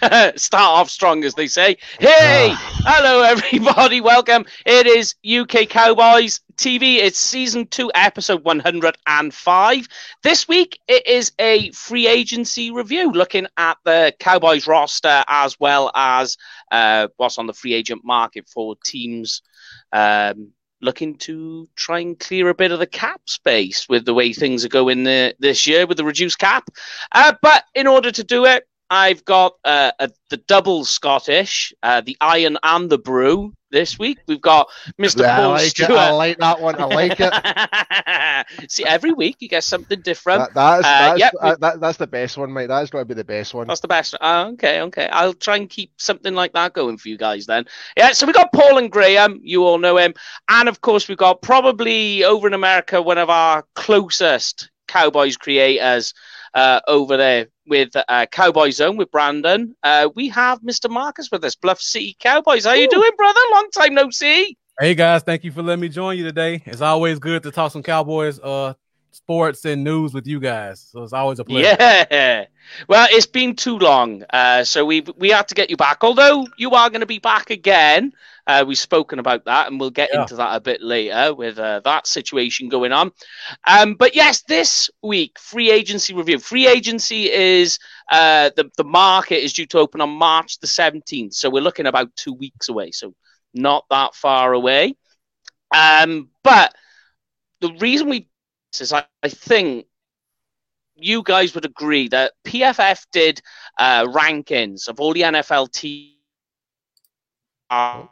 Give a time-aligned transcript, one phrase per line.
[0.36, 1.76] Start off strong, as they say.
[1.98, 4.00] Hey, hello, everybody.
[4.00, 4.46] Welcome.
[4.64, 6.96] It is UK Cowboys TV.
[6.96, 9.88] It's season two, episode 105.
[10.22, 15.90] This week, it is a free agency review looking at the Cowboys roster as well
[15.94, 16.38] as
[16.70, 19.42] uh, what's on the free agent market for teams.
[19.92, 24.32] Um, looking to try and clear a bit of the cap space with the way
[24.32, 26.70] things are going this year with the reduced cap.
[27.12, 32.00] Uh, but in order to do it, I've got uh, a, the double Scottish, uh,
[32.00, 34.18] the Iron and the Brew this week.
[34.26, 34.68] We've got
[35.00, 35.20] Mr.
[35.20, 35.90] Yeah, Paul I like Stewart.
[35.90, 35.96] it.
[35.96, 36.74] I like that one.
[36.80, 38.70] I like it.
[38.70, 40.40] See, every week you get something different.
[40.40, 41.32] That, that's, Uh, that's, yep.
[41.40, 42.66] uh, that, that's the best one, mate.
[42.66, 43.68] That's got to be the best one.
[43.68, 44.16] That's the best.
[44.20, 45.08] Uh, okay, okay.
[45.12, 47.66] I'll try and keep something like that going for you guys then.
[47.96, 49.38] Yeah, so we've got Paul and Graham.
[49.42, 50.14] You all know him.
[50.48, 56.12] And of course, we've got probably over in America one of our closest Cowboys creators
[56.54, 59.74] uh, over there with uh, Cowboy Zone with Brandon.
[59.82, 60.90] Uh, we have Mr.
[60.90, 62.64] Marcus with us, Bluff City Cowboys.
[62.64, 63.40] How you doing, brother?
[63.52, 64.56] Long time no see.
[64.78, 66.62] Hey guys, thank you for letting me join you today.
[66.64, 68.74] It's always good to talk some Cowboys uh
[69.12, 70.88] sports and news with you guys.
[70.90, 71.76] So it's always a pleasure.
[71.78, 72.46] Yeah.
[72.88, 76.04] Well, it's been too long, uh, so we we had to get you back.
[76.04, 78.12] Although you are going to be back again,
[78.50, 80.22] uh, we've spoken about that, and we'll get Yeah.
[80.22, 83.12] into that a bit later with uh, that situation going on.
[83.66, 86.38] Um, but yes, this week free agency review.
[86.38, 87.78] Free agency is
[88.10, 91.86] uh, the the market is due to open on March the seventeenth, so we're looking
[91.86, 92.90] about two weeks away.
[92.92, 93.14] So
[93.54, 94.94] not that far away.
[95.74, 96.74] Um, but
[97.60, 98.28] the reason we
[98.80, 99.86] is I, I think
[100.96, 103.40] you guys would agree that PFF did
[103.78, 106.14] uh, rankings of all the NFL teams
[107.70, 108.10] Oh,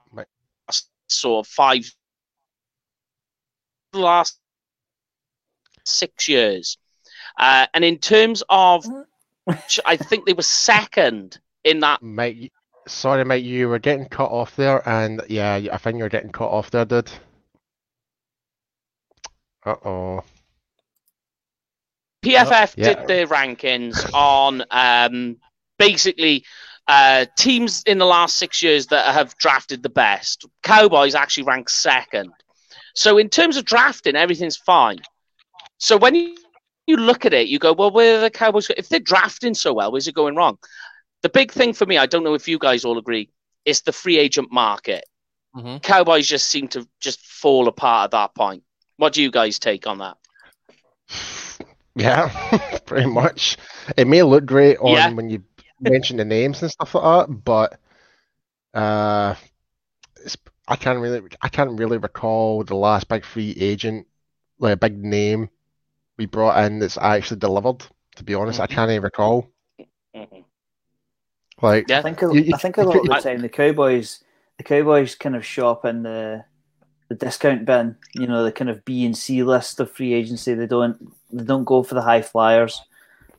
[1.09, 1.91] sort of five
[3.93, 4.39] last
[5.85, 6.79] six years.
[7.39, 8.87] Uh, and in terms of,
[9.85, 12.03] I think they were second in that.
[12.03, 12.53] Mate,
[12.87, 13.45] sorry, mate.
[13.45, 16.85] You were getting cut off there, and yeah, I think you're getting cut off there,
[16.85, 17.11] dude.
[19.65, 20.25] Uh oh.
[22.25, 22.95] PFF Yeah.
[22.95, 25.37] did their rankings on um,
[25.79, 26.45] basically
[26.89, 30.47] uh, teams in the last six years that have drafted the best.
[30.63, 32.33] Cowboys actually ranked second.
[32.95, 34.99] So in terms of drafting, everything's fine.
[35.79, 36.37] So when you,
[36.87, 38.71] you look at it, you go, well, where are the Cowboys?
[38.77, 40.59] If they're drafting so well, where's it going wrong?
[41.23, 43.31] The big thing for me, I don't know if you guys all agree,
[43.65, 45.05] is the free agent market.
[45.57, 45.83] Mhm.
[45.83, 48.63] Cowboys just seem to just fall apart at that point.
[48.97, 50.17] What do you guys take on that?
[51.95, 52.29] Yeah,
[52.87, 53.57] pretty much.
[53.97, 55.11] It may look great on Yeah.
[55.11, 55.43] when you
[55.81, 57.79] mention the names and stuff like that, but
[58.75, 59.35] uh,
[60.25, 64.07] it's, I can't really, I can't really recall the last big free agent,
[64.59, 65.49] like a big name
[66.17, 67.85] we brought in that's actually delivered.
[68.17, 69.49] To be honest, I can't even recall.
[71.61, 72.01] Like, Yeah.
[72.01, 74.23] I think a, You- you- I think a you lot of the time the Cowboys
[74.59, 76.45] the Cowboys kind of shop in the
[77.09, 80.55] the discount bin, you know, the kind of B and C list of free agency.
[80.55, 82.83] They don't they don't go for the high flyers.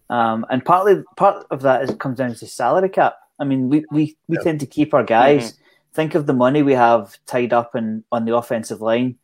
[0.10, 3.16] Um, and partly part of that is comes down to salary cap.
[3.40, 5.54] I mean, we, we, we tend to keep our guys.
[5.94, 9.18] Think of the money we have tied up in on the offensive line.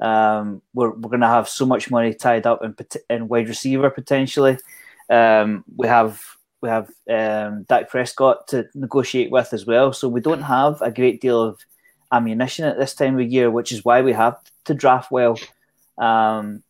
[0.00, 2.76] Um, we're we're going to have so much money tied up in
[3.08, 4.58] in wide receiver potentially.
[5.08, 6.20] Um, we have
[6.60, 9.92] we have um, Dak Prescott to negotiate with as well.
[9.92, 11.60] So we don't have a great deal of
[12.12, 15.38] ammunition at this time of year, which is why we have to draft well.
[15.98, 16.62] Um,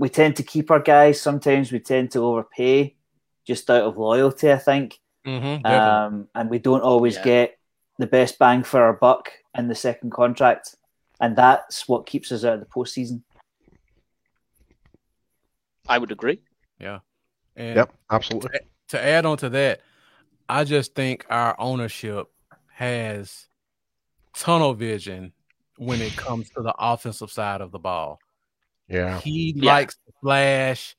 [0.00, 1.20] we tend to keep our guys.
[1.20, 2.96] Sometimes we tend to overpay
[3.46, 4.98] just out of loyalty, I think.
[5.26, 5.66] Mm-hmm.
[5.66, 7.24] Um, and we don't always Yeah.
[7.24, 7.58] get
[7.98, 10.74] the best bang for our buck in the second contract.
[11.20, 13.22] And that's what keeps us out of the postseason.
[15.86, 16.40] I would agree.
[16.80, 18.60] and yep, absolutely.
[18.88, 19.82] to add on to that,
[20.48, 22.28] I just think our ownership
[22.72, 23.48] has
[24.34, 25.34] tunnel vision
[25.76, 28.18] when it comes to the offensive side of the ball.
[28.90, 29.62] Yeah, He Yeah.
[29.66, 30.96] likes the flash.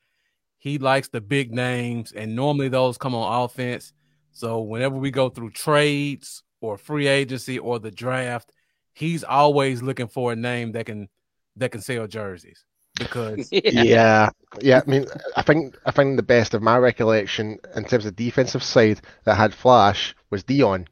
[0.59, 3.93] He likes the big names, and normally those come on offense.
[4.31, 8.51] So whenever we go through trades or free agency or the draft,
[8.93, 11.09] he's always looking for a name that can
[11.57, 12.65] that can sell jerseys
[12.97, 14.29] because yeah,
[14.61, 14.81] yeah.
[14.85, 15.05] I mean,
[15.35, 19.35] I think I think the best of my recollection in terms of defensive side that
[19.35, 20.88] had flash was Deion.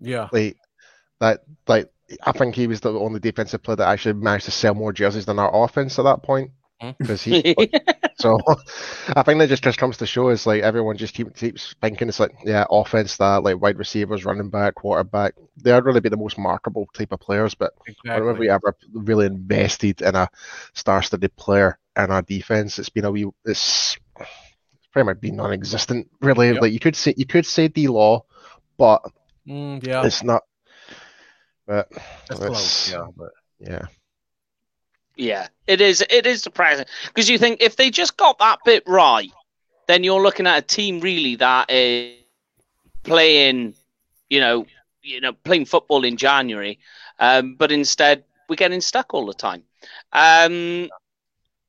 [0.00, 0.56] yeah, Like
[1.20, 1.90] that, like
[2.24, 5.26] I think he was the only defensive player that actually managed to sell more jerseys
[5.26, 6.50] than our offense at that point.
[6.80, 6.90] Hmm.
[6.98, 7.54] Because he,
[8.18, 8.38] so
[9.14, 12.08] I think that just just comes to show is like everyone just keep, keeps thinking
[12.08, 15.34] it's like yeah, offense that like wide receivers, running back, quarterback.
[15.58, 18.32] They're really be the most marketable type of players, but exactly.
[18.32, 20.28] we ever really invested in a
[20.74, 23.98] star-studded player in our defense, it's been a wee, it's
[24.92, 26.08] pretty much be non-existent.
[26.22, 26.62] Really, Yep.
[26.62, 28.24] like you could say you could say D Law,
[28.78, 29.02] but
[29.46, 30.42] Mm, yeah, it's not.
[31.70, 31.88] But
[32.26, 32.90] that's close.
[32.90, 33.30] Yeah, but
[33.60, 33.82] yeah,
[35.14, 36.04] Yeah, it is.
[36.10, 39.30] It is depressing because you think if they just got that bit right,
[39.86, 42.16] then you're looking at a team really that is
[43.04, 43.74] playing,
[44.28, 44.66] you know,
[45.02, 46.80] you know, playing football in January.
[47.20, 49.62] Um, but instead, we're getting stuck all the time.
[50.12, 50.90] Um,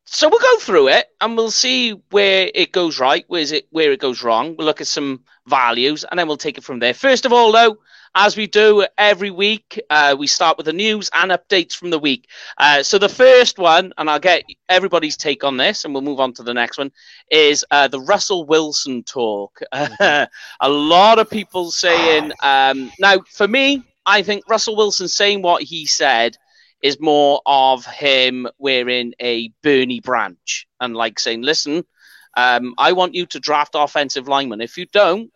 [0.06, 3.92] so we'll go through it and we'll see where it goes right, where's it where
[3.92, 4.56] it goes wrong.
[4.57, 6.94] We'll look at some values and then we'll take it from there.
[6.94, 7.78] First of all, though,
[8.14, 12.00] as we do every week, uh, we start with the news and updates from the
[12.00, 12.28] week.
[12.58, 16.20] Uh, so the first one, and I'll get everybody's take on this, and we'll move
[16.20, 16.92] on to the next one,
[17.30, 19.62] is uh, the Russell Wilson talk.
[19.72, 20.28] a
[20.62, 25.86] lot of people saying um, now, for me, I think Russell Wilson saying what he
[25.86, 26.36] said
[26.82, 31.86] is more of him wearing a Bernie branch and like saying, "Listen,
[32.38, 34.62] um, I want you to draft offensive linemen.
[34.62, 35.31] If you don't,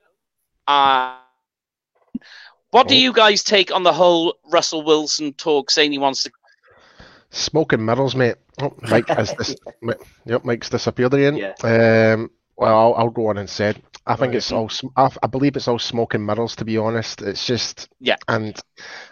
[0.68, 1.18] uh,
[2.72, 2.98] what do Oh.
[2.98, 6.32] you guys take on the whole Russell Wilson talk saying he wants to?
[7.32, 8.36] smoking mirrors, mate.
[8.62, 9.56] Oh, Mike has this.
[9.82, 9.94] Mi-
[10.26, 11.36] Yep, Mike's disappeared again.
[11.36, 11.54] Yeah.
[12.14, 12.32] Um.
[12.58, 13.74] Well, I'll, I'll go on and say
[14.08, 14.36] I think Right.
[14.38, 14.70] it's all.
[14.96, 16.56] I, I believe it's all smoking mirrors.
[16.58, 17.90] To be honest, it's just.
[18.00, 18.16] Yeah.
[18.30, 18.58] And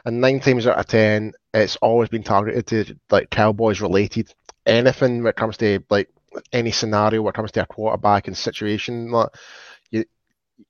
[0.06, 4.34] and nine times out of ten, it's always been targeted to like Cowboys related.
[4.66, 6.08] Anything when it comes to like
[6.52, 9.30] any scenario when it comes to a quarterback and situation, like
[9.92, 10.06] you,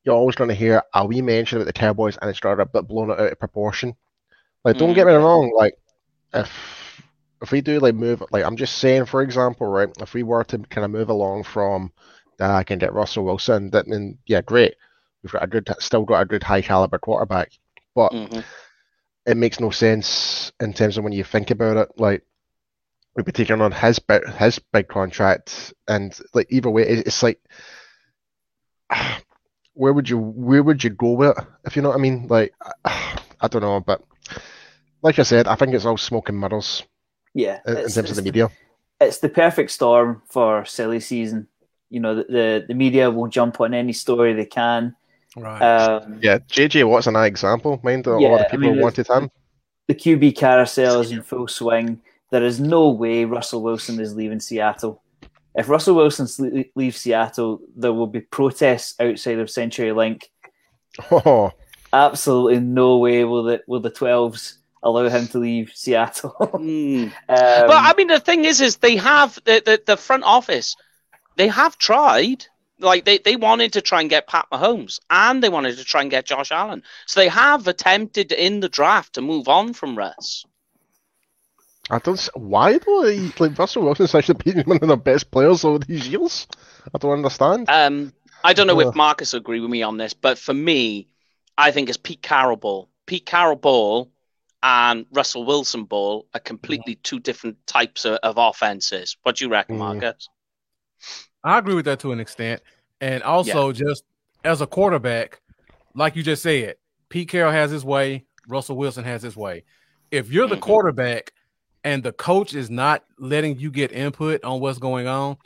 [0.04, 2.66] you're always going to hear a wee mention about the Cowboys, and it's started a
[2.66, 3.96] bit blown out of proportion.
[4.64, 4.96] Like, don't Mm.
[4.96, 5.54] get me wrong.
[5.56, 5.76] Like,
[6.34, 6.52] if
[7.42, 9.90] if we do like move, like I'm just saying, for example, right?
[10.00, 11.92] If we were to kind of move along from
[12.40, 14.76] I can get Russell Wilson, that then yeah, great.
[15.22, 17.52] We've got a good, still got a good high caliber quarterback,
[17.96, 18.44] but Mhm.
[19.26, 21.90] it makes no sense in terms of when you think about it.
[21.98, 22.24] Like
[23.16, 27.40] we'd be taking on his big, his big contract, and like either way, it's like
[29.74, 32.28] where would you where would you go with it if you know what I mean?
[32.28, 32.54] Like
[32.86, 34.02] I don't know, but
[35.02, 36.84] like I said, I think it's all smoke and mirrors
[37.34, 38.50] Yeah, in, in it's- terms of the media.
[39.02, 41.48] it's the perfect storm for silly season.
[41.90, 44.96] You know, the, the, the media will jump on any story they can.
[45.36, 45.62] right.
[45.62, 47.80] Um, Yeah, JJ Watt's an example.
[47.84, 49.30] Mind a lot Yeah, of I people mean, wanted him.
[49.88, 52.02] The QB carousel is in full swing.
[52.34, 55.04] There is no way Russell Wilson is leaving Seattle.
[55.54, 60.24] If Russell Wilson leaves Seattle, there will be protests outside of CenturyLink.
[61.12, 61.52] Oh,
[61.94, 66.36] Absolutely no way will the will the twelves allow him to leave Seattle.
[66.42, 67.12] um, Mm.
[67.28, 70.76] but I mean, the thing is, is they have the, the, the front office.
[71.38, 72.48] They have tried.
[72.80, 76.02] Like they, they wanted to try and get Pat Mahomes, and they wanted to try
[76.02, 76.82] and get Josh Allen.
[77.06, 80.46] So they have attempted in the draft to move on from Russ.
[81.90, 82.18] I don't.
[82.18, 83.04] s- Why though?
[83.08, 86.48] He, like Russell Wilson's actually been one of the best players over these years.
[86.94, 87.70] I don't understand.
[87.70, 88.14] Um,
[88.44, 91.08] I don't know if Marcus will agree with me on this, but for me,
[91.58, 92.90] I think it's Pete Carroll ball.
[93.06, 94.12] Pete Carroll ball
[94.62, 99.18] and Russell Wilson ball are completely two different types of, of offenses.
[99.24, 99.80] What do you reckon, Mm.
[99.80, 100.30] Marcus?
[101.44, 102.62] I agree with that to an extent.
[103.02, 104.04] And also, just
[104.46, 105.42] as a quarterback,
[105.94, 106.76] like you just said,
[107.10, 109.64] Pete Carroll has his way, Russell Wilson has his way.
[110.12, 110.62] If you're the Mhm.
[110.62, 111.33] quarterback
[111.84, 115.38] and the coach is not letting you get input on what's going on,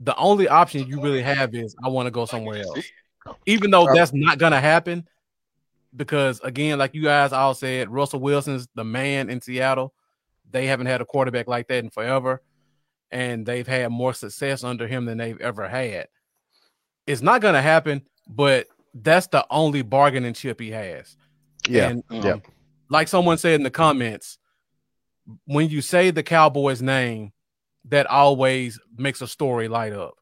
[0.00, 2.84] the only option you really have is I want to go somewhere else.
[3.46, 5.06] Even though that's not going to happen,
[5.96, 9.92] because again, like you guys all said, Russell Wilson's the man in Seattle.
[10.50, 12.42] They haven't had a quarterback like that in forever
[13.10, 16.08] and they've had more success under him than they've ever had.
[17.06, 21.16] It's not going to happen, but that's the only bargaining chip he has.
[21.66, 22.24] Yeah, And, Mhm.
[22.24, 22.32] yeah.
[22.32, 22.42] um,
[22.90, 24.38] like someone said in the comments,
[25.46, 27.32] when you say the Cowboys name,
[27.86, 30.14] that always makes a story light up,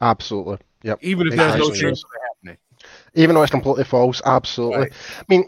[0.00, 0.58] absolutely.
[0.82, 0.98] Yep.
[1.02, 2.58] even if there's no chance of happening.
[3.14, 4.78] Even though it's completely false, absolutely.
[4.78, 4.92] Right.
[5.20, 5.44] I mean,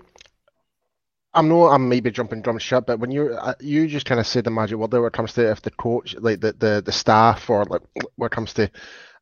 [1.34, 4.26] I know I'm maybe jumping drum shit, but when you uh, you just kind of
[4.26, 6.82] said the magic word there when it comes to if the coach, like the, the,
[6.84, 7.82] the staff, or like
[8.16, 8.70] when it comes to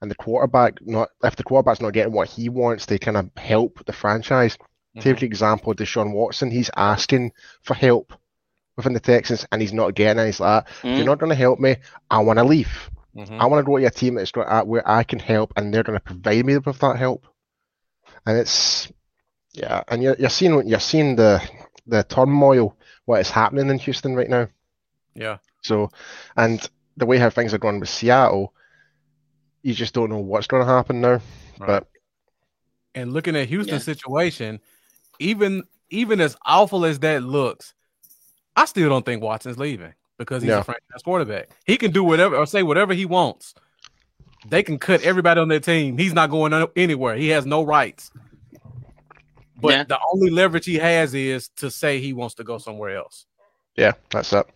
[0.01, 3.29] and the quarterback, not if the quarterback's not getting what he wants to kind of
[3.37, 4.57] help the franchise.
[5.01, 7.33] Take the example, of Deshaun Watson, he's asking
[7.63, 8.13] for help
[8.77, 10.27] within the Texans, and he's not getting it.
[10.27, 10.97] He's like, "If Mm.
[10.97, 11.77] "You're not going to help me.
[12.11, 12.91] I want to leave.
[13.17, 13.41] Mhm.
[13.41, 15.73] I want to go to a team that's going to, where I can help, and
[15.73, 17.27] they're going to provide me with that help.
[18.27, 18.91] And it's
[19.53, 21.41] yeah, and you're you're seeing what you're seeing the
[21.87, 24.49] the turmoil what is happening in Houston right now.
[25.15, 25.39] Yeah.
[25.63, 25.91] So,
[26.37, 26.67] and
[26.97, 28.53] the way how things are going with Seattle,
[29.63, 31.21] you just don't know what's going to happen now.
[31.59, 31.67] Right.
[31.67, 31.87] But
[32.95, 33.95] And looking at Houston's Yeah.
[33.95, 34.61] situation,
[35.21, 37.75] even even as awful as that looks,
[38.57, 40.61] I still don't think Watson's leaving because he's No.
[40.61, 41.49] a franchise quarterback.
[41.67, 43.55] He can do whatever or say whatever he wants.
[44.47, 45.97] they can cut everybody on their team.
[45.97, 47.17] He's not going anywhere.
[47.17, 48.11] He has no rights.
[49.59, 49.85] But Yeah.
[49.85, 53.25] the only leverage he has is to say he wants to go somewhere else.
[53.75, 54.47] Yeah, that's it.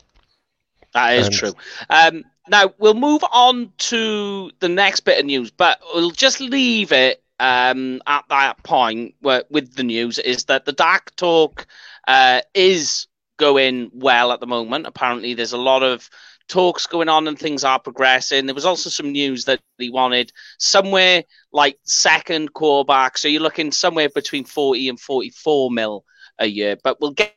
[0.93, 1.53] That is And- true.
[1.89, 6.93] Um, now we'll move on to the next bit of news, but we'll just leave
[6.93, 11.67] it um, at that point where, with the news is that the Dak talk
[12.09, 13.07] uh, is
[13.39, 14.87] going well at the moment.
[14.87, 16.09] Apparently, there's a lot of
[16.49, 18.47] talks going on and things are progressing.
[18.47, 23.73] There was also some news that he wanted somewhere like second quarterback, so you're looking
[23.73, 26.05] somewhere between 40 and 44 mil
[26.39, 26.77] a year.
[26.83, 27.35] But we'll get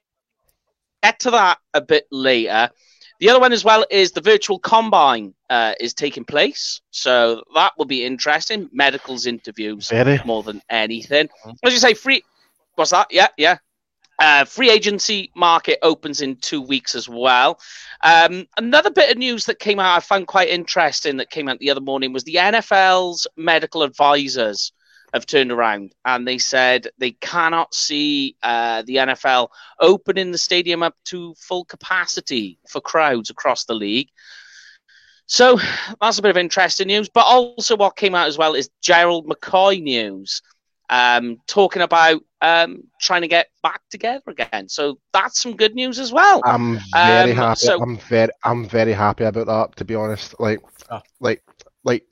[1.03, 2.69] get to that a bit later.
[3.19, 7.73] The other one as well is the virtual combine uh, is taking place, so that
[7.77, 8.67] will be interesting.
[8.73, 10.19] Medicals interviews Very.
[10.25, 11.29] more than anything.
[11.63, 12.23] As you say, free.
[12.75, 13.07] What's that?
[13.11, 13.57] Yeah, yeah.
[14.21, 17.59] Uh, free agency market opens in two weeks as well.
[18.03, 21.57] Um, another bit of news that came out I found quite interesting that came out
[21.57, 24.73] the other morning was the NFL's medical advisors
[25.11, 29.47] have turned around and they said they cannot see uh, the NFL
[29.79, 34.09] opening the stadium up to full capacity for crowds across the league.
[35.25, 35.57] So
[35.99, 37.09] that's a bit of interesting news.
[37.09, 40.43] But also, what came out as well is Gerald McCoy news,
[40.91, 44.67] um, talking about um, trying to get back together again.
[44.69, 46.41] So that's some good news as well.
[46.45, 47.59] I'm very Um, happy.
[47.59, 49.75] so- I'm very, I'm very happy about that.
[49.77, 51.01] To be honest, like, Ah.
[51.19, 51.41] like,
[51.83, 52.03] like,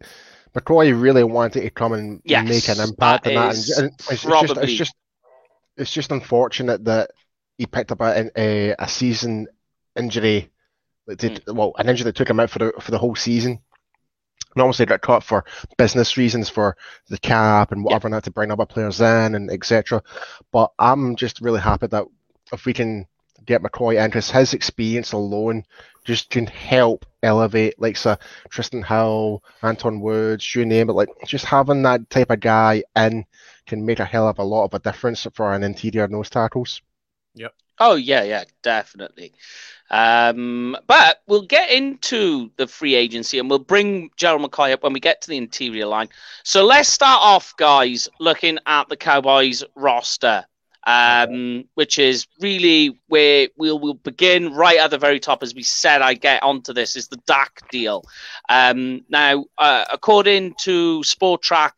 [0.56, 3.86] McCoy really wanted to come and Yes, make an impact that on that, is and,
[3.86, 4.96] and it's, it's just, it's just,
[5.78, 7.12] it's just unfortunate that
[7.58, 9.48] he picked up a, a, a season
[9.98, 10.50] injury
[11.08, 11.58] that did Hmm.
[11.58, 13.60] well, an injury that took him out for the for the whole season.
[14.56, 15.46] And obviously got cut for
[15.78, 16.76] business reasons for
[17.08, 20.02] the cap and whatever, not to bring other players in and etc.
[20.52, 22.06] But I'm just really happy that
[22.52, 23.06] if we can
[23.46, 25.64] get McCoy interest, his experience alone
[26.04, 28.18] just can help elevate like so
[28.50, 30.94] Trysten Hill, Antwaun Woods, you name it.
[30.94, 33.26] Like just having that type of guy in
[33.68, 36.82] can make a hell of a lot of a difference for an interior nose tackles.
[37.80, 39.34] Oh yeah, yeah, definitely.
[39.90, 44.94] Um, but we'll get into the free agency and we'll bring Gerald McCoy up when
[44.94, 46.10] we get to the interior line.
[46.44, 50.46] So let's start off, guys, looking at the Cowboys roster,
[50.86, 55.42] um, which is really where we'll we'll begin right at the very top.
[55.42, 58.04] As we said, I get onto this is the Dak deal.
[58.50, 61.72] Um, now, uh, according to Spotrac,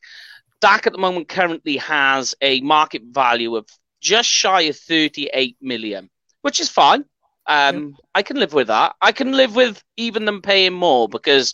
[0.60, 3.68] Dak at the moment currently has a market value of
[4.02, 6.10] just shy of 38 million,
[6.42, 7.06] which is fine.
[7.48, 8.96] Um, I can live with that.
[9.02, 11.54] I can live with even them paying more because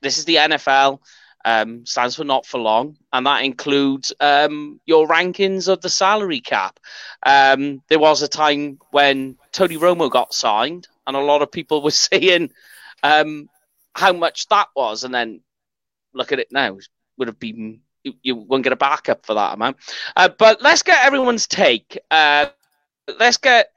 [0.00, 1.00] this is the NFL.
[1.44, 6.40] Um, stands for not for long, and that includes um, your rankings of the salary
[6.40, 6.78] cap.
[7.24, 11.82] Um, there was a time when Tony Romo got signed, and a lot of people
[11.82, 12.52] were saying
[13.02, 13.48] um,
[13.94, 15.40] how much that was, and then
[16.14, 16.78] look at it now.
[17.18, 19.76] Would have been you, you won't get a backup for that amount.
[20.16, 21.98] Uh, but let's get everyone's take.
[22.10, 22.46] Uh,
[23.18, 23.70] let's get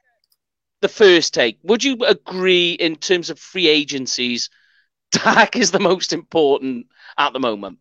[0.81, 1.57] the first take.
[1.63, 4.49] Would you agree in terms of free agencies,
[5.11, 7.79] Dak is the most important at the moment?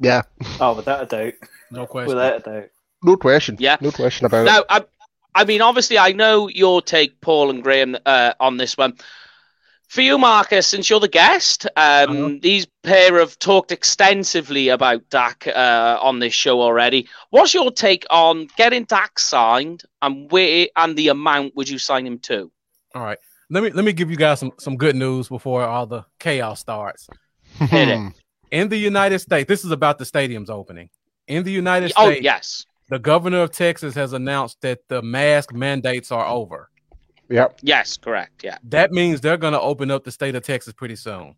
[0.00, 0.22] Yeah,
[0.60, 1.34] Oh, without a doubt.
[1.70, 2.14] No question.
[2.14, 2.68] Without a doubt.
[3.02, 3.56] no question.
[3.58, 3.76] Yeah.
[3.80, 4.50] no question about it.
[4.50, 4.84] Now, I,
[5.34, 8.94] I mean, obviously, I know your take, Paul and Graham, uh, on this one.
[9.88, 12.30] For you, Marcus, since you're the guest, um, Uh-huh.
[12.42, 17.08] these pair have talked extensively about Dak uh, on this show already.
[17.30, 22.06] What's your take on getting Dak signed, and where and the amount would you sign
[22.06, 22.50] him to?
[22.94, 23.18] All right.
[23.50, 26.60] Let me let me give you guys some, some good news before all the chaos
[26.60, 27.08] starts.
[28.50, 30.90] In the United States, this is about the stadium's opening.
[31.26, 35.52] In the United Oh States, yes, the governor of Texas has announced that the mask
[35.54, 36.70] mandates are over.
[37.28, 37.60] Yep.
[37.62, 38.58] yes, correct, yeah.
[38.64, 41.34] That means they're going to open up the state of Texas pretty soon.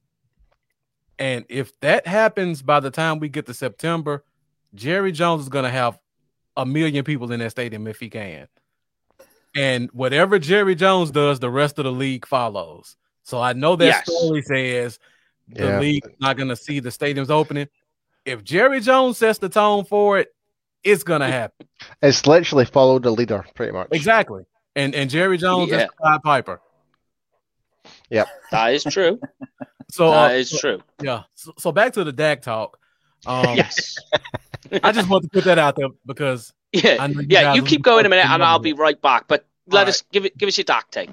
[1.18, 4.25] And if that happens by the time we get to September,
[4.75, 5.99] Jerry Jones is going to have
[6.56, 8.47] a million people in that stadium if he can.
[9.56, 12.97] And whatever Jerry Jones does, the rest of the league follows.
[13.25, 14.14] So I know that Yes.
[14.16, 14.99] story says
[15.49, 15.80] the Yeah.
[15.80, 17.68] league is not going to see the stadiums opening.
[18.25, 20.28] If Jerry Jones sets the tone for it,
[20.85, 21.66] it's going to happen.
[22.00, 23.88] It's literally follow the leader, pretty much.
[23.90, 24.44] Exactly.
[24.77, 25.85] And and Jerry Jones Yeah.
[25.85, 26.61] is Pied Piper.
[28.09, 28.25] Yeah.
[28.50, 29.21] That is true.
[29.93, 30.81] So uh, that is true.
[31.03, 31.25] Yeah.
[31.35, 32.79] So, so back to the Dak talk.
[33.27, 33.97] Um, yes.
[34.85, 37.05] I just want to put that out there because Yeah.
[37.09, 39.27] You Yeah, you keep going a minute, and I'll be right back.
[39.27, 40.39] But let All us give it.
[40.39, 41.11] Give us your Dak take.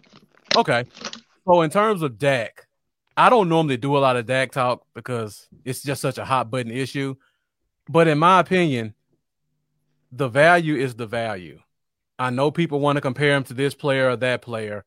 [0.55, 0.85] okay.
[1.47, 2.67] So in terms of Dak,
[3.17, 6.51] I don't normally do a lot of Dak talk because it's just such a hot
[6.51, 7.15] button issue.
[7.89, 8.93] But in my opinion,
[10.11, 11.59] the value is the value.
[12.19, 14.85] I know people want to compare him to this player or that player.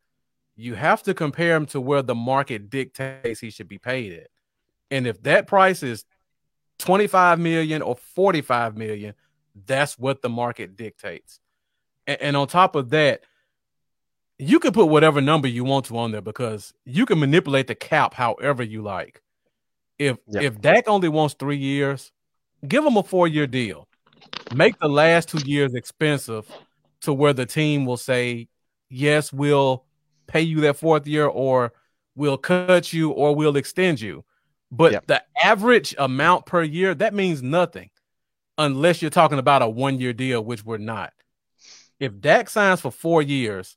[0.56, 4.28] You have to compare him to where the market dictates he should be paid at.
[4.90, 6.04] And if that price is
[6.80, 9.14] 25 million or 45 million,
[9.66, 11.40] that's what the market dictates.
[12.06, 13.22] And, and on top of that,
[14.38, 17.75] you can put whatever number you want to on there because you can manipulate the
[17.75, 19.22] cap however you like.
[19.99, 20.42] If Yep.
[20.42, 22.10] if Dak only wants three years,
[22.66, 23.87] give him a four year deal.
[24.54, 26.50] Make the last two years expensive
[27.02, 28.49] to where the team will say,
[28.88, 29.85] yes, we'll
[30.26, 31.73] pay you that fourth year, or
[32.14, 34.25] we'll cut you, or we'll extend you.
[34.71, 35.07] But Yep.
[35.07, 37.90] the average amount per year, that means nothing
[38.59, 41.12] unless you're talking about a one year deal, which we're not.
[41.99, 43.76] If Dak signs for four years,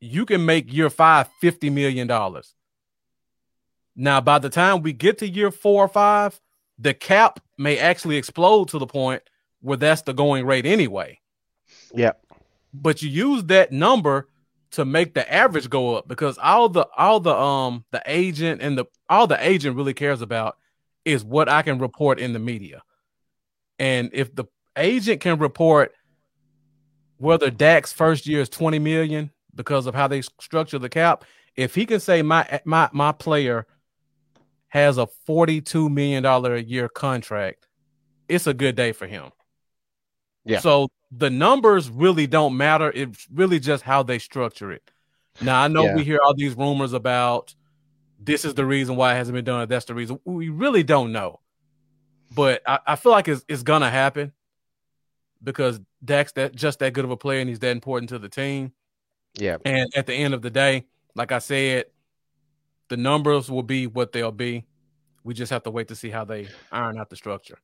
[0.00, 2.08] you can make year five $50 million.
[3.96, 6.40] Now, by the time we get to year four or five,
[6.78, 9.22] the cap may actually explode to the point
[9.60, 11.20] where that's the going rate anyway.
[11.94, 12.20] Yep.
[12.80, 14.28] But you use that number
[14.72, 18.76] to make the average go up because all the all the um the agent and
[18.76, 20.58] the all the agent really cares about
[21.04, 22.82] is what I can report in the media.
[23.78, 24.44] And if the
[24.76, 25.92] agent can report
[27.16, 31.24] whether Dak's first year is 20 million because of how they structure the cap,
[31.56, 33.66] if he can say my my my player
[34.68, 37.66] has a 42 million dollar a year contract,
[38.28, 39.30] it's a good day for him.
[40.48, 40.60] Yeah.
[40.60, 42.90] So the numbers really don't matter.
[42.94, 44.90] It's really just how they structure it.
[45.40, 45.94] Now I know Yeah.
[45.96, 47.54] we hear all these rumors about
[48.18, 49.68] this is the reason why it hasn't been done.
[49.68, 50.18] That's the reason.
[50.24, 51.40] We really don't know.
[52.34, 54.32] But I, I feel like it's, it's gonna happen
[55.42, 58.28] because Dak's that just that good of a player and he's that important to the
[58.28, 58.72] team.
[59.34, 59.58] Yeah.
[59.64, 61.86] And at the end of the day, like I said,
[62.88, 64.66] the numbers will be what they'll be.
[65.24, 67.58] We just have to wait to see how they iron out the structure.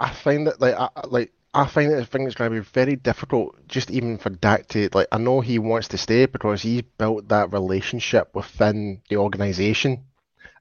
[0.00, 2.64] I find that like I- like I find that I think it's going to be
[2.72, 5.08] very difficult, just even for Dak to like.
[5.10, 10.04] I know he wants to stay because he's built that relationship within the organization,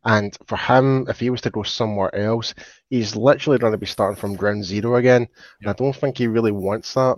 [0.03, 2.55] and for him, if he was to go somewhere else,
[2.89, 5.27] he's literally going to be starting from ground zero again.
[5.61, 7.17] And I don't think he really wants that.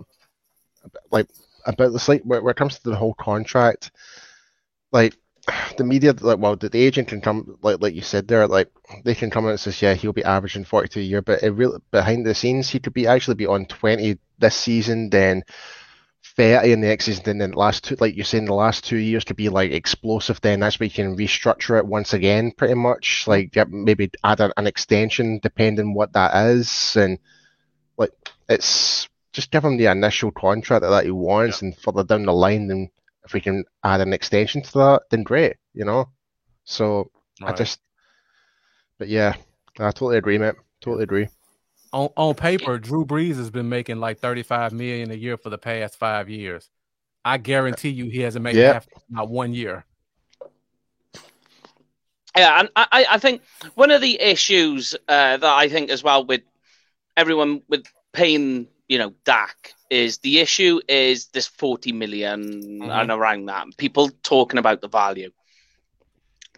[1.10, 1.28] Like
[1.64, 3.92] about the like when it comes to the whole contract,
[4.92, 5.16] like
[5.76, 8.68] the media, like well, the, the agent can come, like like you said there, like
[9.04, 11.50] they can come out and says, yeah, he'll be averaging 42 a year, but it
[11.50, 15.42] really behind the scenes, he could be actually be on 20 this season, then
[16.36, 18.96] 30 in the next season, then the last two, like you're saying, the last two
[18.96, 20.40] years could be like explosive.
[20.40, 23.26] Then that's where you can restructure it once again, pretty much.
[23.26, 27.18] Like yeah, maybe add an, an extension depending what that is, and
[27.96, 28.12] like
[28.48, 32.32] it's just give him the initial contract that, that he wants, and further down the
[32.32, 32.90] line, then
[33.30, 36.08] if we can add an extension to that, then great, you know.
[36.64, 37.78] So I just,
[38.98, 39.36] but yeah,
[39.78, 40.56] I totally agree, mate.
[40.80, 41.28] Totally agree.
[41.92, 45.58] on on paper, Drew Brees has been making like 35 million a year for the
[45.58, 46.68] past five years.
[47.24, 48.72] I guarantee you he hasn't made Yeah.
[48.72, 49.84] half not one year.
[52.36, 53.42] Yeah, and I, I- I think
[53.74, 56.42] one of the issues uh, that I think as well with
[57.16, 62.90] everyone with paying, you know, Dak is the issue is this 40 million Mhm.
[62.90, 63.66] and around that.
[63.78, 65.30] People talking about the value.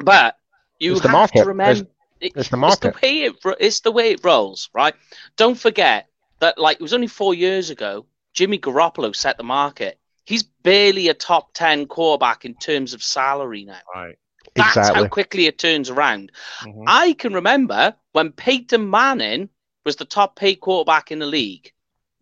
[0.03, 0.39] But
[0.81, 1.43] you It's the have market.
[1.43, 3.03] to remember It's- it's the It's the market.
[3.03, 4.95] way it, it's the way it rolls, right?
[5.37, 6.09] Don't forget
[6.41, 10.01] that, like, it was only four years ago, Jimmy Garoppolo set the market.
[10.25, 13.81] He's barely a top 10 quarterback in terms of salary now.
[13.95, 14.17] Right.
[14.55, 15.03] That's Exactly.
[15.03, 16.33] how quickly it turns around.
[16.63, 16.85] Mhm.
[16.87, 19.51] I can remember when Peyton Manning
[19.85, 21.73] was the top paid quarterback in the league,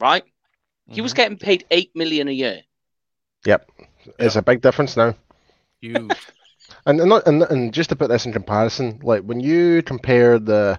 [0.00, 0.24] right?
[0.88, 1.16] He was Mhm.
[1.16, 2.62] getting paid eight million a year.
[3.46, 3.70] Yep.
[4.18, 5.14] It's a big difference now.
[5.80, 6.10] huge.
[6.86, 10.38] And and, not, and and just to put this in comparison, like when you compare
[10.38, 10.78] the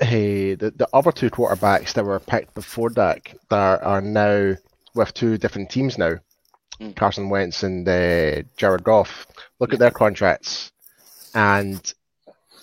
[0.00, 4.54] hey the, the other two quarterbacks that were picked before Dak that are now
[4.94, 6.14] with two different teams now,
[6.80, 6.96] Mm.
[6.96, 9.26] Carson Wentz and uh, Jared Goff.
[9.60, 10.72] Look at their contracts,
[11.34, 11.80] and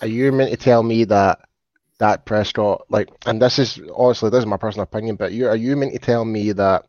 [0.02, 1.38] are you meant to tell me that
[2.00, 3.10] Dak Prescott like?
[3.26, 5.98] And this is honestly this is my personal opinion, but you are you meant to
[5.98, 6.86] tell me that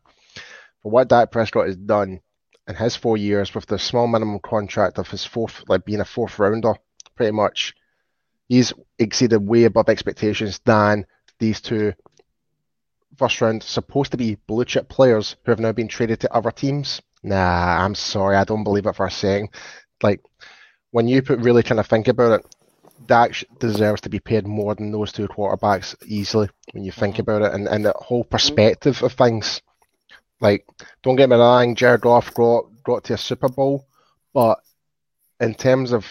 [0.82, 2.20] for what Dak Prescott has done
[2.66, 6.04] in his four years with the small minimum contract of his fourth, like being a
[6.04, 6.74] fourth rounder,
[7.14, 7.74] pretty much,
[8.48, 11.06] he's exceeded way above expectations than
[11.38, 11.92] these two
[13.18, 16.50] first round supposed to be blue chip players who have now been traded to other
[16.50, 17.02] teams.
[17.22, 19.50] Nah, I'm sorry, I don't believe it for a second.
[20.02, 20.22] Like
[20.90, 22.56] when you put really kind of think about it,
[23.06, 27.20] Dak deserves to be paid more than those two quarterbacks easily when you think Mhm.
[27.20, 29.60] about it and, and the whole perspective of things.
[30.40, 30.66] Like,
[31.02, 33.86] don't get me wrong, Jared Goff got, got to a Super Bowl,
[34.34, 34.58] but
[35.40, 36.06] in terms of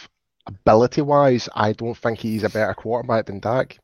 [0.47, 3.77] ability wise, I don't think he's a better quarterback than Dak.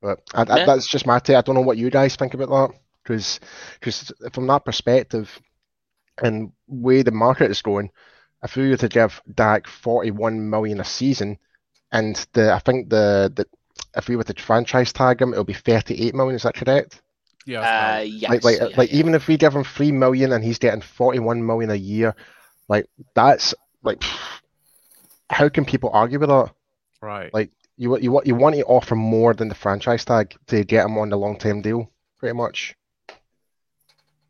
[0.00, 1.36] But I, I- that's just my take.
[1.36, 2.78] I don't know what you guys think about that.
[3.02, 3.40] Because
[4.32, 5.40] from that perspective
[6.22, 7.90] and way the market is going,
[8.42, 11.38] if we were to give Dak 41 million a season,
[11.92, 13.46] and the I think the, the
[13.96, 16.36] if we were to franchise tag him, it'll be 38 million.
[16.36, 17.02] Is that correct?
[17.46, 17.60] Yeah.
[17.60, 18.30] Uh, yes.
[18.30, 18.98] like, like, yeah, like yeah.
[18.98, 22.14] even if we give him three million and he's getting 41 million a year,
[22.68, 24.02] like that's like,
[25.28, 26.52] how can people argue with that?
[27.00, 27.32] right.
[27.32, 30.84] Like you you want you want to offer more than the franchise tag to get
[30.84, 32.76] him on the long term deal, pretty much.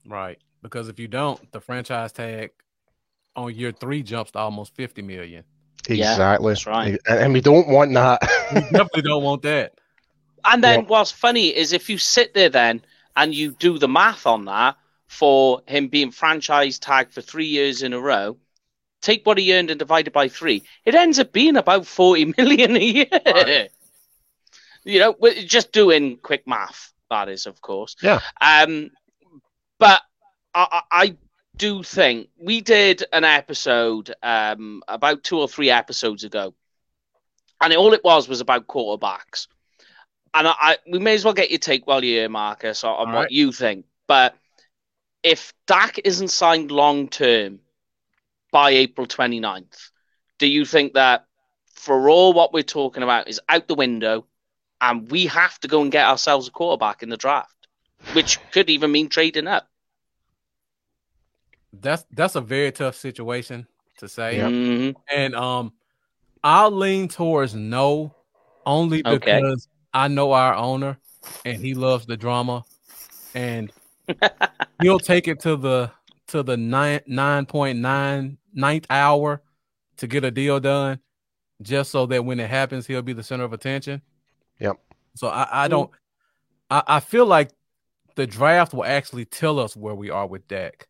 [0.07, 0.39] Right.
[0.63, 2.51] Because if you don't, the franchise tag
[3.35, 5.45] on year three jumps to almost 50 million.
[5.93, 6.55] Yeah, Exactly.
[6.55, 6.97] that's right.
[7.07, 8.21] And, and we don't want that.
[8.51, 9.73] We definitely don't want that.
[10.45, 10.87] And then Yeah.
[10.87, 12.83] what's funny is if you sit there then
[13.17, 14.77] and you do the math on that
[15.09, 18.39] for him being franchise tagged for three years in a row,
[19.01, 22.35] take what he earned and divide it by three, it ends up being about 40
[22.39, 23.07] million a year.
[23.27, 23.71] Right.
[24.85, 27.97] You know, we're just doing quick math, that is, of course.
[28.03, 28.21] Yeah.
[28.41, 28.91] Um,
[29.79, 30.01] but
[30.55, 31.17] I, I I
[31.61, 36.55] do think we did an episode um, about two or three episodes ago,
[37.61, 39.47] and all it was was about quarterbacks.
[40.33, 43.13] And I, I we may as well get your take while you're here, Marcus, on,
[43.13, 43.31] what right.
[43.31, 43.85] you think.
[44.09, 44.35] But
[45.23, 47.61] if Dak isn't signed long term
[48.51, 49.91] by April 29th,
[50.39, 51.27] do you think that
[51.75, 54.25] for all what we're talking about is out the window
[54.81, 57.67] and we have to go and get ourselves a quarterback in the draft,
[58.15, 59.70] which could even mean trading up?
[61.73, 63.67] That's that's a very tough situation
[63.99, 64.37] to say.
[64.37, 64.51] Yep.
[64.51, 64.95] Mhm.
[65.15, 65.73] And um
[66.43, 68.15] I'll lean towards no
[68.67, 69.19] only Okay.
[69.19, 70.99] because I know our owner
[71.45, 72.65] and he loves the drama
[73.35, 73.71] and
[74.81, 75.91] he'll take it to the
[76.29, 79.43] to the nine nine point nine ninth hour
[79.99, 80.99] to get a deal done
[81.63, 84.01] just so that when it happens he'll be the center of attention.
[84.59, 84.79] Yep.
[85.15, 85.91] So I, I don't
[86.71, 87.51] I, I feel like
[88.17, 90.89] the draft will actually tell us where we are with Dak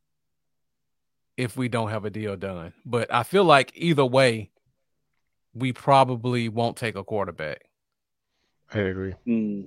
[1.36, 2.72] if we don't have a deal done.
[2.84, 4.50] But I feel like either way,
[5.54, 7.62] we probably won't take a quarterback.
[8.72, 9.14] I agree.
[9.26, 9.66] Mm.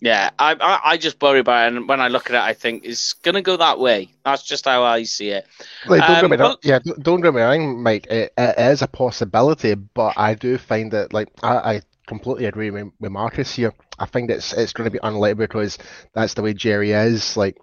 [0.00, 2.52] Yeah, I, I I just worry about it, and when I look at it, I
[2.52, 4.10] think it's gonna go that way.
[4.22, 5.46] That's just how I see it.
[5.86, 6.48] Like, don't Um, get me wrong.
[6.50, 8.06] well- Yeah, don't, don't get me wrong, Mike.
[8.10, 12.70] It, it is a possibility, but I do find that, like, I, I completely agree
[12.70, 13.72] with, with Marcus here.
[13.98, 15.78] I think it's it's going to be unlikely because
[16.12, 17.34] that's the way Jerry is.
[17.34, 17.56] Like,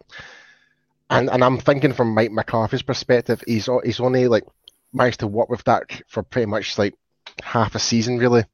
[1.12, 4.46] and and I'm thinking from Mike McCarthy's perspective, he's he's only like
[4.94, 6.96] managed to work with that for pretty much like
[7.44, 8.46] half a season, really.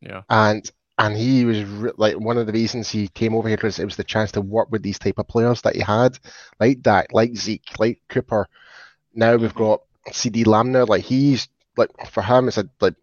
[0.00, 0.22] Yeah.
[0.28, 3.78] And and he was re- like one of the reasons he came over here because
[3.78, 6.18] it was the chance to work with these type of players that he had,
[6.60, 8.48] like Dak, like Zeke, like Cooper.
[9.14, 10.84] Now we've got CeeDee Lamb now.
[10.84, 12.94] Like he's like for him as a like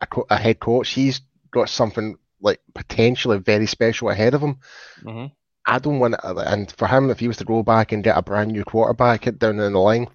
[0.00, 4.58] a, co- a head coach, he's got something like potentially very special ahead of him.
[5.02, 5.32] Mm-hmm.
[5.66, 8.16] I don't want to, and for him, if he was to go back and get
[8.18, 10.08] a brand new quarterback it down in the line,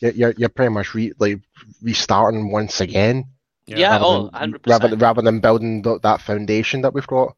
[0.00, 1.40] you're you're, you're pretty much re, like
[1.82, 3.24] restarting once again,
[3.66, 4.60] Yeah, rather oh, than 100%.
[4.66, 7.36] rather than, rather than building th- that foundation that we've got.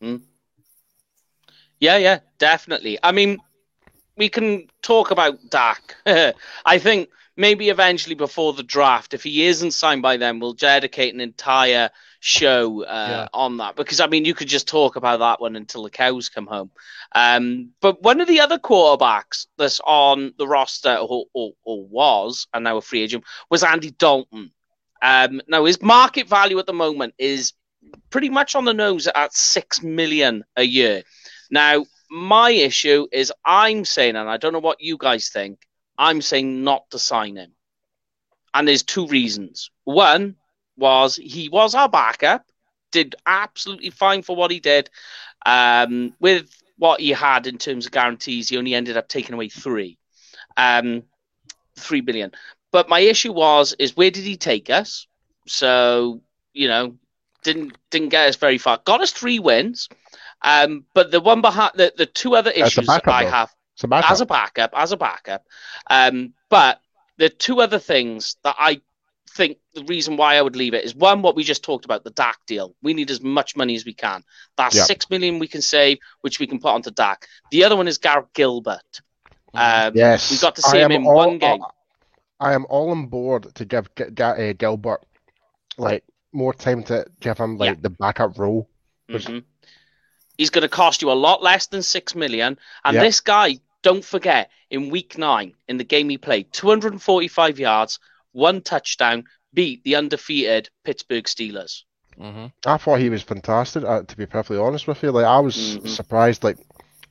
[0.00, 0.16] Hmm.
[1.80, 2.98] Yeah, yeah, definitely.
[3.02, 3.38] I mean,
[4.16, 5.96] we can talk about Dak.
[6.64, 11.14] I think maybe eventually before the draft, if he isn't signed by then, we'll dedicate
[11.14, 13.28] an entire show uh, Yeah.
[13.34, 16.28] on that because I mean, you could just talk about that one until the cows
[16.28, 16.70] come home.
[17.14, 22.46] Um, but one of the other quarterbacks that's on the roster or, or, or was,
[22.54, 24.52] and now a free agent, was Andy Dalton.
[25.02, 27.54] Um, now his market value at the moment is
[28.10, 31.02] pretty much on the nose at six million a year.
[31.50, 36.20] Now, my issue is I'm saying, and I don't know what you guys think, I'm
[36.20, 37.52] saying not to sign him.
[38.52, 39.70] And there's two reasons.
[39.84, 40.36] One
[40.76, 42.44] was he was our backup,
[42.90, 44.90] did absolutely fine for what he did.
[45.46, 49.48] Um, with what he had in terms of guarantees, he only ended up taking away
[49.48, 49.96] three.
[50.58, 51.04] Um,
[51.78, 52.32] three billion.
[52.72, 55.06] But my issue was is where did he take us?
[55.46, 56.20] So,
[56.52, 56.96] you know,
[57.42, 58.78] didn't didn't get us very far.
[58.84, 59.88] Got us three wins.
[60.44, 63.50] Um, but the one behind the, the two other issues backup, I have
[63.88, 64.10] backup.
[64.10, 65.44] as a backup, as a backup.
[65.88, 66.80] Um, but
[67.18, 68.80] the two other things that I
[69.30, 72.04] think the reason why I would leave it is one, what we just talked about,
[72.04, 72.74] the Dak deal.
[72.82, 74.24] We need as much money as we can.
[74.56, 77.26] That's six million we can save, which we can put onto Dak.
[77.50, 79.00] The other one is Garrett Gilbert.
[79.54, 81.62] Um, yes, we got to see I him in all- one game.
[82.40, 85.02] I am all on board to give G- G- uh, Gilbert
[85.78, 86.02] like
[86.32, 87.80] more time to give him like Yeah.
[87.82, 88.68] the backup role.
[89.08, 89.44] Mhm.
[90.38, 92.58] He's going to cost you a lot less than six million.
[92.84, 93.02] And Yeah.
[93.02, 97.98] this guy, don't forget, in week nine, in the game he played, 245 yards,
[98.32, 101.82] one touchdown, beat the undefeated Pittsburgh Steelers.
[102.18, 102.46] Mm-hmm.
[102.66, 103.84] I thought he was fantastic.
[103.84, 105.86] Uh, to be perfectly honest with you, like I was Mhm.
[105.86, 106.58] surprised, like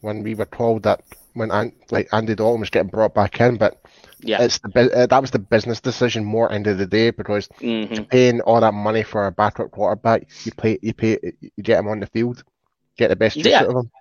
[0.02, 1.02] when we were told that
[1.34, 3.82] when An- like Andy Dalton was getting brought back in, but
[4.24, 4.40] Yeah.
[4.40, 7.50] it's the bu- uh, that was the business decision more end of the day because
[7.60, 11.80] hmm paying all that money for a backup quarterback, you pay you pay you get
[11.80, 12.44] him on the field,
[12.97, 13.62] get the best use Yeah.
[13.62, 13.91] out of him.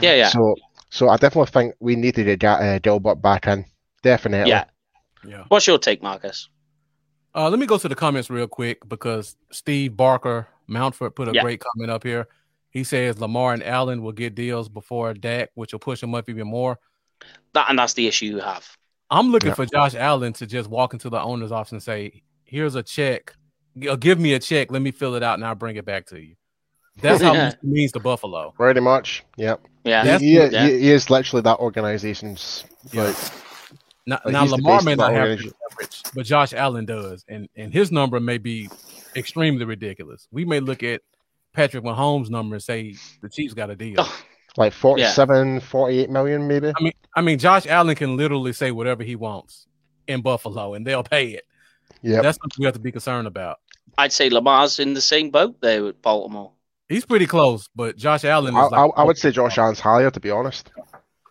[0.00, 0.28] Yeah, yeah.
[0.28, 0.54] So
[0.90, 3.64] so I definitely think we need to get uh, Gilbert back in.
[4.02, 4.50] Definitely.
[4.50, 4.64] Yeah.
[5.26, 5.44] Yeah.
[5.48, 6.48] What's your take, Marcus?
[7.34, 11.32] Uh, let me go to the comments real quick because Steve Barker Mountford put a
[11.32, 11.42] Yeah.
[11.42, 12.28] great comment up here.
[12.70, 16.28] He says Lamar and Allen will get deals before Dak, which will push him up
[16.28, 16.78] even more.
[17.52, 18.76] That and that's the issue you have.
[19.10, 19.54] I'm looking Yeah.
[19.54, 23.34] for Josh Allen to just walk into the owner's office and say, "Here's a check.
[23.98, 24.70] Give me a check.
[24.70, 26.36] Let me fill it out, and I'll bring it back to you."
[27.00, 27.52] That's how Yeah.
[27.60, 28.52] he means to Buffalo.
[28.56, 29.24] Pretty much.
[29.36, 29.60] Yep.
[29.84, 30.04] Yeah.
[30.04, 30.66] That's- he, he, yeah.
[30.66, 33.04] he, he is literally that organization's Yeah.
[33.04, 33.16] like,
[34.06, 35.52] Now, like, now Lamar may not have organization.
[35.70, 38.68] leverage, but Josh Allen does, and and his number may be
[39.16, 40.28] extremely ridiculous.
[40.30, 41.00] We may look at
[41.52, 43.96] Patrick Mahomes' number and say the Chiefs got a deal.
[43.98, 44.22] Oh,
[44.56, 46.68] like 47, 48 million maybe.
[46.78, 49.66] I mean, I mean, Josh Allen can literally say whatever he wants
[50.06, 51.44] in Buffalo, and they'll pay it.
[52.02, 53.58] Yeah, That's something we have to be concerned about.
[53.96, 56.52] I'd say Lamar's in the same boat there with Baltimore.
[56.88, 59.80] He's pretty close, but Josh Allen is I, like, I, I would say Josh Allen's
[59.80, 60.70] higher to be honest.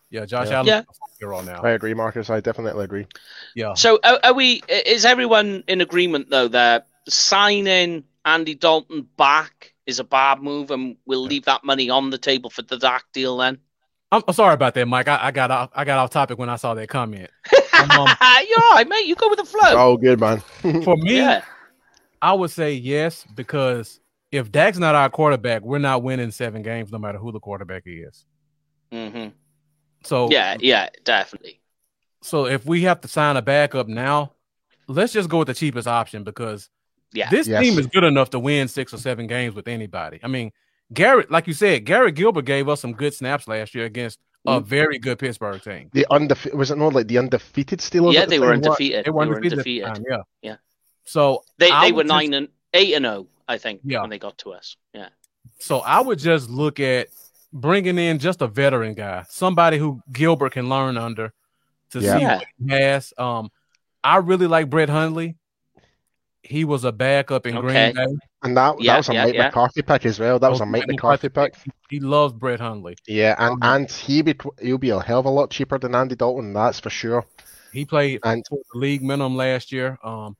[0.09, 0.55] yeah, Josh Yeah.
[0.55, 0.79] Allen Yeah.
[0.79, 1.61] is a hero now.
[1.61, 2.29] I agree, Marcus.
[2.29, 3.05] I definitely agree.
[3.55, 4.63] Yeah, So are, are we?
[4.67, 10.95] Is everyone in agreement though that signing Andy Dalton back is a bad move, and
[11.05, 13.57] we'll leave that money on the table for the Dak deal then?
[14.11, 15.07] I'm, I'm sorry about that, Mike.
[15.09, 17.29] I, I got off, I got off topic when I saw that comment.
[17.73, 17.89] Um,
[18.47, 19.07] You're all right, mate.
[19.07, 19.59] You go with the flow.
[19.73, 20.39] Oh, good man.
[20.83, 21.43] For me, yeah.
[22.21, 23.99] I would say yes because
[24.33, 27.83] if Dak's not our quarterback, we're not winning seven games, no matter who the quarterback
[27.85, 28.25] is.
[28.91, 29.27] hmm
[30.03, 30.57] So Yeah.
[30.59, 30.89] Yeah.
[31.03, 31.61] Definitely.
[32.21, 34.33] So if we have to sign a backup now,
[34.87, 36.69] let's just go with the cheapest option because
[37.13, 37.29] Yeah.
[37.29, 37.61] this Yes.
[37.63, 40.19] team is good enough to win six or seven games with anybody.
[40.23, 40.51] I mean,
[40.93, 44.59] Garrett, like you said, Garrett Gilbert gave us some good snaps last year against a
[44.59, 44.65] Mm.
[44.65, 45.89] very good Pittsburgh team.
[45.93, 48.13] the undefe- was it not like the undefeated Steelers?
[48.13, 48.61] Yeah, at the they were time?
[48.61, 48.65] What?
[48.69, 49.05] undefeated.
[49.05, 49.59] They were They were undefeated.
[49.59, 49.95] at the undefeated.
[50.09, 50.49] time, yeah.
[50.49, 50.55] Yeah.
[51.05, 54.01] So They they would were just- nine and eight and zero, I think, Yeah.
[54.01, 54.75] when they got to us.
[54.93, 55.09] Yeah.
[55.59, 57.07] So I would just look at
[57.51, 61.33] bringing in just a veteran guy, somebody who Gilbert can learn under
[61.91, 62.15] to Yeah.
[62.17, 62.35] see Yeah.
[62.37, 63.13] what he has.
[63.17, 63.51] Um,
[64.03, 65.35] I really like Brett Hundley.
[66.41, 67.91] He was a backup in Okay.
[67.93, 68.17] Green Bay.
[68.41, 69.45] And that, Yeah, that was a yeah, Mike yeah.
[69.45, 70.39] McCarthy pick as well.
[70.39, 71.55] That was a Mike Mike McCarthy pick.
[71.89, 72.97] He loves Brett Hundley.
[73.07, 75.95] Yeah, and, Um, and he be, he'll be a hell of a lot cheaper than
[75.95, 77.25] Andy Dalton, that's for sure.
[77.71, 79.97] He played And the league minimum last year.
[80.03, 80.35] Um,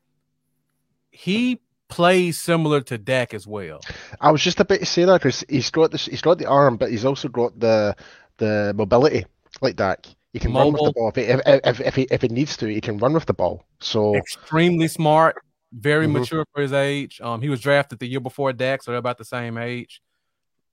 [1.11, 3.81] he plays similar to Dak as well.
[4.19, 6.77] I was just about to say that because he's got this, he's got the arm,
[6.77, 7.95] but he's also got the
[8.37, 9.25] the mobility
[9.61, 10.07] like that.
[10.33, 12.57] He can run with the ball if he, if, if, if, he, if he needs
[12.57, 12.65] to.
[12.67, 13.63] He can run with the ball.
[13.79, 15.35] So Extremely smart,
[15.71, 16.13] very Mhm.
[16.13, 17.21] mature for his age.
[17.21, 20.01] Um, he was drafted the year before Dak, so they're about the same age.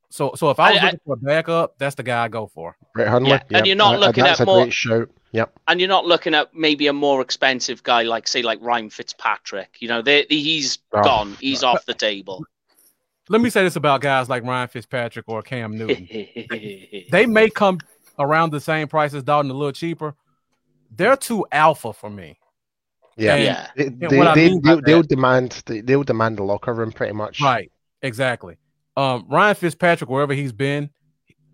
[0.09, 2.29] So, so if I was I- I- looking for a backup, that's the guy I
[2.29, 2.75] go for.
[2.95, 5.11] Brett Hundley, Yeah, and you're not that- looking that's at a more- great shout.
[5.33, 5.59] Yep.
[5.69, 9.77] and you're not looking at maybe a more expensive guy like say like Ryan Fitzpatrick.
[9.81, 11.37] You know, they, he's Oh, gone.
[11.41, 12.45] He's off the table.
[13.29, 16.09] Let me say this about guys like Ryan Fitzpatrick or Cam Newton.
[17.13, 17.79] they may come
[18.19, 20.17] around the same price as Dalton, a little cheaper.
[20.97, 22.39] They're too alpha for me.
[23.17, 23.35] Yeah.
[23.35, 26.03] And- yeah, They, and they, what I they, mean by they'll, they'll demand they, they'll
[26.03, 27.41] demand the locker room pretty much.
[27.41, 27.71] Right.
[28.03, 28.57] Exactly.
[28.97, 30.91] Um, Ryan Fitzpatrick, wherever he's been,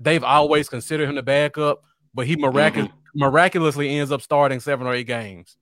[0.00, 1.82] they've always considered him the backup,
[2.14, 5.56] but he mirac- miraculously ends up starting seven or eight games.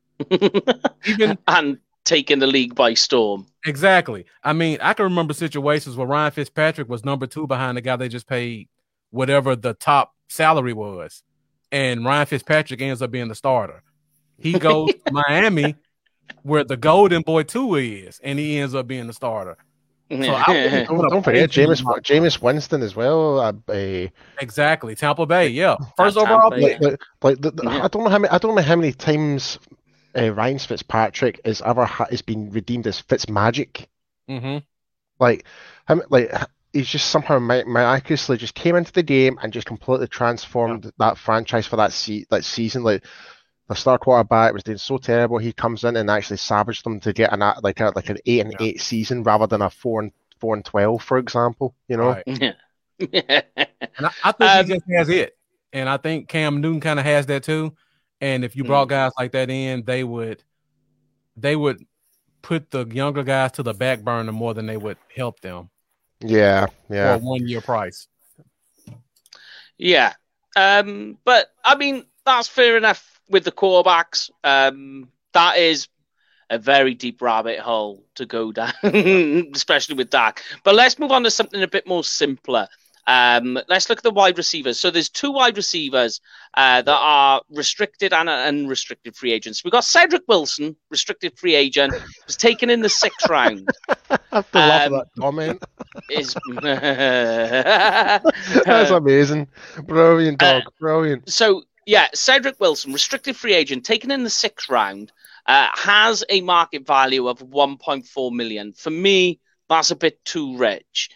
[1.07, 3.47] Even and taking the league by storm.
[3.65, 4.27] exactly.
[4.43, 7.97] I mean, I can remember situations where Ryan Fitzpatrick was number two behind the guy
[7.97, 8.69] they just paid
[9.11, 11.23] whatever the top salary was.
[11.73, 13.83] And Ryan Fitzpatrick ends up being the starter.
[14.39, 15.77] He goes to Miami
[16.43, 19.57] where the golden boy two is, and he ends up being the starter.
[20.11, 22.03] So I Don't, don't forget price on Jameis.
[22.03, 23.41] Jameis Winston as well.
[23.41, 24.09] Uh, uh,
[24.41, 24.95] Exactly.
[24.95, 25.77] Tampa Bay, yeah.
[25.97, 26.75] First Tampa overall Bay.
[26.79, 26.81] pick.
[26.83, 27.85] like, like, like the, the- Yeah.
[27.85, 29.59] I don't know how many I don't know how many times
[30.17, 33.87] uh, Ryan Fitzpatrick has ever ha- has been redeemed as Fitzmagic.
[34.29, 34.59] Mm-hmm.
[35.19, 35.45] Like
[35.89, 36.31] him, like
[36.73, 41.17] he's just somehow mi- miraculously just came into the game and just completely transformed that
[41.19, 42.83] franchise for that se- that season.
[42.83, 43.05] Like
[43.69, 47.13] the star quarterback was doing so terrible, he comes in and actually savaged them to
[47.13, 48.59] get an like a like an eight and Yeah.
[48.61, 51.75] eight season rather than a four and four and twelve, for example.
[51.89, 52.25] You know, Right.
[52.27, 52.53] yeah.
[53.97, 55.37] And I, I think Um, he just has it.
[55.73, 57.75] And I think Cam Newton kind of has that too.
[58.21, 58.67] And if you Mm.
[58.67, 60.43] brought guys like that in, they would
[61.37, 61.85] they would
[62.43, 65.71] put the younger guys to the back burner more than they would help them
[66.21, 67.15] yeah, yeah.
[67.15, 68.09] a one year price.
[69.79, 70.13] Yeah.
[70.57, 74.31] Um, but I mean, that's fair enough with the quarterbacks.
[74.43, 75.89] Um, that is
[76.51, 78.73] a very deep rabbit hole to go down,
[79.55, 80.43] especially with Dak.
[80.63, 82.69] But let's move on to something a bit more simpler.
[83.07, 84.79] Um, let's look at the wide receivers.
[84.81, 86.23] So there's two wide receivers
[86.57, 89.63] uh, that are restricted and unrestricted free agents.
[89.63, 91.93] We've got Cedric Wilson, restricted free agent,
[92.27, 93.69] was taken in the sixth round.
[94.09, 95.63] I have to laugh at Um, that comment.
[96.09, 96.35] Is
[98.65, 99.49] That's amazing.
[99.85, 100.73] Brilliant, Uh, dog.
[100.81, 101.29] Brilliant.
[101.29, 105.13] so yeah, Cedric Wilson, restricted free agent, taken in the sixth round,
[105.47, 108.73] uh, has a market value of 1.4 million.
[108.73, 111.11] For me, that's a bit too rich.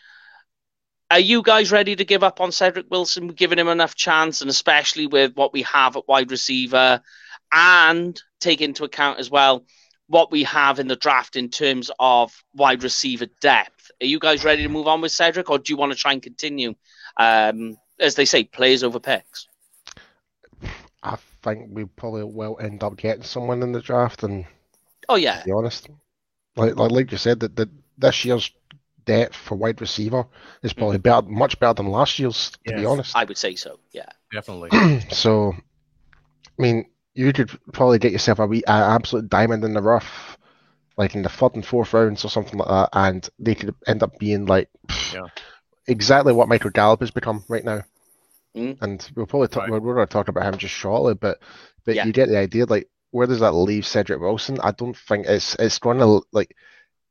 [1.11, 3.29] Are you guys ready to give up on Cedric Wilson?
[3.29, 7.01] Giving him enough chance, and especially with what we have at wide receiver,
[7.51, 9.65] and take into account as well
[10.09, 13.91] what we have in the draft in terms of wide receiver depth.
[14.01, 16.13] Are you guys ready to move on with Cedric, or do you want to try
[16.13, 16.75] and continue?
[17.17, 19.49] Um, as they say, players over picks.
[21.03, 24.45] I think we probably will end up getting someone in the draft, and
[25.09, 25.89] Oh yeah, to be honest,
[26.57, 28.51] like like, like you said, that that this year's
[29.05, 30.27] depth for wide receiver
[30.63, 31.03] is probably mm-hmm.
[31.03, 32.53] better, much better than last year's.
[32.67, 33.79] To be honest, I would say so.
[33.93, 34.07] Yeah.
[34.33, 35.01] Definitely.
[35.11, 39.83] so I mean, you could probably get yourself a wee an absolute diamond in the
[39.83, 40.39] rough,
[40.97, 44.03] like in the third and fourth rounds or something like that, and they could end
[44.03, 44.69] up being like
[45.13, 45.29] Yeah.
[45.87, 47.83] exactly what Michael Gallup has become right now.
[48.59, 48.79] Mm.
[48.83, 49.81] And we'll probably talk, Right.
[49.81, 51.39] we're going to talk about him just shortly, but
[51.85, 52.05] but Yeah.
[52.07, 52.67] you get the idea.
[52.67, 54.59] Like, where does that leave Cedric Wilson?
[54.61, 56.55] I don't think it's it's going to like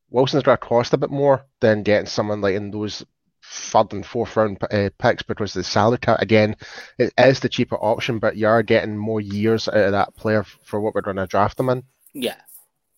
[0.10, 3.04] Wilson's going to cost a bit more than getting someone like in those
[3.44, 6.56] third and fourth round uh, picks because the salary cap again
[6.98, 10.44] it is the cheaper option, but you are getting more years out of that player
[10.66, 11.84] for what we're going to draft them in.
[12.14, 12.36] Yeah.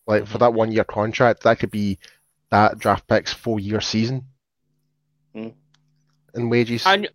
[0.08, 2.00] Like for that one year contract, that could be
[2.50, 4.26] that draft pick's four year season
[5.36, 5.54] Mm.
[6.34, 6.84] in wages.
[6.88, 7.08] And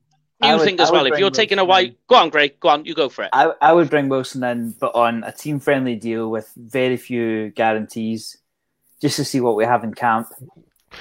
[0.42, 1.96] I you would- think as well, if you're taking a Wilson white, in.
[2.08, 3.30] go on, Greg, go on, you go for it.
[3.32, 7.50] I, I would bring Wilson in, but on a team friendly deal with very few
[7.50, 8.36] guarantees,
[9.00, 10.28] just to see what we have in camp.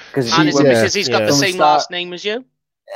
[0.09, 2.13] Because And is it Yeah, because he's got the When we same start- last name
[2.13, 2.45] as you?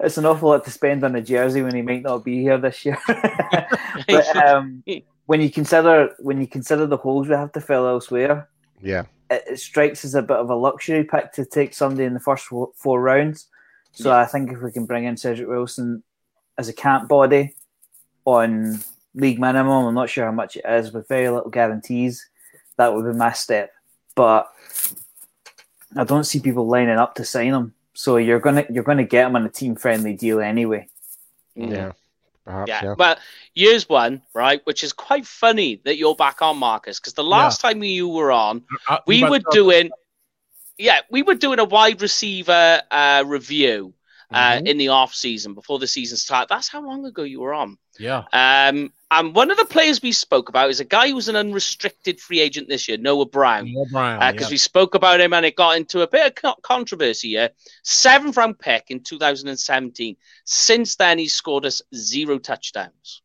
[0.00, 2.58] it's an awful lot to spend on a jersey when he might not be here
[2.58, 2.98] this year.
[3.06, 4.82] but um,
[5.26, 8.48] when you consider when you consider the holes we have to fill elsewhere,
[8.82, 12.14] yeah, it, it strikes as a bit of a luxury pick to take somebody in
[12.14, 13.48] the first four, four rounds.
[13.92, 16.02] So I think if we can bring in Cedric Wilson
[16.58, 17.54] as a camp body
[18.26, 18.78] on
[19.14, 22.28] league minimum, I'm not sure how much it is, with very little guarantees,
[22.76, 23.72] that would be my step.
[24.14, 24.52] But
[25.96, 27.74] I don't see people lining up to sign him.
[27.94, 30.88] So you're gonna you're gonna get him on a team friendly deal anyway.
[31.54, 31.92] yeah,
[32.46, 32.80] perhaps, Yeah.
[32.84, 32.94] yeah.
[32.96, 33.16] Well,
[33.54, 37.60] here's one, right, which is quite funny that you're back on, Marcus, because the last
[37.60, 39.90] time you were on, I- we were doing,
[40.78, 43.92] yeah, we were doing a wide receiver uh, review
[44.30, 44.66] uh, Mhm.
[44.68, 46.48] in the off season before the season started.
[46.48, 47.78] That's how long ago you were on.
[47.98, 48.24] Yeah.
[48.32, 51.36] Um, and one of the players we spoke about is a guy who was an
[51.36, 53.72] unrestricted free agent this year, Noah Brown.
[53.72, 54.32] Noah Brown.
[54.32, 54.54] because yeah.
[54.54, 57.50] we spoke about him and it got into a bit of controversy here.
[57.84, 60.16] Seventh round pick in 2017.
[60.44, 63.22] Since then, he's scored us zero touchdowns.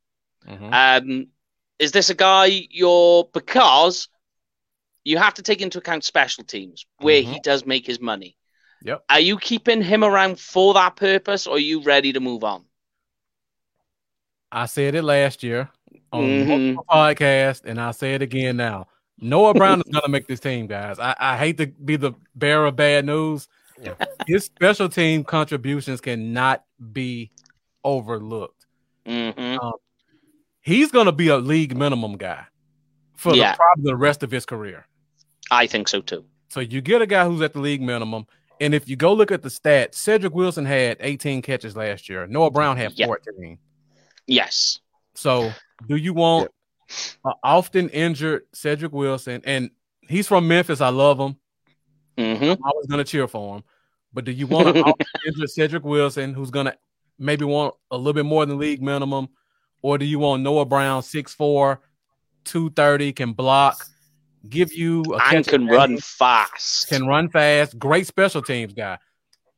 [0.48, 0.72] Mhm.
[0.72, 1.28] Um,
[1.80, 4.08] is this a guy you're because
[5.04, 8.38] you have to take into account special teams where he does make his money?
[8.84, 9.04] Yep.
[9.10, 12.64] Are you keeping him around for that purpose, or are you ready to move on?
[14.52, 15.70] I said it last year
[16.12, 16.48] on Mhm.
[16.48, 18.88] multiple podcasts, and I say it again now.
[19.20, 20.98] Noah Brown is going to make this team, guys.
[21.00, 23.48] I, I hate to be the bearer of bad news.
[23.82, 23.94] Yeah.
[24.28, 27.32] His special team contributions cannot be
[27.84, 28.66] overlooked.
[29.06, 29.58] hmm
[30.64, 32.46] He's going to be a league minimum guy
[33.16, 33.52] for Yeah.
[33.54, 34.86] the, probably the rest of his career.
[35.50, 36.26] I think so too.
[36.50, 38.28] So you get a guy who's at the league minimum,
[38.62, 42.26] and if you go look at the stats, Cedric Wilson had 18 catches last year.
[42.28, 43.08] Noah Brown had Yeah.
[43.08, 43.58] 14.
[44.28, 44.80] Yes.
[45.16, 45.52] So,
[45.90, 46.50] do you want
[47.26, 49.42] an often injured Cedric Wilson?
[49.44, 49.72] And
[50.08, 50.80] he's from Memphis.
[50.80, 51.36] I love him.
[52.18, 53.64] hmm I'm always going to cheer for him.
[54.14, 56.78] But do you want an often injured Cedric Wilson who's going to
[57.18, 59.30] maybe want a little bit more than league minimum?
[59.82, 61.80] Or do you want Noah Brown, 6'4,
[62.46, 63.86] 230, can block,
[64.48, 66.88] give you a And catch can advantage, run fast.
[66.90, 68.98] can run fast, great special teams guy?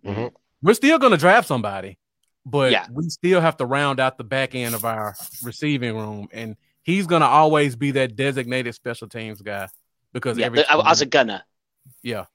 [0.06, 0.32] Mhm.
[0.62, 1.98] We're still going to draft somebody,
[2.46, 2.88] but Yeah.
[2.92, 7.08] we still have to round out the back end of our receiving room, and he's
[7.08, 9.68] going to always be that designated special teams guy
[10.12, 11.44] because Yeah, every team, as a gunner.
[12.02, 12.26] yeah,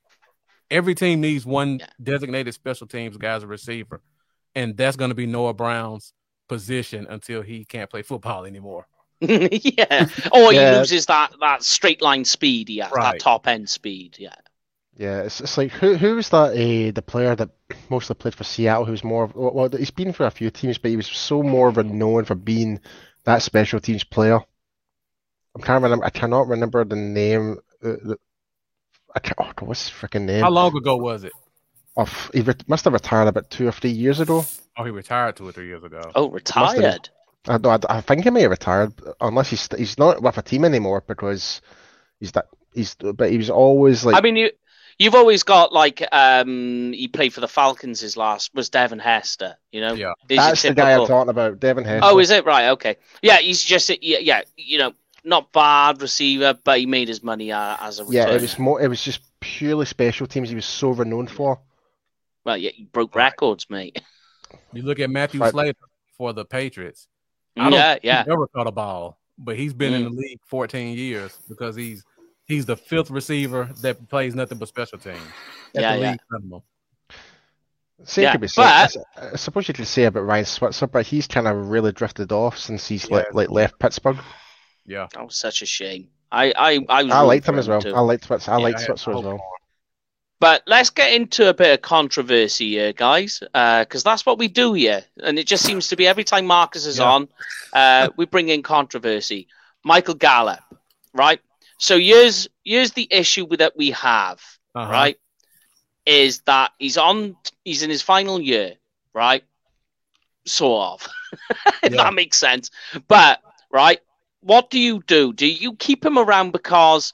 [0.70, 1.86] every team needs one Yeah.
[2.02, 4.02] designated special teams guy as a receiver,
[4.54, 6.12] and that's going to be Noah Brown's
[6.48, 8.86] position until he can't play football anymore.
[9.30, 10.08] yeah.
[10.32, 10.72] Or Yeah.
[10.72, 14.16] he loses that, that straight line speed yeah, has, that top end speed.
[14.18, 14.34] Yeah.
[14.96, 16.50] Yeah, it's, it's like who who was that?
[16.52, 17.50] Uh, the player that
[17.88, 20.76] mostly played for Seattle, who's more of- well, well, he's been for a few teams,
[20.76, 22.80] but he was so more renowned for being
[23.24, 24.40] that special teams player.
[25.54, 26.04] I'm trying to remember.
[26.04, 27.58] I cannot remember the name.
[27.82, 28.18] Uh, the,
[29.14, 30.42] I can't, oh, what's his freaking name?
[30.42, 31.32] How long ago was it?
[31.96, 34.44] Of he re- must have retired about two or three years ago.
[34.76, 36.00] Oh, he retired two or three years ago.
[36.14, 37.08] Oh, retired.
[37.48, 40.42] I, no, I, I think he may have retired, unless he's he's not with a
[40.42, 41.60] team anymore because
[42.20, 42.94] he's that he's.
[42.94, 44.16] But he was always like.
[44.16, 44.50] I mean, you
[44.98, 48.00] you've always got like um he played for the Falcons.
[48.00, 49.56] His last was Devin Hester.
[49.72, 50.12] You know, Yeah.
[50.28, 52.08] He's that's the guy I'm talking about, Devin Hester.
[52.10, 52.70] Oh, is it right?
[52.70, 54.92] Okay, yeah, he's just yeah, yeah you know,
[55.24, 58.36] not bad receiver, but he made his money uh, as a yeah, returner.
[58.36, 58.80] it was more.
[58.80, 60.48] It was just purely special teams.
[60.48, 61.60] He was so renowned for.
[62.44, 64.00] Well, yeah, he broke records, mate.
[64.72, 65.50] You look at Matthew Right.
[65.50, 65.78] Slater
[66.16, 67.06] for the Patriots.
[67.60, 68.24] I don't Yeah, think yeah.
[68.24, 70.10] He never caught a ball, but he's been in Mm.
[70.10, 72.04] the league 14 years because he's
[72.46, 75.18] he's the fifth receiver that plays nothing but special teams.
[75.74, 76.10] Yeah, the yeah.
[76.12, 76.62] league minimum.
[78.04, 78.88] Same Yeah, could be said.
[79.16, 82.30] but- I suppose you could say about Ryan Switzer, but he's kind of really drifted
[82.32, 83.16] off since he's Yeah.
[83.16, 84.18] le- like left Pittsburgh.
[84.86, 85.08] Yeah.
[85.14, 86.08] That was such a shame.
[86.30, 87.80] I I I, I liked for him as well.
[87.82, 87.94] too.
[87.94, 88.52] I liked Switzer.
[88.52, 89.40] I Yeah, liked I- Switzer as hope well.
[90.40, 94.72] But let's get into a bit of controversy here, guys, because that's what we do
[94.72, 95.04] here.
[95.22, 97.10] And it just seems to be every time Marcus is Yeah.
[97.10, 97.28] on,
[97.72, 99.48] uh, we bring in controversy.
[99.84, 100.60] Michael Gallup,
[101.12, 101.40] right?
[101.78, 104.40] So here's here's the issue that we have,
[104.74, 104.92] Uh-huh.
[104.92, 105.18] right?
[106.06, 108.74] Is that he's on he's in his final year,
[109.14, 109.44] right?
[110.46, 111.08] Sort of.
[111.82, 112.04] if Yeah.
[112.04, 112.70] that makes sense.
[113.08, 114.00] But right,
[114.40, 115.32] what do you do?
[115.32, 117.12] Do you keep him around because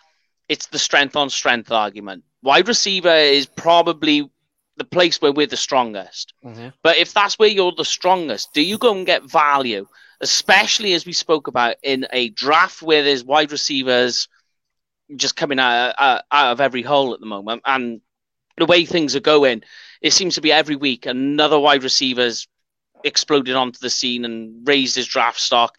[0.49, 2.25] it's the strength on strength argument?
[2.45, 4.31] Wide receiver is probably
[4.77, 6.35] the place where we're the strongest.
[6.45, 6.75] Mhm.
[6.83, 9.87] But if that's where you're the strongest, do you go and get value?
[10.21, 14.29] Especially as we spoke about in a draft where there's wide receivers
[15.17, 17.63] just coming out, uh, out of every hole at the moment.
[17.65, 18.03] And
[18.59, 19.63] the way things are going,
[20.03, 22.47] it seems to be every week another wide receiver's
[23.05, 25.79] exploded onto the scene and raised his draft stock.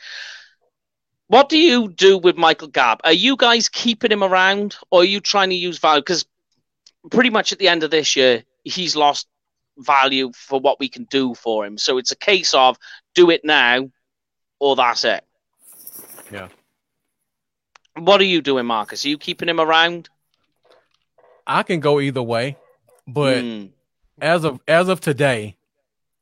[1.28, 3.00] What do you do with Michael Gabb?
[3.04, 6.02] Are you guys keeping him around or are you trying to use value?
[6.02, 6.26] Because
[7.10, 9.28] pretty much at the end of this year, he's lost
[9.78, 11.78] value for what we can do for him.
[11.78, 12.78] So it's a case of
[13.14, 13.90] do it now
[14.60, 15.24] or that's it.
[16.32, 16.48] Yeah.
[17.98, 19.06] What are you doing, Marcus?
[19.06, 20.10] Are you keeping him around?
[21.48, 22.58] I can go either way,
[23.08, 23.66] but Hmm.
[24.20, 25.58] as of as of today,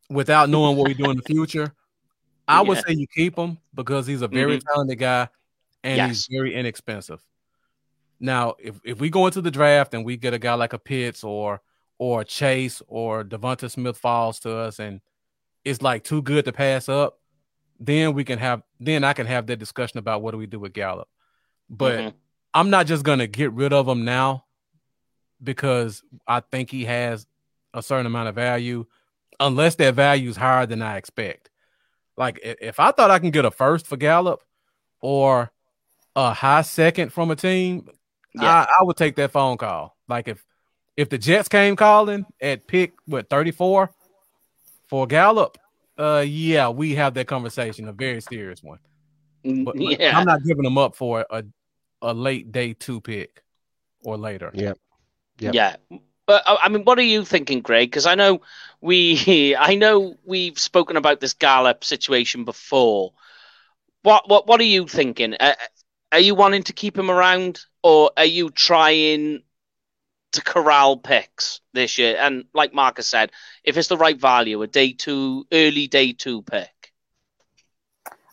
[0.10, 1.74] without knowing what we do in the future,
[2.48, 5.30] I would say you keep him because he's a very talented guy
[5.84, 7.22] and he's very inexpensive.
[8.24, 10.80] Now, if, if we go into the draft and we get a guy like a
[10.80, 11.62] Pitts or
[11.98, 15.02] or Chase or Devonta Smith falls to us and
[15.66, 17.20] it's like too good to pass up,
[17.82, 20.58] then we can have then I can have that discussion about what do we do
[20.58, 21.10] with Gallup.
[21.70, 22.14] But Mhm.
[22.54, 24.46] I'm not just gonna get rid of him now
[25.44, 27.28] because I think he has
[27.74, 28.86] a certain amount of value,
[29.42, 31.50] unless that value is higher than I expect.
[32.16, 34.44] Like if I thought I can get a first for Gallup
[35.02, 35.52] or
[36.16, 37.90] a high second from a team,
[38.36, 38.44] Yeah.
[38.46, 39.96] I, I would take that phone call.
[40.08, 40.44] Like if
[40.96, 43.92] if the Jets came calling at pick what 34
[44.88, 45.58] for Gallup,
[45.98, 48.80] uh yeah, we have that conversation, a very serious one.
[49.44, 50.18] But, but yeah.
[50.18, 51.44] I'm not giving them up for a
[52.02, 53.44] a late day two pick
[54.04, 54.52] or later.
[54.54, 54.74] Yeah.
[55.40, 55.54] Yep.
[55.54, 55.76] Yeah.
[56.26, 57.90] But uh, I mean, what are you thinking, Greg?
[57.90, 58.42] Because I know
[58.82, 63.14] we, I know we've spoken about this Gallup situation before.
[64.04, 65.36] What, what, what are you thinking?
[65.40, 65.56] Uh,
[66.14, 69.41] are you wanting to keep him around, or are you trying
[70.34, 72.16] to corral picks this year?
[72.20, 73.32] And like Marcus said,
[73.64, 76.70] if it's the right value, a day two, early day two pick.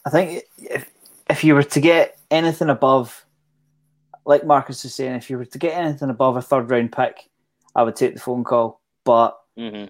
[0.05, 0.91] I think if
[1.31, 3.25] if you were to get anything above,
[4.27, 7.31] like Marcus is saying, if you were to get anything above a third round pick,
[7.75, 8.83] I would take the phone call.
[9.05, 9.87] But hmm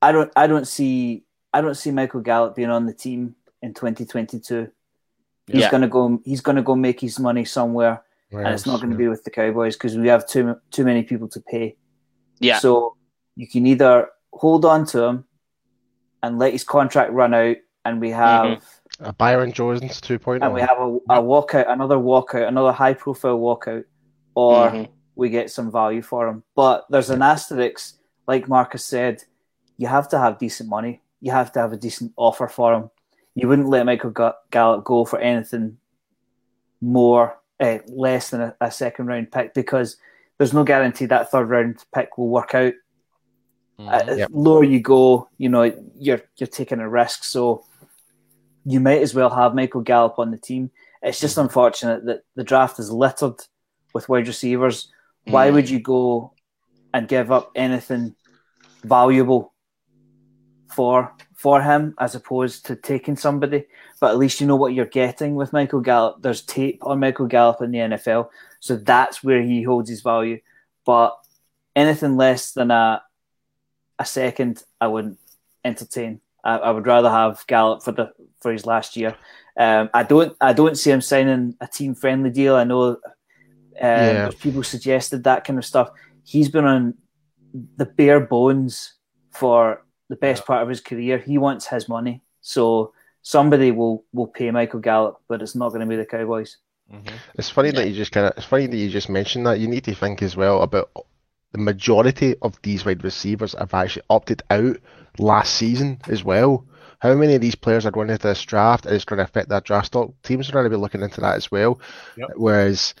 [0.00, 3.74] I don't I don't see I don't see Michael Gallup being on the team in
[3.74, 4.70] 2022.
[5.46, 5.70] He's Yeah.
[5.70, 9.08] gonna go he's gonna go make his money somewhere, and it's not going to be
[9.08, 11.76] with the Cowboys because we have too too many people to pay.
[12.38, 12.58] Yeah.
[12.58, 12.96] So
[13.36, 15.24] you can either hold on to him
[16.22, 18.62] and let his contract run out, and we have
[19.00, 19.86] a Byron Jones oh.
[20.06, 20.42] 2.0.
[20.44, 23.84] and we have a, a walkout, another walkout, another high profile walkout,
[24.34, 24.88] or Mhm.
[25.16, 26.44] we get some value for him.
[26.54, 27.96] But there's an asterisk,
[28.28, 29.24] like Marcus said,
[29.78, 31.02] you have to have decent money.
[31.20, 32.90] You have to have a decent offer for him.
[33.40, 35.78] You wouldn't let Michael Ga- Gallup go for anything
[36.80, 39.96] more, uh, less than a, a second round pick because
[40.38, 42.74] there's no guarantee that third round pick will work out.
[43.78, 44.28] Uh, Yep.
[44.32, 45.62] Lower you go, you know,
[45.98, 47.24] you're you're taking a risk.
[47.24, 47.64] So
[48.66, 50.70] you might as well have Michael Gallup on the team.
[51.02, 53.40] It's just unfortunate that the draft is littered
[53.94, 54.92] with wide receivers.
[55.24, 55.54] Why Mm.
[55.54, 56.34] would you go
[56.92, 58.14] and give up anything
[58.84, 59.54] valuable
[60.68, 63.64] for for him as opposed to taking somebody?
[64.00, 66.20] But at least you know what you're getting with Michael Gallup.
[66.20, 68.28] There's tape on Michael Gallup in the NFL,
[68.60, 70.40] so that's where he holds his value.
[70.84, 71.16] But
[71.74, 73.02] anything less than a
[73.98, 75.18] a second, I wouldn't
[75.64, 76.20] entertain.
[76.42, 79.16] I, I would rather have Gallup for the for his last year.
[79.58, 82.54] Um, I don't I don't see him signing a team friendly deal.
[82.56, 82.98] I know um,
[83.80, 84.30] Yeah.
[84.40, 85.90] people suggested that kind of stuff.
[86.24, 86.94] He's been on
[87.76, 88.94] the bare bones
[89.32, 91.16] for the best part of his career.
[91.16, 92.92] He wants his money, so
[93.22, 96.58] somebody will will pay Michael Gallup, but it's not going to be the Cowboys.
[97.36, 98.32] It's funny that you just kind of.
[98.36, 99.60] It's funny that you just mentioned that.
[99.60, 100.90] You need to think as well about
[101.52, 104.76] the majority of these wide receivers have actually opted out
[105.18, 106.66] last season as well.
[106.98, 109.48] How many of these players are going into this draft and it's going to affect
[109.48, 110.10] their draft stock?
[110.22, 111.80] Teams are going to be looking into that as well.
[112.16, 112.30] Yep.
[112.34, 112.94] Whereas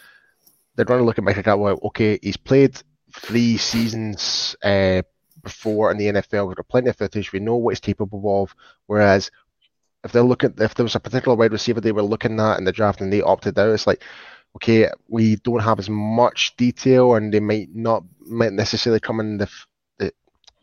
[0.74, 1.84] they're going to look at Michael Gallup.
[1.86, 2.80] Okay, he's played
[3.12, 5.02] three seasons uh,
[5.42, 6.46] before in the NFL.
[6.48, 7.32] We've got plenty of footage.
[7.32, 8.54] We know what he's capable of.
[8.86, 9.30] Whereas
[10.04, 12.64] if they're looking, if there was a particular wide receiver they were looking at in
[12.64, 14.02] the draft and they opted out, it's like,
[14.56, 19.38] okay, we don't have as much detail, and they might not might necessarily come in
[19.38, 19.50] the
[19.98, 20.12] the,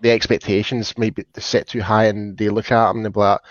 [0.02, 3.42] the expectations might be set too high, and they look at them and they're like,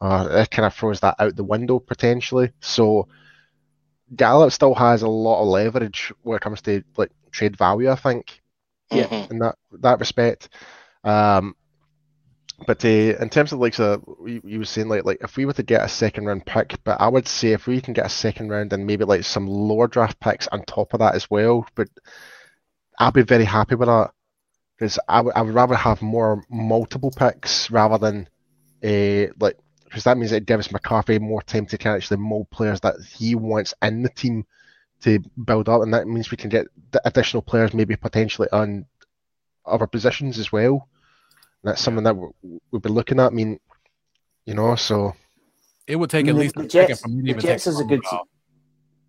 [0.00, 2.52] uh, that kind of throws that out the window potentially.
[2.60, 3.08] So
[4.14, 7.96] Gallup still has a lot of leverage when it comes to like trade value, I
[7.96, 8.41] think
[8.92, 9.06] Yeah.
[9.06, 9.30] Mhm.
[9.30, 10.48] in that that respect.
[11.04, 11.54] Um,
[12.66, 15.46] but uh, in terms of like, so you, you were saying like like if we
[15.46, 18.06] were to get a second round pick, but I would say if we can get
[18.06, 21.30] a second round and maybe like some lower draft picks on top of that as
[21.30, 21.88] well, but
[22.98, 24.12] I'd be very happy with that
[24.76, 28.28] because I would would rather have more multiple picks rather than
[28.84, 32.50] uh, like because that means it gives McCarthy more time to kind of actually mold
[32.50, 34.44] players that he wants in the team
[35.02, 38.86] to build up, and that means we can get the additional players maybe potentially on
[39.66, 40.88] other positions as well.
[41.62, 43.26] And that's something that we- we've been looking at.
[43.26, 43.58] I mean,
[44.46, 45.14] you know, so
[45.86, 47.40] It would take I at least the a second Jets- for me to the even
[47.42, 48.28] Jets take is a good phone off.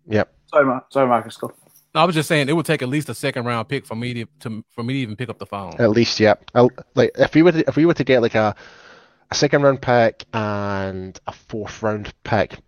[0.06, 1.36] yep, Sorry, Mar- sorry, Marcus.
[1.36, 1.52] Go.
[1.94, 3.94] No, I was just saying it would take at least a second round pick for
[3.94, 5.74] me to, to for me to even pick up the phone.
[5.78, 6.34] at least yeah.
[6.54, 8.54] I'll, like if we were to, if we were to get like a
[9.30, 12.58] a second round pick and a fourth round pick,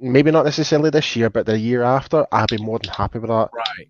[0.00, 3.30] maybe not necessarily this year, but the year after, I'd be more than happy with
[3.30, 3.48] that.
[3.52, 3.88] Right.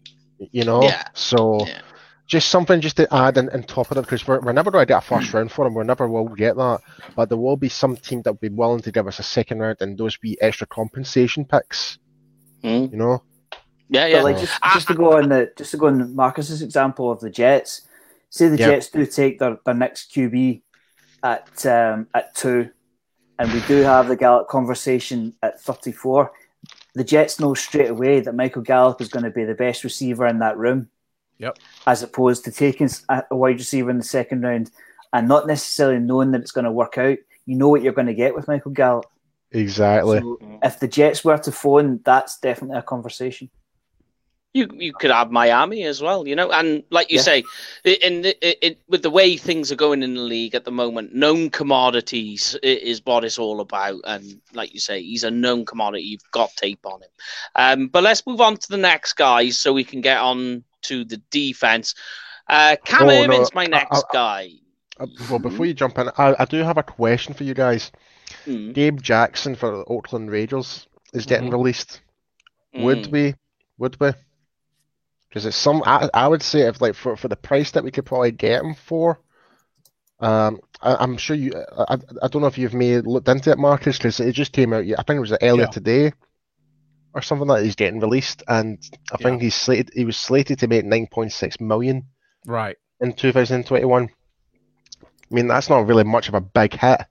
[0.53, 1.05] You know, Yeah.
[1.15, 1.67] so.
[1.67, 1.81] Yeah.
[2.29, 4.83] just something just to add and, on top of it because we're, we're never going
[4.83, 5.75] to get a first round for him.
[5.75, 6.81] We're never will get that.
[7.15, 9.61] But there will be some team that will be willing to give us a second
[9.61, 11.99] round and those be extra compensation picks.
[12.65, 12.91] Mm.
[12.91, 13.23] You know?
[13.89, 14.23] Yeah, But yeah.
[14.23, 17.31] like just, just to go on the just to go on Marcus's example of the
[17.31, 17.83] Jets,
[18.29, 18.71] say the Yeah.
[18.71, 20.63] Jets do take their, their next QB
[21.23, 22.71] at um, at two,
[23.39, 26.33] and we do have the Gallup conversation at thirty four.
[26.95, 30.27] The Jets know straight away that Michael Gallup is going to be the best receiver
[30.27, 30.89] in that room.
[31.39, 31.59] Yep.
[31.87, 34.71] As opposed to taking a a wide receiver in the second round
[35.13, 37.19] and not necessarily knowing that it's going to work out.
[37.45, 39.07] You know what you're going to get with Michael Gallup.
[39.53, 40.21] Exactly.
[40.21, 43.49] So if the Jets were to phone, that's definitely a conversation.
[44.57, 47.23] You you could have Miami as well, you know, and like you Yeah.
[47.23, 47.45] say,
[47.85, 51.15] in the, it, with the way things are going in the league at the moment,
[51.15, 56.05] known commodities is what it's all about, and like you say, he's a known commodity.
[56.05, 57.11] You've got tape on him.
[57.55, 61.05] Um, but let's move on to the next guys so we can get on to
[61.05, 61.95] the defense.
[62.49, 64.51] Uh, Cam Oh, no, Erving's my next I- guy.
[64.99, 67.93] Uh, well, before you jump in, I, I do have a question for you guys.
[68.47, 71.53] Mm, Gabe Jackson for the Oakland Raiders is getting Mhm.
[71.53, 72.01] released.
[72.75, 73.11] Would mm.
[73.13, 73.35] we?
[73.79, 74.13] Would we?
[75.37, 75.83] Because it's some.
[75.85, 78.65] I, I would say if like for, for the price that we could probably get
[78.65, 79.21] him for.
[80.19, 81.53] Um, I, I'm sure you.
[81.77, 84.73] I, I don't know if you've made looked into it, Marcus, because it just came
[84.73, 84.81] out.
[84.81, 85.67] I think it was earlier Yeah.
[85.67, 86.13] today,
[87.13, 87.65] or something like that.
[87.67, 88.79] He's getting released, and
[89.13, 89.91] I think he's slated.
[89.93, 92.07] He was slated to make 9.6 million
[92.47, 92.79] Right.
[93.03, 94.09] in 2021.
[95.03, 97.03] I mean, that's not really much of a big hit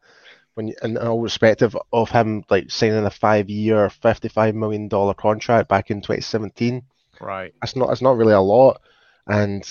[0.56, 5.70] when you, in all respective of him like signing a five-year, 55 million dollar contract
[5.70, 6.82] back in 2017.
[7.20, 7.54] Right.
[7.64, 7.90] It's not.
[7.92, 8.82] It's not really a lot,
[9.28, 9.68] and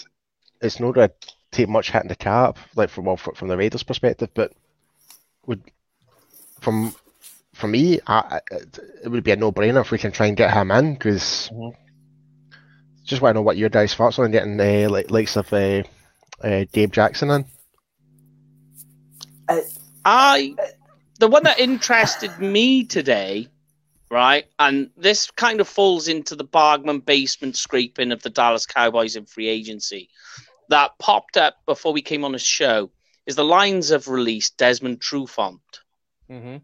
[0.61, 1.15] it's not going to
[1.51, 4.31] take much hit in the cap, like from well, from the Raiders' perspective.
[4.35, 4.53] But
[5.47, 5.63] would
[6.61, 6.95] from
[7.55, 10.37] for me, I, I- it, it would be a no-brainer if we can try and
[10.37, 11.75] get him in because Mhm.
[13.05, 15.83] just want to know what your guys' thoughts on getting uh, like likes of uh,
[16.43, 17.45] uh, Gabe Jackson in.
[20.05, 20.55] I
[21.19, 23.49] the one that interested me today,
[24.11, 29.17] right, and this kind of falls into the Bargman basement scraping of the Dallas Cowboys
[29.17, 30.11] in free agency
[30.69, 32.91] that popped up before we came on the show
[33.27, 35.61] is the Lions have released Desmond Trufant.
[36.31, 36.57] Mm-hmm.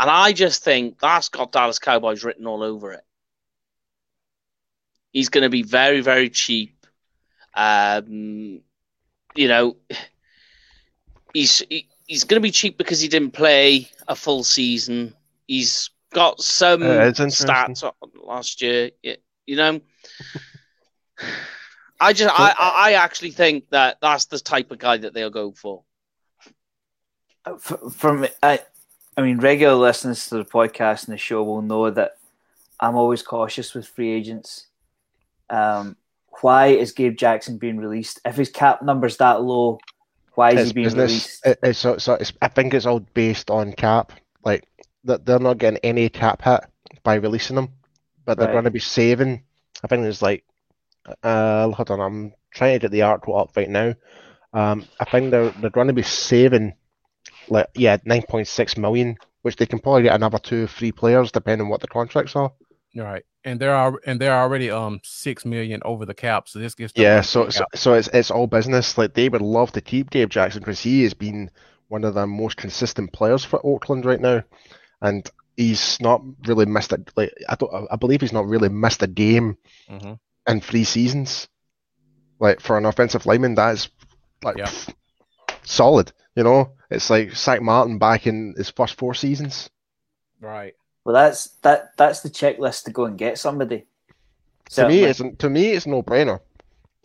[0.00, 3.04] And I just think that's got Dallas Cowboys written all over it.
[5.12, 6.86] He's going to be very, very cheap.
[7.54, 8.60] Um,
[9.34, 9.76] you know,
[11.34, 15.14] he's he, he's going to be cheap because he didn't play a full season.
[15.46, 17.92] He's got some Uh, stats on
[18.22, 18.90] last year.
[19.02, 19.80] You know,
[22.00, 25.30] I just, I, I I actually think that that's the type of guy that they'll
[25.30, 25.82] go for.
[27.92, 28.60] From I,
[29.16, 32.18] I mean, regular listeners to the podcast and the show will know that
[32.78, 34.66] I'm always cautious with free agents.
[35.50, 35.96] Um,
[36.42, 38.20] why is Gabe Jackson being released?
[38.24, 39.78] If his cap number's that low,
[40.34, 41.10] why is It's he being business.
[41.10, 41.46] released?
[41.46, 44.12] It, it's, so, so it's, I think it's all based on cap.
[44.44, 44.68] Like
[45.08, 46.62] that they're not getting any cap hit
[47.04, 47.70] by releasing them,
[48.26, 48.48] but they're Right.
[48.48, 49.44] going to be saving.
[49.84, 50.44] I think there's like,
[51.22, 53.94] uh, hold on, I'm trying to get the article up right now.
[54.54, 56.74] Um, I think they're they're going to be saving,
[57.48, 61.70] like yeah, 9.6 million, which they can probably get another two, three players depending on
[61.70, 62.52] what the contracts are.
[62.96, 66.74] Right, and there are and they're already um six million over the cap, so this
[66.74, 68.98] gets them Yeah, so so, so it's it's all business.
[68.98, 71.50] Like they would love to keep Gabe Jackson because he has been
[71.88, 74.42] one of the most consistent players for Oakland right now,
[75.02, 79.02] and he's not really missed a like I don't I believe he's not really missed
[79.02, 79.56] a game
[79.90, 80.18] Mhm.
[80.46, 81.48] in three seasons.
[82.40, 83.88] Like for an offensive lineman, that is
[84.42, 84.66] like Yeah.
[84.66, 84.94] pff,
[85.64, 86.12] solid.
[86.36, 89.70] You know, it's like Zack Martin back in his first four seasons.
[90.40, 90.74] right.
[91.04, 91.96] Well, that's that.
[91.96, 93.86] That's the checklist to go and get somebody.
[94.70, 95.04] To me, Certainly.
[95.04, 96.40] it's to me it's no brainer.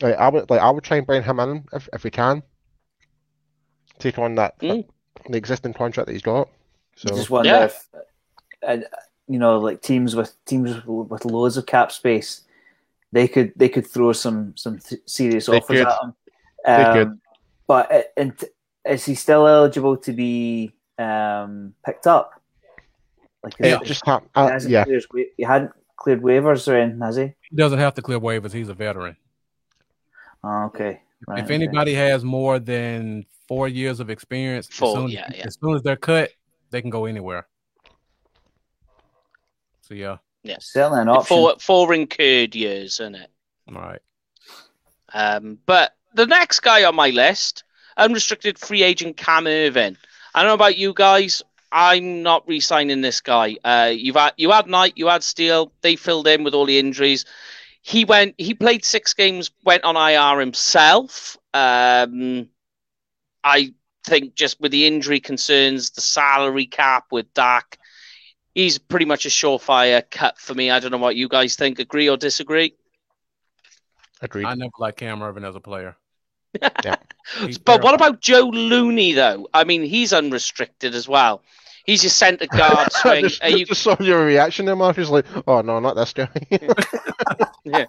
[0.02, 2.42] Like I would like I would try and bring him in if if we can.
[3.98, 4.86] Take on that Mm.
[5.30, 6.48] the existing contract that he's got.
[6.96, 7.64] So just wonder Yeah.
[7.64, 7.88] if,
[8.66, 8.76] uh,
[9.28, 12.42] you know, like teams with teams with, with loads of cap space,
[13.12, 15.86] they could they could throw some some th- serious They offers could.
[15.88, 16.14] at him.
[16.64, 17.20] They Um, could.
[17.66, 18.46] But uh, and t-
[18.84, 22.40] is he still eligible to be um, picked up?
[23.42, 24.84] Like is it it- just ha- he, uh, hasn't yeah.
[24.84, 25.04] cleared,
[25.36, 27.32] he hadn't cleared waivers or anything, has he?
[27.50, 28.52] He doesn't have to clear waivers.
[28.52, 29.16] He's a veteran.
[30.42, 31.00] Oh, okay.
[31.26, 31.54] Right, if okay.
[31.54, 35.46] anybody has more than four years of experience, as soon, yeah, yeah.
[35.46, 36.30] as soon as they're cut,
[36.74, 37.46] they can go anywhere.
[39.82, 40.16] So yeah,
[40.58, 41.36] certainly an option.
[41.36, 43.30] Four, four incurred years, isn't it?
[43.68, 44.00] all right.
[45.12, 47.62] Um, but the next guy on my list,
[47.96, 49.96] unrestricted free agent Cam Erving.
[50.34, 51.42] I don't know about you guys.
[51.70, 53.56] I'm not re-signing this guy.
[53.64, 55.72] Uh, you've had you had Knight, you had Steele.
[55.80, 57.24] They filled in with all the injuries.
[57.82, 58.34] He went.
[58.36, 59.52] He played six games.
[59.64, 61.36] Went on IR himself.
[61.52, 62.48] Um,
[63.44, 63.74] I
[64.04, 67.78] think just with the injury concerns, the salary cap with Dak,
[68.54, 70.70] he's pretty much a surefire cut for me.
[70.70, 71.78] I don't know what you guys think.
[71.78, 72.74] Agree or disagree?
[74.20, 74.46] Agreed.
[74.46, 75.96] I never liked Cam Erving as a player.
[77.40, 79.48] He's But what about Joe Looney though?
[79.52, 81.42] I mean, he's unrestricted as well.
[81.84, 83.24] He's your centre guard swing.
[83.24, 84.96] just, Are you just saw your reaction there, Mark.
[84.96, 86.28] He's like, "Oh no, not this guy."
[87.66, 87.86] Yeah.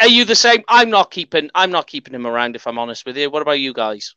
[0.00, 0.62] Are you the same?
[0.68, 1.50] I'm not keeping.
[1.54, 2.56] I'm not keeping him around.
[2.56, 3.28] If I'm honest with you.
[3.28, 4.14] What about you guys?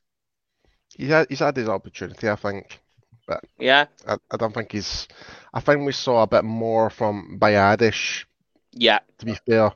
[0.95, 2.79] He's had he's had his opportunity, I think.
[3.27, 5.07] But yeah, I, I don't think he's.
[5.53, 8.25] I think we saw a bit more from Biadasz.
[8.73, 8.99] yeah.
[9.19, 9.71] To be fair,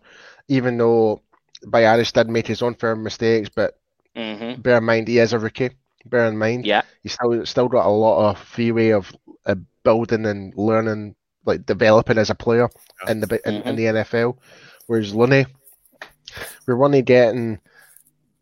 [0.47, 1.21] even though
[1.65, 3.77] Biadasz did make his own fair mistakes, but
[4.15, 5.71] hmm bear in mind he is a rookie.
[6.05, 6.81] Bear in mind, Yeah.
[7.03, 9.11] he's still still got a lot of freeway of
[9.45, 11.15] uh, building and learning,
[11.45, 12.69] like developing as a player
[13.07, 14.37] in the bi- in, in the NFL.
[14.87, 15.45] Whereas Looney,
[16.67, 17.59] we're only getting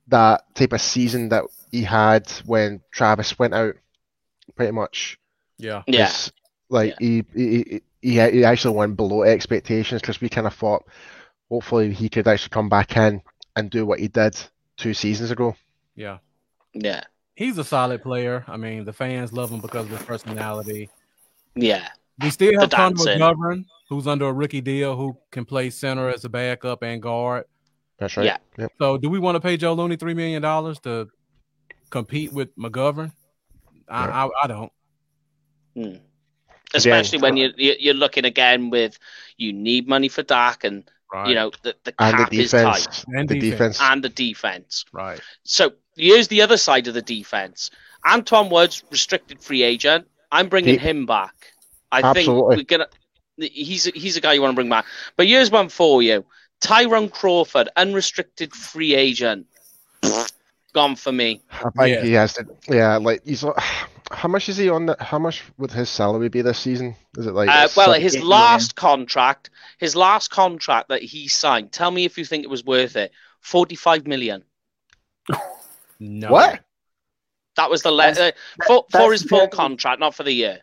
[0.08, 3.76] that type of season that he had when Travis went out,
[4.56, 5.20] pretty much.
[5.58, 6.06] Yeah, Yeah.
[6.06, 6.32] It's
[6.70, 10.86] like he, he he he actually went below expectations because we kind of thought
[11.50, 13.22] hopefully he could actually come back in
[13.56, 14.38] and do what he did
[14.78, 15.56] two seasons ago.
[15.96, 16.20] yeah.
[16.74, 17.02] Yeah.
[17.36, 18.44] He's a solid player.
[18.48, 20.90] I mean, the fans love him because of his personality.
[21.56, 21.88] Yeah.
[22.22, 23.22] We still have Connor dancing.
[23.22, 23.26] Eh?
[23.26, 27.46] McGovern, who's under a rookie deal, who can play center as a backup and guard.
[28.00, 28.26] That's right.
[28.26, 28.38] Yeah.
[28.58, 28.72] Yep.
[28.80, 31.10] So, do we want to pay Joe Looney three million dollars to
[31.90, 33.12] compete with McGovern?
[33.90, 34.72] I, I, I don't.
[35.76, 35.96] Hmm.
[36.74, 38.98] Especially when you you- you're looking again with
[39.38, 40.84] you need money for Dak and
[41.14, 41.30] Right.
[41.30, 43.52] you know the, the And the cap is tight defense, And the defense.
[43.78, 43.80] defense.
[43.82, 44.86] and the defense.
[44.92, 45.22] right.
[45.44, 47.72] So here's the other side of the defense.
[48.06, 50.06] Antwaun Woods, restricted free agent.
[50.34, 51.54] I'm bringing He- him back.
[51.94, 52.58] I Absolutely.
[52.58, 52.90] think we're gonna.
[53.54, 54.86] He's he's a guy you want to bring back.
[55.16, 56.26] But here's one for you:
[56.60, 59.48] Tyrone Crawford, unrestricted free agent.
[60.78, 61.42] Gone for me.
[61.52, 62.04] I think Yeah.
[62.04, 62.46] he has to.
[62.70, 63.44] Yeah, like he's.
[64.12, 64.86] How much is he on?
[64.86, 66.96] The, how much would his salary be this season?
[67.18, 67.50] Is it like?
[67.50, 69.50] Uh, well, his 78 last contract,
[69.80, 71.72] his last contract that he signed.
[71.74, 73.12] Tell me if you think it was worth it.
[73.42, 74.44] Forty-five million.
[76.00, 76.32] No.
[76.32, 76.60] what?
[77.56, 78.32] That was the le- uh,
[78.68, 80.60] for, for his full very- contract, not for the year.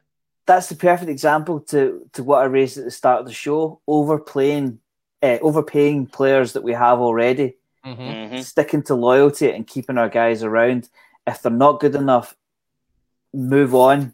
[0.47, 3.81] that's the perfect example to to what I raised at the start of the show.
[3.89, 4.79] Overplaying,
[5.23, 8.29] uh, overpaying players that we have already, Mhm.
[8.31, 10.89] hmm sticking to loyalty and keeping our guys around.
[11.27, 12.37] If they're not good enough,
[13.33, 14.13] move on.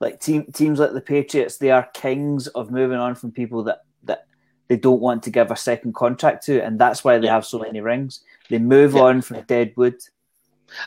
[0.00, 3.82] Like team teams like the Patriots, they are kings of moving on from people that
[4.04, 4.26] that
[4.68, 7.34] they don't want to give a second contract to, and that's why they Yeah.
[7.34, 8.20] have so many rings.
[8.48, 9.02] They move Yeah.
[9.02, 9.96] on from Deadwood.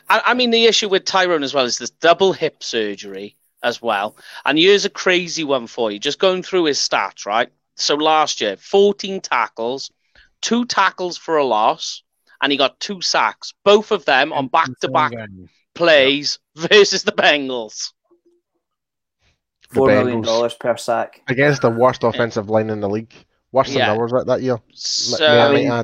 [0.08, 3.82] I, I mean, the issue with Tyrone as well is this double hip surgery as
[3.82, 4.16] well.
[4.44, 5.98] And here's a crazy one for you.
[5.98, 7.50] Just going through his stats, right?
[7.76, 9.90] So last year, 14 tackles,
[10.40, 12.02] two tackles for a loss,
[12.44, 13.52] and he got two sacks.
[13.64, 15.48] Both of them on back to back Game.
[15.74, 17.92] plays versus the Bengals.
[19.70, 21.22] The Four million dollars per sack.
[21.26, 23.12] Against the worst offensive line in the league.
[23.50, 23.92] Worse than Yeah.
[23.94, 24.58] ours right that year.
[24.74, 25.82] So, I mean-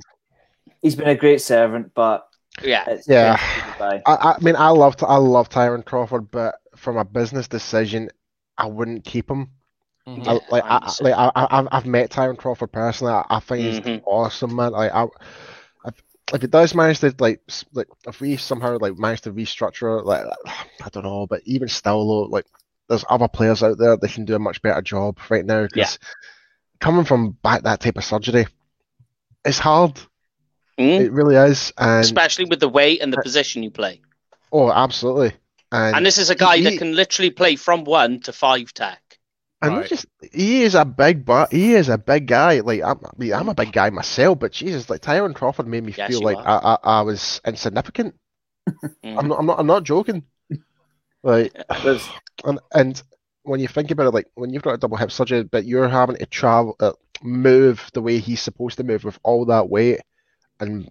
[0.83, 2.27] He's been a great servant, but
[2.63, 2.99] yeah.
[3.07, 3.37] Yeah.
[3.37, 4.03] time to say goodbye.
[4.07, 8.11] I, I mean, I love I love Tyrone Crawford, but from a business decision,
[8.59, 9.51] I wouldn't keep him.
[10.07, 10.25] Mhm.
[10.25, 11.05] Yeah, I, like, I'm I, the I- same.
[11.11, 13.13] like I, I, I've- I've met Tyrone Crawford personally.
[13.13, 14.03] I, I think he's Mhm.
[14.07, 14.73] awesome, man.
[14.73, 15.07] Like, I,
[16.35, 17.41] if, it does manage to like,
[17.73, 22.07] like, if we somehow like manage to restructure, like, I don't know, but even still,
[22.07, 22.47] though, like,
[22.89, 25.63] there's other players out there that can do a much better job right now.
[25.63, 25.99] Because
[26.81, 28.47] coming from back that type of surgery,
[29.45, 30.01] it's hard.
[30.79, 31.01] Mm?
[31.01, 34.01] It really is, and Especially with the weight and the position you play.
[34.53, 35.33] oh, absolutely.
[35.73, 39.00] And And this is a guy that can literally play from one to five tech.
[39.63, 39.81] And Right.
[39.81, 42.61] not just he is a big but he is a big guy.
[42.61, 45.85] Like I'm, I mean, I'm a big guy myself, but Jesus, like Tyrone Crawford made
[45.85, 46.39] me Yes, feel like.
[46.39, 48.15] I, I, I was insignificant.
[49.05, 49.19] Mm.
[49.19, 50.25] I'm not, I'm not, I'm not joking.
[51.23, 51.55] Like,
[52.45, 53.03] and and
[53.43, 55.89] when you think about it, like when you've got a double hip surgery, but you're
[55.89, 56.93] having to travel, uh,
[57.23, 60.01] move the way he's supposed to move with all that weight,
[60.59, 60.91] and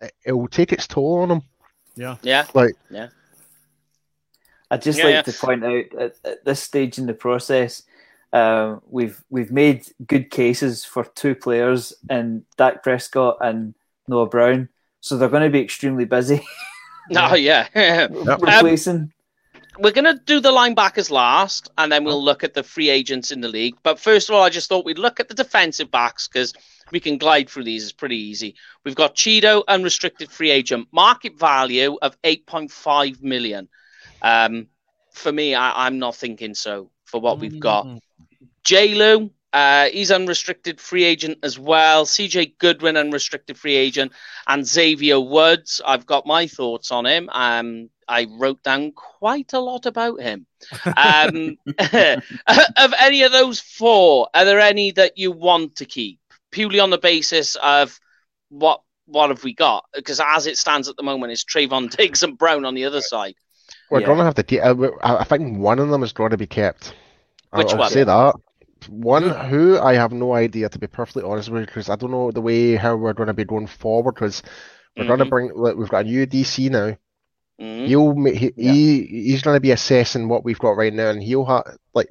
[0.00, 1.42] it, it will take its toll on him.
[1.96, 2.16] Yeah.
[2.22, 2.74] Yeah, like,
[4.70, 5.22] I'd just Yeah, like yeah.
[5.22, 7.82] to point out at, at this stage in the process,
[8.32, 13.74] um, we've we've made good cases for two players in Dak Prescott and
[14.06, 14.68] Noah Brown,
[15.00, 16.44] so they're going to be extremely busy
[17.16, 17.66] Oh, yeah.
[18.14, 19.12] replacing.
[19.78, 23.32] We're going to do the linebackers last, and then we'll look at the free agents
[23.32, 23.76] in the league.
[23.82, 26.52] But first of all, I just thought we'd look at the defensive backs because
[26.92, 27.84] we can glide through these.
[27.84, 28.54] It's pretty easy.
[28.84, 33.68] We've got Chido, unrestricted free agent, market value of 8.5 million.
[34.22, 34.68] Um,
[35.12, 37.86] for me, I, I'm not thinking so for what we've got.
[37.86, 38.00] Mhm.
[38.62, 38.94] J.
[38.94, 42.04] Lu, uh, he's unrestricted free agent as well.
[42.04, 44.12] CJ Goodwin, unrestricted free agent,
[44.46, 45.80] and Xavier Woods.
[45.84, 47.28] I've got my thoughts on him.
[47.32, 50.46] Um, I wrote down quite a lot about him.
[50.84, 51.56] Um,
[52.76, 56.90] of any of those four, are there any that you want to keep purely on
[56.90, 57.98] the basis of
[58.48, 59.84] what what have we got?
[59.94, 63.00] Because as it stands at the moment, it's Trevon Diggs and Brown on the other
[63.00, 63.34] side.
[63.90, 64.06] We're Yeah.
[64.06, 64.42] gonna have to.
[64.42, 64.62] Ke-
[65.02, 66.94] I, I think one of them is going to be kept.
[67.52, 67.90] I'll, Which I'll one?
[67.90, 68.34] say that.
[68.88, 72.10] One who I have no idea to be perfectly honest with you because I don't
[72.12, 74.42] know the way how we're going to be going forward because
[74.96, 76.96] we're going to bring like, we've got a new DC now.
[77.60, 77.86] Mhm.
[77.88, 78.72] He'll he, Yeah.
[78.72, 82.08] he he's going to be assessing what we've got right now and he'll have like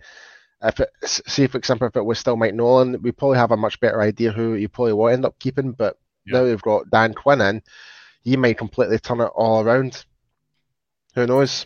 [0.61, 3.57] if it say for example if it was still Mike Nolan we probably have a
[3.57, 6.39] much better idea who you probably will end up keeping but Yeah.
[6.39, 7.63] now we've got Dan Quinn in
[8.21, 10.05] he might completely turn it all around.
[11.15, 11.65] Who knows?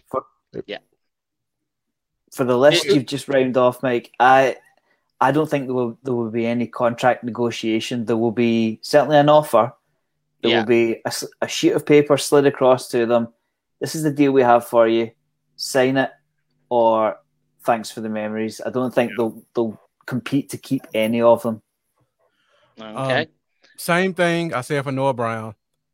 [2.32, 4.58] For the list you've just rounded off, Mike, I
[5.22, 8.06] I don't think there will there will be any contract negotiation.
[8.06, 9.72] There will be certainly an offer.
[10.42, 10.60] There Yeah.
[10.60, 13.28] will be a, a sheet of paper slid across to them.
[13.80, 15.12] This is the deal we have for you.
[15.56, 16.10] Sign it,
[16.70, 17.18] or
[17.64, 18.60] thanks for the memories.
[18.66, 21.62] I don't think they'll they'll compete to keep any of them.
[22.82, 23.22] Okay.
[23.22, 23.28] Um,
[23.78, 25.54] Same thing I said for Noah Brown.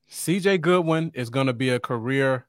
[0.10, 2.48] CJ Goodwin is going to be a career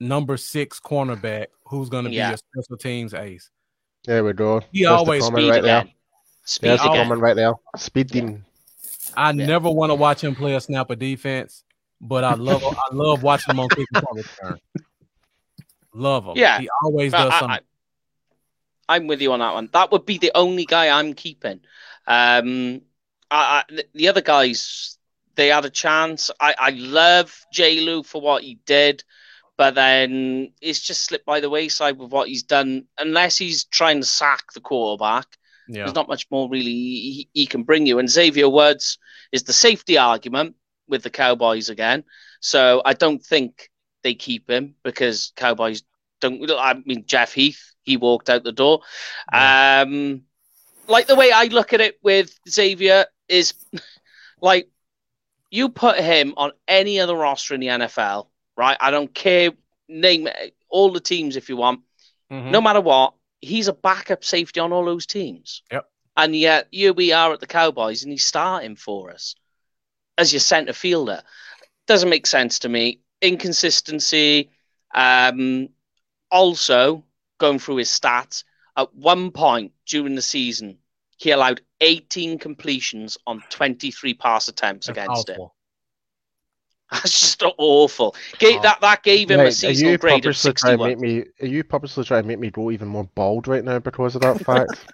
[0.00, 3.50] number six cornerback who's going to be a special teams ace.
[4.04, 4.60] There we go.
[4.72, 5.80] He There's always the comment Speed right there.
[5.80, 5.92] again.
[6.44, 7.02] Speed There's the again.
[7.04, 7.52] comment right there.
[7.76, 8.44] Speed demon.
[9.16, 9.46] I Yeah.
[9.46, 11.64] never want to watch him play a snap of defense,
[12.00, 14.58] but I love I love watching him on kick and return.
[15.92, 16.36] Love him.
[16.36, 17.58] Yeah, he always but does I, something.
[18.88, 19.68] I, am with you on that one.
[19.72, 21.60] That would be the only guy I'm keeping.
[22.06, 22.82] Um,
[23.30, 24.98] I, I, the other guys,
[25.34, 26.30] they had a chance.
[26.40, 27.80] I, I love J.
[27.80, 29.02] Lou for what he did,
[29.60, 32.86] but then it's just slipped by the wayside with what he's done.
[32.96, 35.26] Unless he's trying to sack the quarterback,
[35.68, 37.98] yeah, there's not much more really he, he can bring you.
[37.98, 38.96] And Xavier Woods
[39.32, 40.54] is the safety argument
[40.88, 42.04] with the Cowboys again.
[42.40, 43.68] So I don't think
[44.02, 45.82] they keep him because Cowboys
[46.22, 46.42] don't.
[46.50, 48.80] I mean, Jeff Heath, he walked out the door.
[49.30, 50.22] Um,
[50.88, 53.52] like the way I look at it with Xavier is
[54.40, 54.70] like
[55.50, 58.28] you put him on any other roster in the NFL,
[58.60, 58.76] right?
[58.80, 59.50] I don't care.
[59.88, 60.28] Name
[60.68, 61.80] all the teams if you want
[62.30, 62.50] Mhm.
[62.50, 65.62] no matter what, he's a backup safety on all those teams.
[65.72, 65.90] Yep.
[66.16, 69.34] And yet here we are at the Cowboys and he's starting for us
[70.18, 71.22] as your centre fielder.
[71.86, 73.00] Doesn't make sense to me.
[73.22, 74.50] Inconsistency.
[74.94, 75.70] Um,
[76.30, 77.04] also,
[77.38, 78.44] going through his stats,
[78.76, 80.78] at one point during the season,
[81.16, 85.34] he allowed 18 completions on 23 pass attempts That's against him.
[85.40, 85.54] awful.
[86.92, 88.14] That's just awful.
[88.38, 88.62] Ga- Oh.
[88.62, 90.88] that that gave him Right, a are seasonal you grade of purposely trying to 61.
[90.88, 91.24] make me?
[91.40, 94.22] Are you purposely trying to make me go even more bald right now because of
[94.22, 94.86] that fact?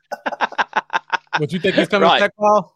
[1.38, 2.20] What do you think he's coming Right.
[2.20, 2.74] back, Paul?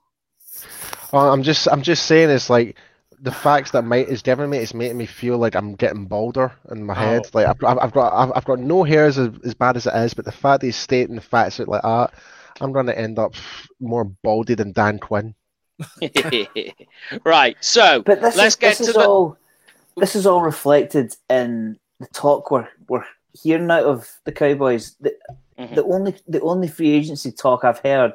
[1.13, 2.77] Oh, I'm just, I'm just saying, it's like
[3.21, 6.53] the facts that might is giving me is making me feel like I'm getting balder
[6.71, 6.97] in my Oh.
[6.97, 7.23] head.
[7.35, 9.95] Like I've, got- I've got, I've, I've got no hairs as, as bad as it
[9.95, 12.13] is, but the fact that he's stating the facts out like that,
[12.61, 13.35] I'm going to end up
[13.81, 15.35] more baldy than Dan Quinn.
[17.25, 17.57] right.
[17.61, 19.07] So But this let's is, get this to is the.
[19.07, 19.37] all
[19.97, 24.97] this is all reflected in the talk we're we're hearing out of the Cowboys.
[25.01, 25.15] The,
[25.59, 25.75] Mhm.
[25.75, 28.15] the only the only free agency talk I've heard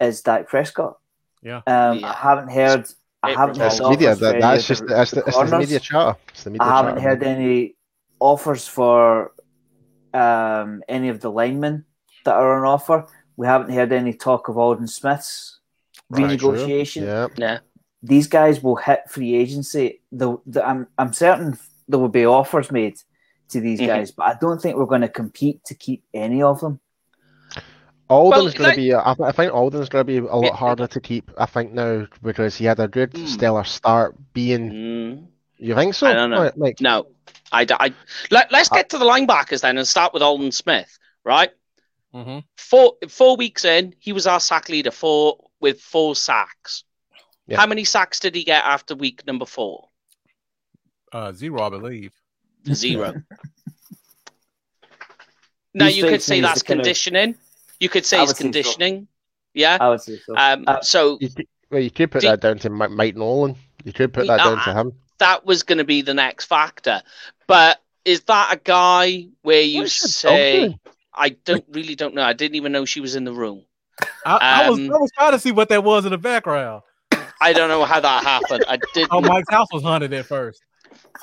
[0.00, 0.98] is Dak Prescott.
[1.42, 1.62] Yeah.
[1.66, 2.10] Um, Yeah.
[2.10, 2.86] I haven't heard.
[3.22, 4.14] I haven't heard That's revolves media.
[4.16, 6.18] That, that's of just the- that's the, the it's the media chatter.
[6.28, 7.36] It's the media I haven't chatter, heard man.
[7.36, 7.74] any
[8.20, 9.32] offers for
[10.14, 11.84] um, any of the linemen
[12.24, 13.06] that are on offer.
[13.36, 15.57] We haven't heard any talk of Aldon Smith's
[16.10, 16.50] Right, true.
[16.52, 17.02] renegotiation.
[17.04, 17.26] Yeah.
[17.36, 17.58] Yeah.
[18.02, 20.00] These guys will hit free agency.
[20.12, 22.96] The, the, I'm, I'm certain there will be offers made
[23.50, 23.86] to these Mhm.
[23.86, 26.80] guys, but I don't think we're going to compete to keep any of them.
[28.10, 28.94] Aldon's going like- to be.
[28.94, 30.54] I, I think Aldon's going to be a lot Yeah.
[30.56, 31.30] harder to keep.
[31.36, 33.26] I think now because he had a good Hmm.
[33.26, 34.14] stellar start.
[34.32, 35.26] Being, Mm,
[35.58, 36.06] you think so?
[36.06, 36.42] I don't know.
[36.44, 36.80] Right, Mike?
[36.80, 37.08] no,
[37.52, 37.92] I, I
[38.30, 40.98] let, let's get to the linebackers then and start with Aldon Smith.
[41.24, 41.50] Right.
[42.14, 42.38] Mm-hmm.
[42.56, 46.84] Four four weeks in, he was our sack leader for with four sacks.
[47.46, 47.58] Yeah.
[47.58, 49.88] How many sacks did he get after week number four?
[51.12, 52.12] Uh, zero, I believe.
[52.72, 53.14] Zero.
[55.74, 57.34] now He you could strikes say that's the kind of- conditioning.
[57.80, 58.44] You could say it's would say so.
[58.44, 59.08] conditioning.
[59.54, 59.78] Yeah.
[59.80, 60.36] I would say so.
[60.36, 60.64] Um.
[60.66, 63.56] Uh, so You could, well, you could put Do- that down to Mi- Mike Nolan.
[63.84, 64.92] You could put that Yeah, down to him.
[65.18, 67.02] that was going to be the next factor.
[67.46, 70.78] But is that a guy where you What's your dog say.
[71.14, 72.22] I don't really don't know.
[72.22, 73.64] I didn't even know she was in the room.
[74.24, 76.82] I, I was Um, I was trying to see what that was in the background.
[77.40, 78.64] I don't know how that happened.
[78.68, 79.12] I didn't.
[79.12, 80.60] Oh, Mike's house was haunted at first.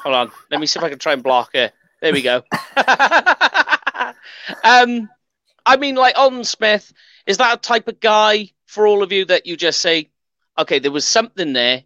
[0.04, 0.32] Hold on.
[0.52, 1.74] Let me see if I can try and block it.
[2.02, 2.44] There we go.
[4.64, 5.10] um,
[5.66, 6.94] I mean, like Aldon Smith,
[7.26, 10.10] is that a type of guy for all of you that you just say,
[10.58, 11.84] okay, there was something there.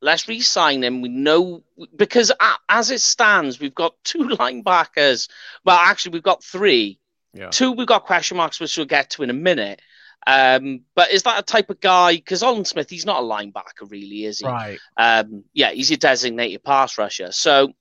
[0.00, 1.00] Let's re-sign him.
[1.00, 1.62] We know
[1.94, 2.32] because
[2.68, 5.28] as it stands, we've got two linebackers.
[5.64, 6.98] Well, actually, we've got three.
[7.34, 7.48] Yeah.
[7.50, 9.80] Two, we've got question marks, which we'll get to in a minute.
[10.26, 12.16] Um, but is that a type of guy?
[12.16, 14.46] Because Aldon Smith, he's not a linebacker, really, is he?
[14.46, 14.78] Right.
[14.96, 17.32] Um, yeah, he's your designated pass rusher.
[17.32, 17.72] So,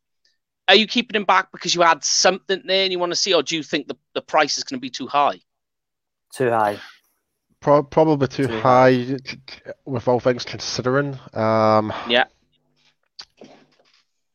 [0.67, 3.33] are you keeping him back because you had something there and you want to see,
[3.33, 5.39] or do you think the, the price is going to be too high?
[6.33, 6.79] too high.
[7.59, 9.17] Pro- probably too Too high
[9.85, 11.19] with all things considering.
[11.33, 12.25] Um, Yeah.
[13.43, 13.47] I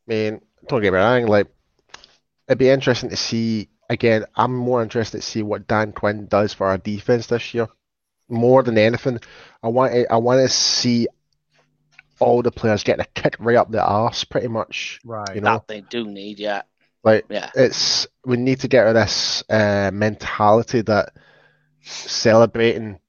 [0.05, 1.25] mean, don't get me wrong.
[1.25, 1.47] Like,
[2.47, 3.69] it'd be interesting to see.
[3.89, 7.67] Again, I'm more interested to see what Dan Quinn does for our defense this year.
[8.29, 9.19] More than anything,
[9.63, 11.07] I want to, I want to see
[12.19, 14.99] all the players getting a kick right up the arse, pretty much.
[15.05, 15.35] Right.
[15.35, 16.63] You know, That they do need, yeah,
[17.03, 21.13] like yeah, it's we need to get rid of this uh, mentality that
[21.81, 22.99] celebrating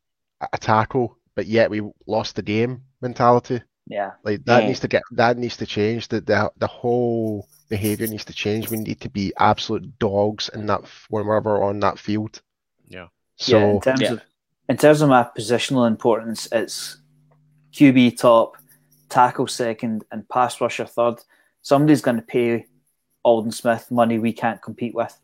[0.40, 3.60] a a tackle, but yet we lost the game mentality.
[3.86, 4.12] Yeah.
[4.22, 4.66] Like that Mm.
[4.66, 6.08] needs to get that needs to change.
[6.08, 8.70] The the the whole behavior needs to change.
[8.70, 12.40] We need to be absolute dogs in that f- when we're on that field.
[12.86, 13.08] Yeah.
[13.46, 14.12] yeah, in So terms Yeah.
[14.12, 14.22] of
[14.68, 16.98] in terms of my positional importance, it's
[17.72, 18.56] QB top,
[19.08, 21.16] tackle second, and pass rusher third.
[21.62, 22.66] Somebody's going to pay
[23.24, 25.16] Aldon Smith money we can't compete with.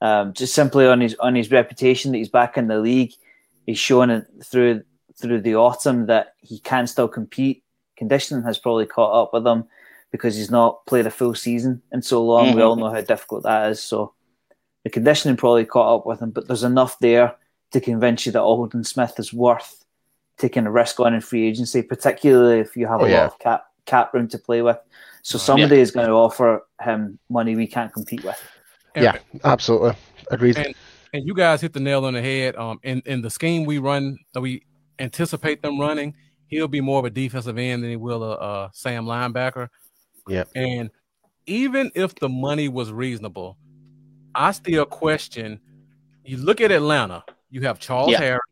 [0.00, 3.12] Um, just simply on his on his reputation that he's back in the league,
[3.66, 4.82] he's shown it through
[5.20, 7.62] through the autumn that he can still compete.
[7.96, 9.64] Conditioning has probably caught up with him
[10.10, 12.54] because he's not played a full season in so long.
[12.54, 12.66] We Mhm.
[12.66, 13.80] all know how difficult that is.
[13.82, 14.14] So
[14.82, 17.36] the conditioning probably caught up with him, but there's enough there
[17.72, 19.84] to convince you that Aldon Smith is worth
[20.38, 23.20] taking a risk on in free agency, particularly if you have Oh, a yeah.
[23.22, 24.78] lot of cap cap room to play with.
[25.22, 25.44] So Right.
[25.44, 28.40] somebody is going to offer him money we can't compete with.
[28.94, 29.94] And- yeah, absolutely
[30.30, 30.56] agreed.
[30.58, 30.74] And
[31.14, 32.56] and you guys hit the nail on the head.
[32.56, 34.64] Um, in in the scheme we run, that we
[34.98, 36.14] anticipate them running,
[36.46, 39.68] he'll be more of a defensive end than he will a, a Sam linebacker.
[40.28, 40.50] Yep.
[40.54, 40.90] And
[41.46, 43.58] even if the money was reasonable,
[44.34, 45.60] I still question.
[46.24, 47.24] You look at Atlanta.
[47.52, 48.18] You have Charles Yeah.
[48.18, 48.42] Harris,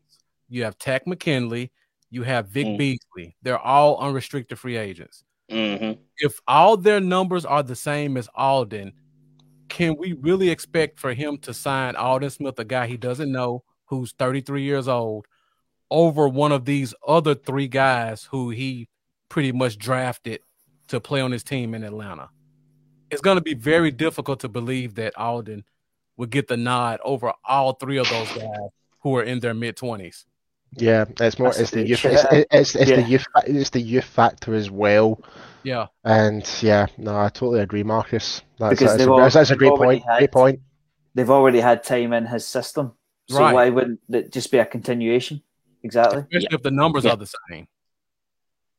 [0.47, 1.71] you have Takk McKinley,
[2.11, 2.77] you have Vic Mm.
[2.77, 3.35] Beasley.
[3.41, 8.93] They're all unrestricted free agents hmm if all their numbers are the same as Aldon,
[9.69, 13.63] can we really expect for him to sign Aldon Smith, a guy he doesn't know,
[13.85, 15.25] who's 33 years old,
[15.89, 18.87] over one of these other three guys who he
[19.29, 20.41] pretty much drafted
[20.89, 22.29] to play on his team in Atlanta?
[23.09, 25.63] It's going to be very difficult to believe that Aldon
[26.17, 28.69] would get the nod over all three of those guys
[29.01, 30.25] who are in their mid 20s.
[30.77, 31.49] Yeah, it's more.
[31.49, 32.03] That's It's the the- youth.
[32.05, 32.11] yeah.
[32.31, 33.25] It's, it's, it's the youth.
[33.45, 35.21] It's the youth factor as well.
[35.63, 35.87] Yeah.
[36.05, 38.41] And yeah, no, I totally agree, Marcus.
[38.57, 40.09] That's, Because that's, they've a, al- that's, that's a great already point.
[40.09, 40.59] had- Great point.
[41.13, 42.93] They've already had time in his system,
[43.29, 43.53] so Right.
[43.53, 45.43] why wouldn't it just be a continuation?
[45.83, 46.19] Exactly.
[46.21, 47.11] Especially if the numbers Yeah.
[47.11, 47.67] are the same.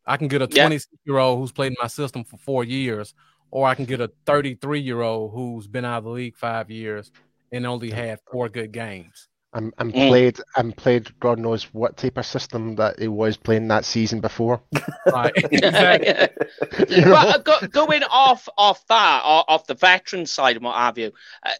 [0.07, 0.65] I can get a Yeah.
[0.67, 3.13] 26 year old who's played in my system for four years,
[3.51, 6.71] or I can get a 33 year old who's been out of the league five
[6.71, 7.13] years
[7.53, 9.29] and only had four good games.
[9.55, 10.09] And, and Mm.
[10.09, 14.21] played and played God knows what type of system that he was playing that season
[14.21, 14.63] before.
[15.13, 15.33] Right.
[15.53, 16.29] exactly.
[16.89, 17.13] You know?
[17.13, 21.13] well, uh, go, going off off that, off the veteran side and what have you,
[21.45, 21.51] uh,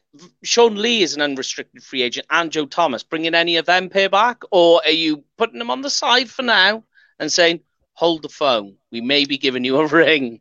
[0.43, 3.03] Sean Lee is an unrestricted free agent, and Joe Thomas.
[3.03, 6.43] Bringing any of them pair back, or are you putting them on the side for
[6.43, 6.85] now
[7.19, 7.61] and saying,
[7.95, 10.41] "Hold the phone, we may be giving you a ring."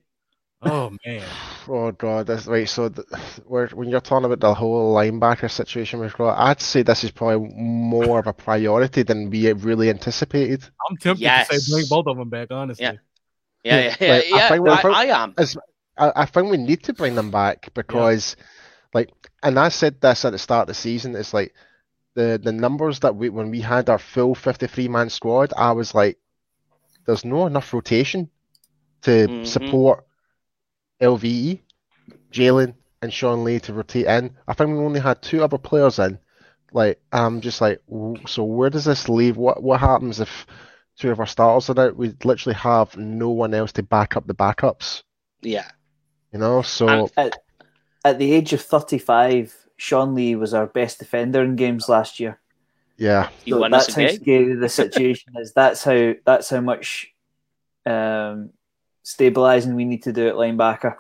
[0.64, 1.24] Oh man.
[1.68, 2.70] Oh god, that's right.
[2.70, 3.08] So th-
[3.46, 7.12] we're, when you're talking about the whole linebacker situation we've got, I'd say this is
[7.12, 10.64] probably more of a priority than we really anticipated.
[10.90, 12.84] I'm tempted to say bring both of them back, honestly.
[12.84, 12.94] Yeah.
[13.64, 14.14] Yeah, yeah, yeah.
[14.14, 15.34] Like, I yeah, think- I, I I am.
[15.38, 15.58] As
[15.98, 18.36] I, I think we need to bring them back because,
[18.94, 19.12] like,
[19.44, 21.16] and I said this at the start of the season.
[21.16, 21.54] It's like
[22.16, 25.94] the the numbers that we when we had our full 53 man squad, I was
[25.96, 26.18] like,
[27.06, 28.30] there's no enough rotation
[29.04, 29.48] to Mhm.
[29.48, 30.06] support
[31.02, 31.60] LVE,
[32.32, 34.36] Jaylon, and Sean Lee to rotate in.
[34.48, 36.20] I think we only had two other players in.
[36.72, 37.82] Like, I'm just like,
[38.28, 39.38] so where does this leave?
[39.38, 40.46] What what happens if
[40.98, 41.98] two of our starters are out?
[41.98, 45.04] We literally have no one else to back up the backups.
[45.42, 45.70] Yeah.
[46.32, 47.38] You know, so At,
[48.06, 52.40] at the age of 35, Sean Lee was our best defender in games last year.
[52.98, 55.52] yeah, So that's how scary the situation is.
[55.54, 57.12] That's how that's how much
[57.86, 58.52] um,
[59.04, 60.96] stabilizing we need to do at linebacker.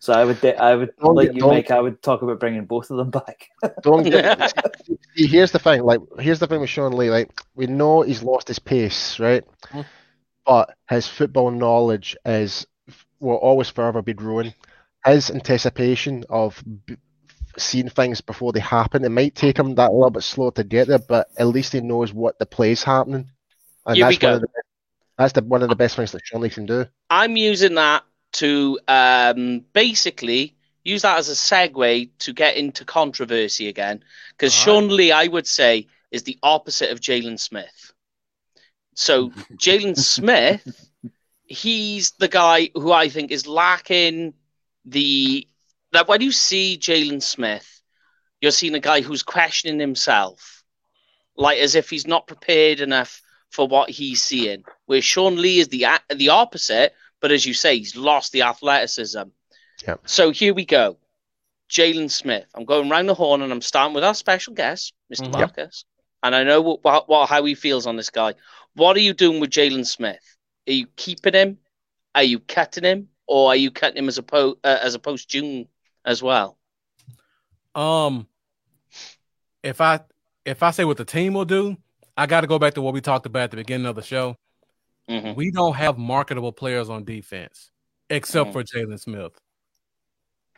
[0.00, 1.70] So I would de- I would Don't like get- you, Mike.
[1.70, 3.48] I would talk about bringing both of them back.
[3.82, 4.52] don't get.
[5.16, 5.82] See, here's the thing.
[5.82, 7.10] Like, here's the thing with Sean Lee.
[7.10, 9.44] Like, we know he's lost his pace, right?
[9.72, 9.84] Mhm.
[10.44, 12.66] But his football knowledge is
[13.20, 14.52] will always forever be growing.
[15.06, 16.96] His anticipation of b-
[17.56, 19.04] seeing things before they happen.
[19.04, 21.80] It might take him that little bit slow to get there, but at least he
[21.80, 23.30] knows what the play's happening.
[23.86, 24.48] And Here we that's one of the
[25.16, 26.86] that's the one of the best things that Sean Lee can do.
[27.10, 28.04] I'm using that
[28.34, 34.02] to um, basically use that as a segue to get into controversy again.
[34.30, 37.92] Because All Sean Lee, I would say, is the opposite of Jaylon Smith.
[38.94, 40.90] So Jaylon Smith,
[41.46, 44.34] he's the guy who I think is lacking
[44.84, 45.46] the
[45.92, 47.80] that when you see Jaylon Smith,
[48.40, 50.64] you're seeing a guy who's questioning himself,
[51.36, 53.22] like as if he's not prepared enough
[53.54, 54.64] for what he's seeing.
[54.86, 59.22] Where Sean Lee is the the opposite, but as you say, he's lost the athleticism.
[59.86, 60.00] Yep.
[60.06, 60.98] So here we go.
[61.70, 62.46] Jaylon Smith.
[62.54, 65.32] I'm going round the horn and I'm starting with our special guest, mister Mhm.
[65.32, 65.84] Marcus.
[66.22, 68.34] And I know what, what, what how he feels on this guy.
[68.74, 70.36] What are you doing with Jaylon Smith?
[70.68, 71.58] Are you keeping him?
[72.14, 73.08] Are you cutting him?
[73.26, 75.68] Or are you cutting him as a po- uh, as a post June
[76.04, 76.58] as well?
[77.74, 78.26] Um,
[79.62, 80.00] if I
[80.44, 81.76] if I say what the team will do,
[82.16, 84.02] I got to go back to what we talked about at the beginning of the
[84.02, 84.36] show.
[85.08, 85.34] Mhm.
[85.36, 87.70] We don't have marketable players on defense
[88.10, 88.52] except Mhm.
[88.52, 89.32] for Jaylon Smith.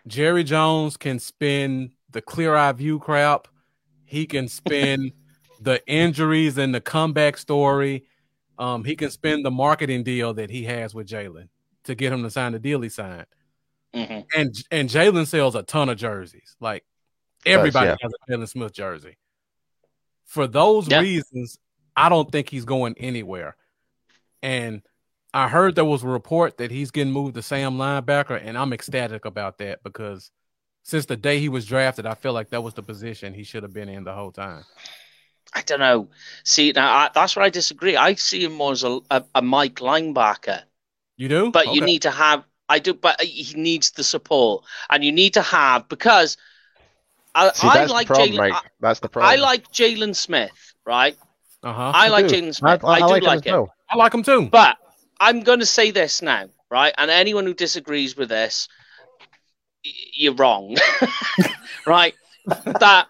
[0.07, 3.49] Jerry Jones can spin the clear eye view crap.
[4.05, 5.13] He can spin
[5.61, 8.05] the injuries and the comeback story.
[8.59, 11.49] Um, he can spin the marketing deal that he has with Jaylon
[11.85, 13.27] to get him to sign the deal he signed.
[13.95, 14.27] Mhm.
[14.37, 16.57] And and Jaylon sells a ton of jerseys.
[16.61, 16.85] Like
[17.45, 17.97] everybody yeah.
[18.01, 19.17] has a Jaylon Smith jersey.
[20.27, 21.01] For those Yeah.
[21.01, 21.59] reasons,
[21.97, 23.57] I don't think he's going anywhere.
[24.43, 24.83] And
[25.33, 28.72] I heard there was a report that he's getting moved to Sam linebacker, and I'm
[28.72, 30.31] ecstatic about that because
[30.83, 33.62] since the day he was drafted, I feel like that was the position he should
[33.62, 34.64] have been in the whole time.
[35.53, 36.09] I don't know.
[36.45, 37.97] See, now I, that's where I disagree.
[37.97, 40.62] I see him more as a, a, a Mike linebacker.
[41.16, 41.51] You do?
[41.51, 42.45] But you need to have.
[42.68, 46.37] I do, but he needs the support, and you need to have because
[47.37, 48.39] I, See, I that's like the problem, Jaylon.
[48.39, 48.53] Mike.
[48.55, 49.30] I, That's the problem.
[49.32, 51.16] I like Jaylon Smith, right?
[51.62, 51.93] uh-huh.
[51.95, 52.34] I like do.
[52.34, 52.84] Jaylon Smith.
[52.84, 53.55] I, I, I do like him like him.
[53.55, 53.74] well.
[53.91, 54.49] I like him too.
[54.51, 54.76] But
[55.20, 56.95] I'm going to say this now, right?
[56.97, 58.68] And anyone who disagrees with this,
[59.84, 60.76] y- you're wrong,
[61.87, 62.14] right?
[62.47, 63.07] That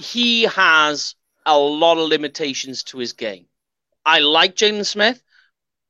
[0.00, 1.14] he has
[1.46, 3.46] a lot of limitations to his game.
[4.04, 5.22] I like Jaylon Smith,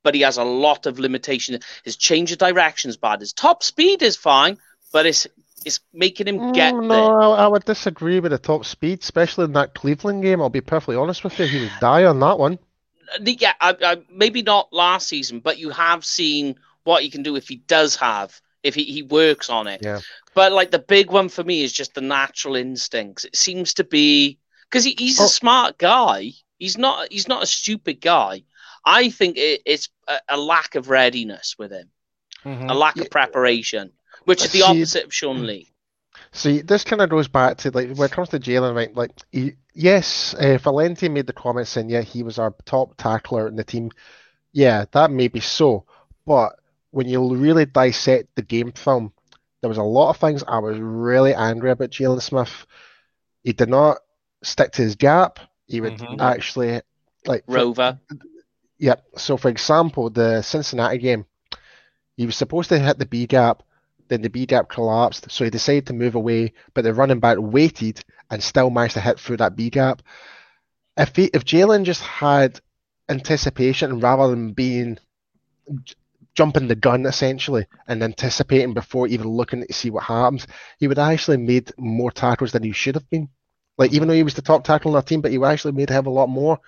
[0.05, 1.65] but he has a lot of limitations.
[1.85, 3.21] His change of direction is bad.
[3.21, 4.59] His top speed is fine,
[4.93, 5.27] but it's
[5.65, 6.99] it's making him get Mm, there.
[6.99, 10.41] no, I, I would disagree with the top speed, especially in that Cleveland game.
[10.41, 11.47] I'll be perfectly honest with you.
[11.47, 12.59] He would die on that one.
[13.21, 17.37] yeah, I, I, maybe not last season, but you have seen what he can do
[17.37, 19.81] if he does have, if he, he works on it.
[19.83, 20.01] Yeah.
[20.35, 23.25] But like the big one for me is just the natural instincts.
[23.25, 24.39] It seems to be
[24.71, 25.25] because he, he's Oh.
[25.25, 27.09] a smart guy, He's not.
[27.11, 28.43] He's not a stupid guy.
[28.85, 31.91] I think it, it's a, a, lack of readiness with him,
[32.45, 32.69] mm-hmm.
[32.69, 33.03] a lack yeah.
[33.03, 33.93] of preparation,
[34.29, 35.73] which is the opposite of Sean Lee.
[36.33, 38.95] See, this kind of goes back to like when it comes to Jaylon, right?
[38.95, 43.49] Like, he, yes, uh, Valenti made the comment saying, yeah, he was our top tackler
[43.49, 43.91] in the team.
[44.53, 45.85] Yeah, that may be so,
[46.27, 46.57] but
[46.91, 49.13] when you really dissect the game film,
[49.63, 52.67] there was a lot of things I was really angry about Jaylon Smith.
[53.43, 53.99] He did not
[54.43, 55.41] stick to his gap.
[55.67, 56.21] He would mm-hmm.
[56.21, 56.83] actually
[57.27, 57.99] like rover.
[58.09, 58.17] For,
[58.79, 59.05] yep.
[59.17, 61.25] So, for example, the Cincinnati game,
[62.17, 63.63] he was supposed to hit the B gap,
[64.09, 67.39] then the B gap collapsed, so he decided to move away, but the running back
[67.41, 70.03] waited and still managed to hit through that B gap.
[70.97, 72.61] If he, if Jaylon just had
[73.09, 74.99] anticipation rather than being
[76.35, 80.47] jumping the gun essentially and anticipating before even looking to see what happens,
[80.79, 83.29] he would actually made more tackles than he should have been.
[83.77, 85.91] Like even though he was the top tackle on our team, but he actually made
[85.91, 86.61] have a lot more.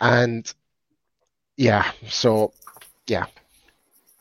[0.00, 0.52] And
[1.56, 2.52] yeah, so
[3.06, 3.26] yeah.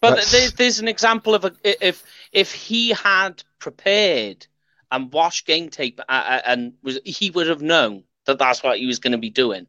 [0.04, 4.46] But there's, there's an example of a, if if he had prepared
[4.92, 8.78] and watched game tape uh, uh, and was he would have known that that's what
[8.78, 9.66] he was going to be doing.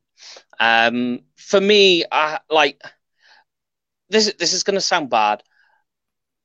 [0.59, 2.83] Um, for me, I like
[4.09, 5.45] this this is going to sound bad,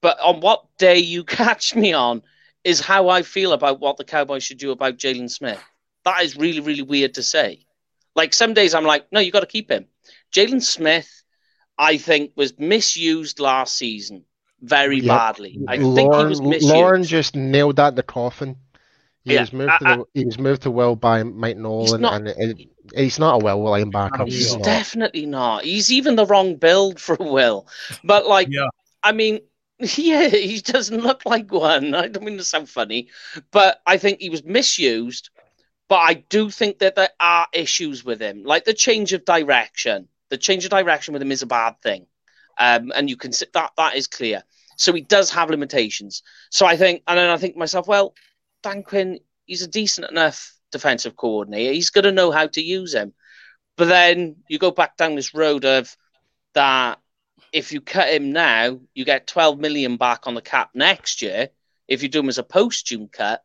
[0.02, 2.22] but on what day you catch me on
[2.64, 5.62] is how I feel about what the Cowboys should do about Jaylon Smith.
[6.06, 7.66] That is really really weird to say.
[8.16, 9.88] Like some days I'm like, no, you got to keep him.
[10.32, 11.19] Jaylon Smith,
[11.80, 14.26] I think, was misused last season
[14.62, 15.08] very yep.
[15.08, 15.60] badly.
[15.68, 16.74] I Lauren, think he was misused.
[16.74, 18.58] Lauren just nailed that in the coffin.
[19.24, 22.02] He yeah, was moved I, to the, he was moved to Will by Mike Nolan,
[22.02, 24.26] not, and it, He's not a Will linebacker.
[24.26, 25.64] He's, he's definitely not.
[25.64, 27.68] He's even the wrong build for Will.
[28.04, 28.68] But like, yeah.
[29.04, 29.40] I mean,
[29.80, 31.94] yeah, he doesn't look like one.
[31.94, 33.10] I don't mean to sound funny,
[33.52, 35.30] but I think he was misused.
[35.88, 40.08] But I do think that there are issues with him, like the change of direction.
[40.30, 42.06] The change of direction with him is a bad thing,
[42.58, 44.44] um, and you can see that that is clear.
[44.78, 46.24] So he does have limitations.
[46.52, 48.14] So I think, and then I think myself, well,
[48.64, 51.74] Dan Quinn, he's a decent enough defensive coordinator.
[51.74, 53.14] He's going to know how to use him.
[53.76, 55.96] But then you go back down this road of
[56.54, 57.00] that
[57.52, 61.50] if you cut him now, you get 12 million back on the cap next year.
[61.88, 63.44] If you do him as a post-June cut,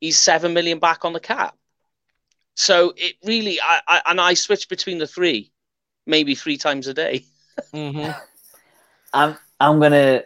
[0.00, 1.56] he's 7 million back on the cap.
[2.56, 5.52] So it really, I, I and I switch between the three,
[6.06, 7.24] maybe three times a day.
[7.72, 8.10] mm-hmm.
[9.12, 10.22] I'm, I'm gonna,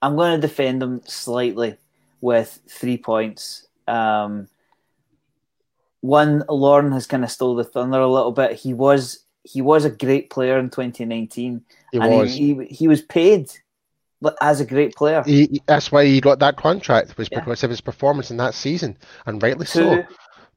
[0.00, 1.76] I'm gonna defend them slightly
[2.20, 3.66] with three points.
[3.86, 4.48] Um,
[6.00, 8.52] one, Lauren has kind of stole the thunder a little bit.
[8.52, 11.62] He was he was a great player in 2019,
[11.92, 12.34] he and was.
[12.34, 13.50] He, he, he was paid
[14.40, 15.22] as a great player.
[15.24, 17.66] He, that's why he got that contract was because yeah.
[17.66, 18.96] of his performance in that season,
[19.26, 20.02] and rightly so.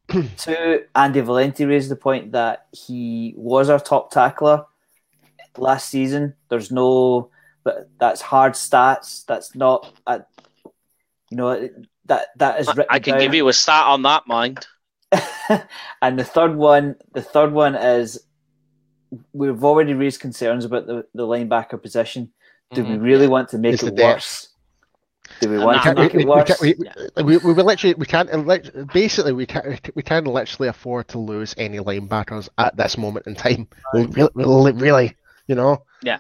[0.38, 4.66] to Andy Valenti raised the point that he was our top tackler
[5.58, 6.34] last season.
[6.50, 7.30] There's no,
[7.64, 9.26] but that's hard stats.
[9.26, 9.94] That's not,
[11.30, 11.70] you know,
[12.06, 12.70] that that is.
[12.90, 13.22] I can down.
[13.22, 14.66] give you a stat on that, mind.
[16.02, 18.20] and the third one, the third one is
[19.34, 22.32] we've already raised concerns about the, the linebacker position.
[22.74, 22.94] Do mm-hmm.
[22.94, 24.50] we really want to make it's it worse?
[25.40, 26.62] Do we want to make we, it worse?
[26.62, 28.30] We, we, we, we, we literally we can't
[28.94, 33.36] basically we can't we can't literally afford to lose any linebackers at this moment in
[33.36, 33.68] time.
[33.94, 35.16] Really, really, really
[35.48, 35.84] you know.
[36.02, 36.20] Yeah,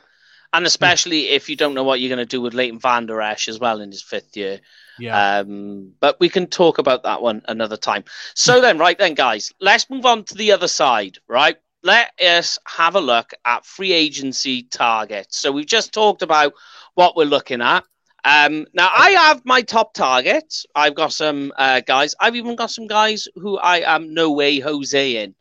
[0.53, 3.47] and especially if you don't know what you're going to do with Leighton Vander Esch
[3.47, 4.59] as well in his fifth year.
[4.99, 5.39] Yeah.
[5.39, 8.03] Um, but we can talk about that one another time.
[8.33, 11.57] So then, right then, guys, let's move on to the other side, right?
[11.83, 15.37] Let us have a look at free agency targets.
[15.37, 16.53] So we've just talked about
[16.95, 17.83] what we're looking at.
[18.23, 20.65] Um, now I have my top targets.
[20.75, 22.15] I've got some uh, guys.
[22.19, 25.35] I've even got some guys who I am no way Jose in.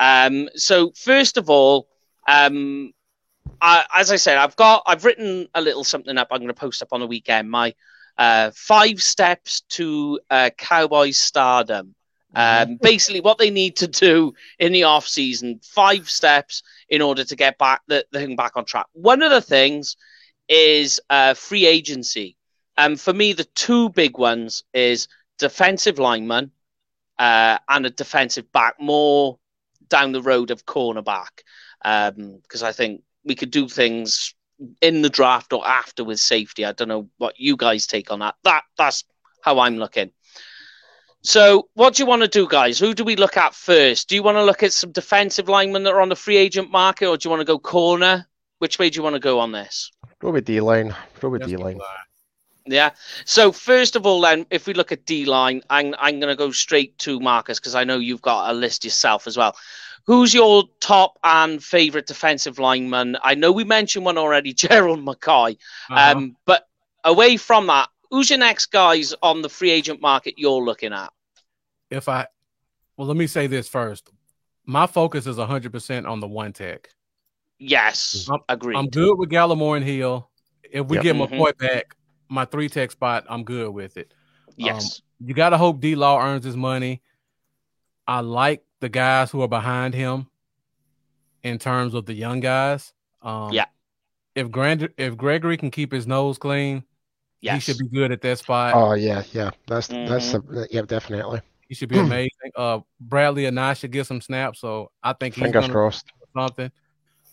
[0.00, 1.88] Um, so first of all,
[2.26, 2.92] um,
[3.60, 6.28] I, as I said, I've got I've written a little something up.
[6.30, 7.50] I'm going to post up on the weekend.
[7.50, 7.74] My
[8.18, 11.94] uh, five steps to uh, Cowboys stardom.
[12.34, 17.24] Um, basically, what they need to do in the off season, five steps in order
[17.24, 18.86] to get back the, the thing back on track.
[18.92, 19.96] One of the things
[20.48, 22.36] is uh, free agency.
[22.76, 25.08] And um, for me, the two big ones is
[25.38, 26.50] defensive lineman
[27.18, 29.38] uh, and a defensive back, more
[29.88, 31.42] down the road of cornerback.
[31.82, 34.34] Because um, I think we could do things
[34.80, 36.64] in the draft or after with safety.
[36.64, 38.36] I don't know what you guys take on that.
[38.44, 39.04] That that's
[39.42, 40.12] how I'm looking.
[41.24, 42.80] So, what do you want to do, guys?
[42.80, 44.08] Who do we look at first?
[44.08, 46.70] Do you want to look at some defensive linemen that are on the free agent
[46.70, 48.26] market, or do you want to go corner?
[48.58, 49.92] Which way do you want to go on this?
[50.22, 50.94] Go with D line.
[51.20, 51.80] Go with D line.
[52.64, 52.90] Yeah.
[53.24, 56.36] So first of all, then, if we look at D line, I'm I'm going to
[56.36, 59.56] go straight to Marcus because I know you've got a list yourself as well.
[60.06, 63.16] Who's your top and favorite defensive lineman?
[63.22, 65.58] I know we mentioned one already, Gerald McCoy.
[65.90, 66.16] Uh-huh.
[66.16, 66.68] Um, but
[67.04, 71.12] away from that, who's your next guys on the free agent market you're looking at?
[71.92, 72.26] if I,
[72.96, 74.10] well, let me say this first.
[74.64, 76.88] My focus is 100% on the one tech.
[77.64, 78.76] Yes, I'm- agreed.
[78.76, 80.28] I'm good with Gallimore and Hill.
[80.70, 81.02] If we Yep.
[81.04, 81.16] get.
[81.16, 81.94] McCoy back,
[82.28, 84.12] my three tech spot, I'm good with it.
[84.56, 85.00] yes.
[85.24, 87.00] You got to hope D Law earns his money.
[88.08, 90.26] I like the guys who are behind him
[91.44, 92.92] in terms of the young guys.
[93.22, 93.66] Um, Yeah.
[94.34, 96.82] If Grand, if Gregory can keep his nose clean,
[97.40, 97.54] yes.
[97.54, 98.74] he should be good at that spot.
[98.74, 99.50] Oh yeah, yeah.
[99.68, 100.58] That's that's Mm-hmm.
[100.58, 101.40] a, yeah, definitely.
[101.68, 102.50] He should be amazing.
[102.56, 106.06] Uh, Bradlee Anae should get some snaps, so I think he's Fingers gonna crossed.
[106.06, 106.72] do something.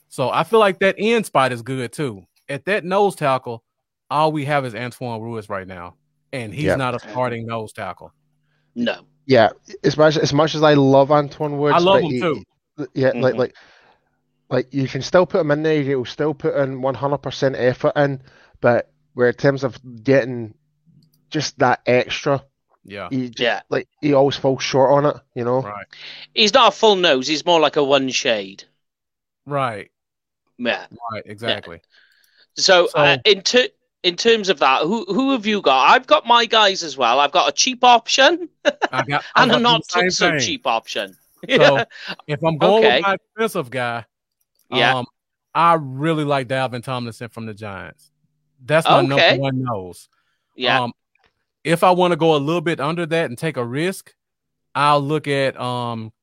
[0.09, 2.25] So I feel like that end spot is good too.
[2.49, 3.63] At that nose tackle,
[4.09, 5.95] all we have is Antwaun Woods right now,
[6.33, 6.75] and he's Yeah.
[6.75, 8.11] not a starting nose tackle.
[8.75, 9.01] no.
[9.25, 9.49] Yeah,
[9.83, 12.43] as much as much as I love Antwaun Woods, I love but him he- too.
[12.95, 13.37] Yeah, like Mhm.
[13.37, 13.55] like
[14.49, 15.83] like you can still put him in there.
[15.83, 18.23] He'll still put in one hundred percent effort in,
[18.59, 20.55] but where in terms of getting
[21.29, 22.43] just that extra,
[22.85, 23.61] Yeah, he Yeah.
[23.69, 25.21] like he always falls short on it.
[25.35, 25.61] You know.
[25.61, 25.85] right,
[26.33, 27.27] He's not a full nose.
[27.27, 28.63] He's more like a one shade.
[29.45, 29.91] right,
[30.59, 30.85] Yeah.
[31.11, 31.81] right, exactly.
[32.55, 33.69] So, So- uh, in ter-
[34.03, 35.89] in terms of that, who who have you got?
[35.89, 37.19] I've got my guys as well.
[37.19, 41.15] I've got a cheap option got and a not to do the so cheap option.
[41.49, 41.83] So
[42.27, 42.97] if I'm going Okay.
[42.97, 44.05] with my defensive guy,
[44.71, 44.97] Yeah.
[44.99, 45.05] um,
[45.55, 48.11] I really like Dalvin Tomlinson from the Giants.
[48.63, 49.07] That's my Okay.
[49.07, 50.07] number one nose.
[50.55, 50.81] yeah.
[50.83, 50.93] Um,
[51.65, 54.13] if I want to go a little bit under that and take a risk,
[54.75, 56.13] I'll look at um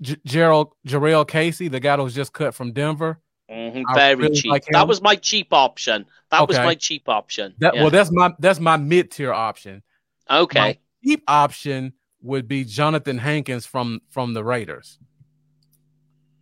[0.00, 3.20] J- Gerald Jurrell Casey, the guy that was just cut from Denver.
[3.50, 4.50] Mhm, Very really cheap.
[4.50, 6.06] like that was my cheap option.
[6.30, 7.54] That was my cheap option.
[7.58, 7.82] That Yeah.
[7.82, 9.82] well, that's my that's my mid tier option.
[10.30, 10.58] okay.
[10.60, 11.92] My cheap option
[12.22, 14.98] would be Johnathan Hankins from from the Raiders.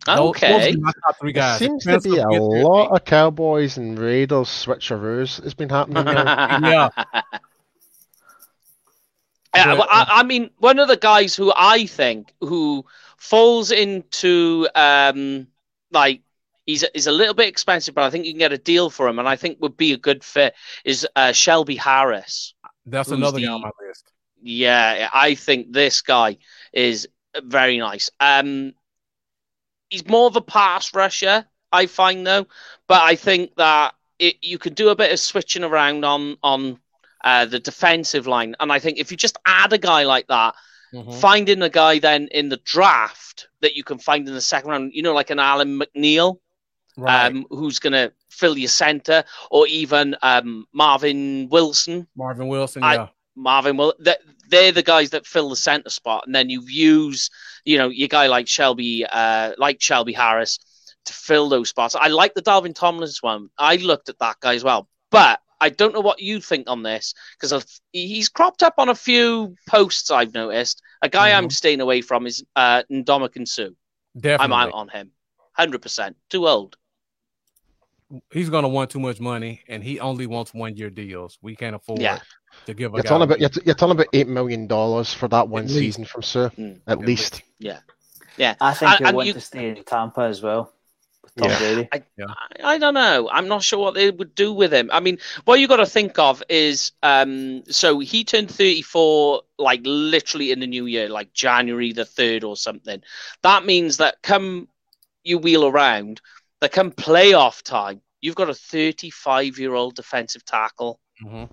[0.05, 0.73] Those- those Okay.
[0.73, 1.59] are my top three There guys.
[1.59, 2.95] seems to be a lot team.
[2.95, 6.05] of Cowboys and Raiders switcheroos has been happening.
[6.71, 6.89] Yeah.
[9.55, 12.85] Yeah, well, I, I mean, one of the guys who I think who
[13.17, 15.47] falls into um
[15.91, 16.21] like
[16.65, 19.07] he's he's a little bit expensive, but I think you can get a deal for
[19.07, 20.53] him, and I think would be a good fit
[20.85, 22.53] is uh, Shelby Harris.
[22.85, 24.11] That's another the- guy on my list.
[24.41, 26.37] Yeah, I think this guy
[26.73, 27.07] is
[27.41, 28.09] very nice.
[28.19, 28.73] Um,
[29.89, 32.47] he's more of a pass rusher, I find though,
[32.87, 36.79] but I think that it, you could do a bit of switching around on on
[37.23, 40.55] uh, the defensive line, and I think if you just add a guy like that,
[40.93, 41.19] Mhm.
[41.21, 44.91] finding a guy then in the draft that you can find in the second round,
[44.93, 46.37] you know, like an Alim McNeill,
[46.95, 47.25] Right.
[47.27, 52.83] um, who's going to fill your center, or even um, Marvin Wilson, Marvin Wilson.
[52.83, 53.07] I- Yeah.
[53.35, 53.95] Marvin will
[54.49, 57.31] they're the guys that fill the center spot, and then you use
[57.65, 60.59] you know your guy like Shelby, uh, like Shelby Harris
[61.05, 61.95] to fill those spots.
[61.95, 63.49] I like the Dalvin Tomlinson one.
[63.57, 66.83] I looked at that guy as well, but I don't know what you think on
[66.83, 70.81] this because he's cropped up on a few posts I've noticed.
[71.01, 71.51] A guy I'm Mhm.
[71.53, 73.69] staying away from is uh, Ndamukong Suh.
[74.15, 74.43] Definitely.
[74.43, 75.11] I'm out on him,
[75.53, 76.17] hundred percent.
[76.29, 76.77] Too old.
[78.31, 81.37] He's gonna want too much money, and he only wants one year deals.
[81.41, 82.19] We can't afford Yeah.
[82.65, 85.47] to give a You're talking about you're, you're talking about eight million dollars for that
[85.49, 85.75] one least.
[85.75, 86.79] season from Suh, Mm.
[86.87, 87.41] at At least.
[87.59, 87.79] Yeah,
[88.37, 88.55] yeah.
[88.61, 90.73] I think And- he'll want you- to stay in Tampa as well
[91.23, 91.85] with Tom Yeah.
[91.91, 92.03] I,
[92.63, 93.29] I don't know.
[93.31, 94.89] I'm not sure what they would do with him.
[94.93, 99.81] I mean, what you got to think of is, um, so he turned 34, like
[99.83, 103.01] literally in the new year, like January the third or something.
[103.41, 104.67] That means that come
[105.23, 106.19] you wheel around,
[106.63, 110.97] that come playoff time, you've got a 35 year old defensive tackle.
[111.21, 111.49] Mhm.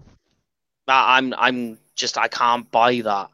[0.87, 3.31] I'm, I'm just, I can't buy that.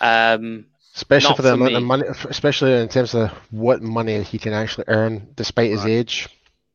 [0.00, 4.52] Um, Especially for the amount of money, especially in terms of what money he can
[4.52, 5.90] actually earn despite his Right.
[5.90, 6.28] age.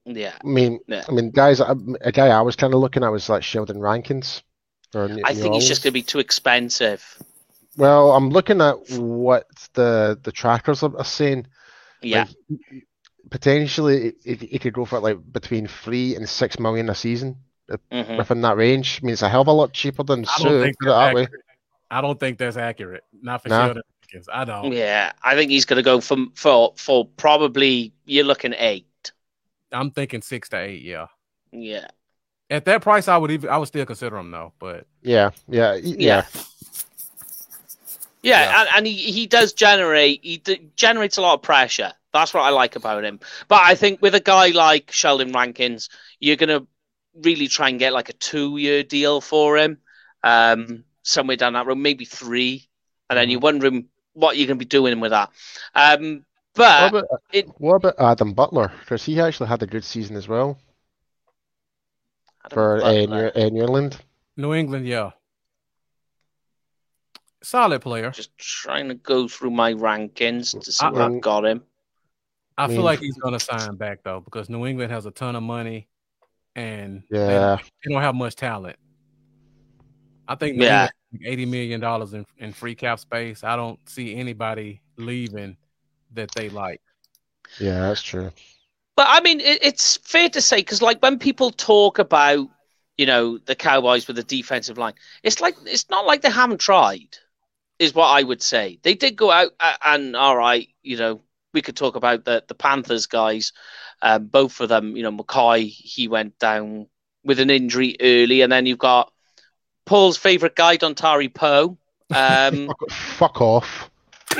[0.06, 1.04] yeah, I mean, Yeah.
[1.08, 3.80] I mean, guys, a, a guy I was kind of looking at was like Sheldon
[3.82, 4.44] Rankins.
[4.94, 7.04] For I New think he's just going to be too expensive.
[7.76, 11.48] Well, I'm looking at what the the trackers are, are saying.
[12.02, 12.26] Yeah.
[12.50, 12.87] Like,
[13.30, 17.38] potentially, it, it could go for like between three and six million a season
[17.92, 19.00] hmm within that range.
[19.02, 20.60] I mean, it's a hell of a lot cheaper than I don't Suh.
[20.60, 21.42] think that's accurate.
[21.90, 23.04] I don't think that's accurate.
[23.22, 23.50] Not for Nah.
[23.50, 23.84] Sheldon
[24.34, 24.74] I don't.
[24.74, 29.12] Yeah, I think he's going to go for for for probably you're looking eight.
[29.72, 30.82] I'm thinking six to eight.
[30.82, 31.08] Yeah.
[31.52, 31.88] Yeah,
[32.50, 33.50] At that price, I would even.
[33.50, 34.54] I would still consider him though.
[34.60, 36.22] But Yeah, yeah, yeah.
[36.22, 36.26] yeah,
[38.24, 38.62] yeah, Yeah.
[38.62, 41.94] And, and he he does generate he d- generates a lot of pressure.
[42.18, 43.20] That's what I like about him.
[43.48, 45.90] But I think with a guy like Sheldon Rankins,
[46.20, 46.66] you're gonna
[47.24, 49.80] really try and get like a two-year deal for him,
[50.24, 52.68] um, somewhere down that road, maybe three,
[53.10, 55.30] and then you're wondering what you're going to be doing with that.
[55.76, 58.72] Um, but What about, it- what about Adam Butler?
[58.82, 60.60] Because he actually had a good season as well
[62.46, 63.98] Adam for uh, Butler, New, uh, New England.
[64.38, 65.12] New England, yeah.
[67.44, 68.12] Solid player.
[68.12, 71.64] just trying to go through my rankings to see I- where I've got him.
[72.58, 75.06] I I feel mean- like he's going to sign back though because New England has
[75.06, 75.88] a ton of money,
[76.56, 78.78] and they- Yeah, they, don't have much talent.
[80.28, 80.90] I think Yeah.
[81.24, 83.44] Eighty million dollars in, in free cap space.
[83.44, 85.56] I don't see anybody leaving
[86.14, 86.82] that they like.
[87.60, 88.32] yeah, that's true.
[88.98, 92.50] But I mean, it, it's fair to say because, like, when people talk about,
[92.98, 96.60] you know, the Cowboys with the defensive line, it's like it's not like they haven't
[96.60, 97.18] tried,
[97.80, 98.80] is what I would say.
[98.84, 101.22] They did go out uh, and all right, you know,
[101.54, 103.54] we could talk about the the Panthers guys,
[104.02, 104.96] um, both of them.
[104.96, 106.88] You know, McCoy he went down
[107.24, 109.12] with an injury early, and then you've got
[109.86, 111.78] Paul's favorite guy, Dontari Poe.
[112.14, 113.90] Um, Fuck, fuck off.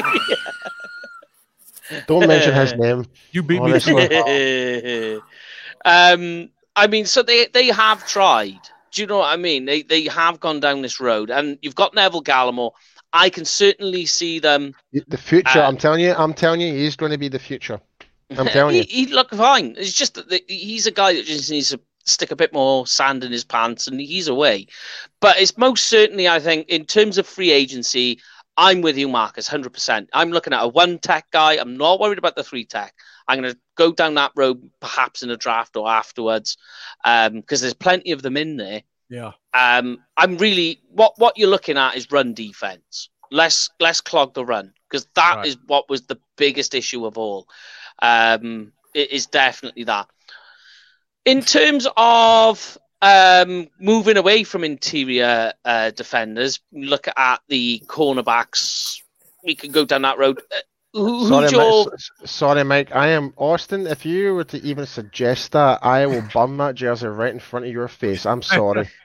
[2.08, 3.06] Don't mention his name.
[3.32, 3.72] You beat me.
[5.86, 8.60] um, I mean, so they they have tried.
[8.92, 9.66] Do you know what I mean?
[9.66, 12.72] They they have gone down this road, and you've got Neville Gallimore.
[13.14, 14.76] I can certainly see them.
[15.08, 17.80] The future, Uh, I'm telling you, I'm telling you, he's going to be the future.
[18.38, 18.86] I'm telling he, you.
[18.90, 19.76] He'd look fine.
[19.78, 22.88] It's just that the- he's a guy that just needs to stick a bit more
[22.88, 24.68] sand in his pants, and he's away.
[25.20, 28.20] But it's most certainly, I think, in terms of free agency,
[28.56, 30.10] I'm with you, Marcus, hundred percent.
[30.14, 31.54] I'm looking at a one tech guy.
[31.58, 32.94] I'm not worried about the three tech.
[33.28, 36.58] I'm going to go down that road, perhaps in a draft or afterwards,
[37.04, 38.82] because there's plenty of them in there.
[39.10, 43.10] Yeah, Um, I'm really what what you're looking at is run defense.
[43.32, 45.64] Let's let's clog the run because that is Right.
[45.68, 47.48] what was the biggest issue of all.
[48.02, 50.08] Um, it is definitely that.
[51.26, 59.02] In terms of um, moving away from interior uh, defenders, look at the cornerbacks.
[59.44, 60.42] We could go down that road.
[60.94, 62.96] Who, Sorry, who's Mike, your s- s- sorry, Mike.
[62.96, 63.88] I am Austin.
[63.88, 67.66] If you were to even suggest that, I will burn that jersey right in front
[67.66, 68.26] of your face.
[68.26, 68.90] I'm sorry.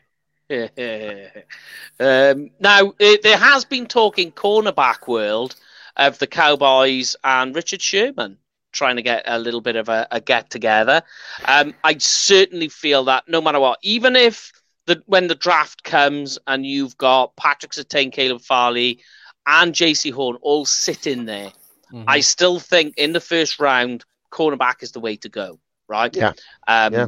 [0.52, 5.56] um, now, eh, there has been talk in cornerback world
[5.96, 8.36] of the Cowboys and Richard Sherman
[8.72, 11.02] trying to get a little bit of a, a get together.
[11.46, 14.52] Um, I certainly feel that no matter what, even if
[14.86, 19.00] the when the draft comes and you've got Patrick Surtain, Caleb Farley,
[19.46, 21.52] and Jaycee Horn all sitting there,
[21.92, 22.04] Mhm.
[22.06, 26.14] I still think in the first round, cornerback is the way to go, right?
[26.14, 26.32] Yeah.
[26.66, 27.06] Um, Yeah.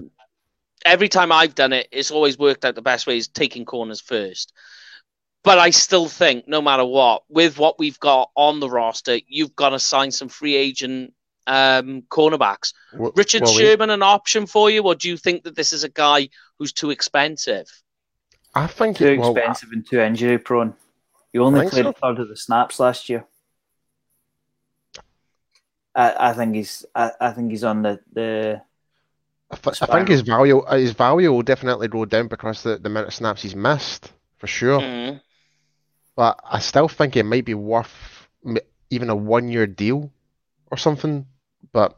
[0.85, 4.03] Every time I've done it, it's always worked out the best way is taking corners
[4.03, 4.53] first.
[5.43, 9.57] But I still think, no matter what, with what we've got on the roster, you've
[9.57, 11.15] got to sign some free agent
[11.47, 12.73] um, cornerbacks.
[12.93, 15.73] W- Richard well, we- Sherman an option for you, or do you think that this
[15.73, 16.29] is a guy
[16.59, 17.67] who's too expensive?
[18.55, 20.75] I think Too it, well, expensive and too injury prone.
[21.33, 21.91] He only played so?
[21.91, 23.27] a third of the snaps last year.
[25.95, 28.63] I, I think he's I, I think he's on the, the
[29.51, 32.79] I, th- I think his value uh, his value will definitely go down because the,
[32.79, 34.81] the amount of snaps he's missed for sure.
[34.81, 35.21] Mhm.
[36.17, 38.29] But I still think it might be worth
[38.91, 40.13] even a one year deal
[40.71, 41.27] or something.
[41.73, 41.97] But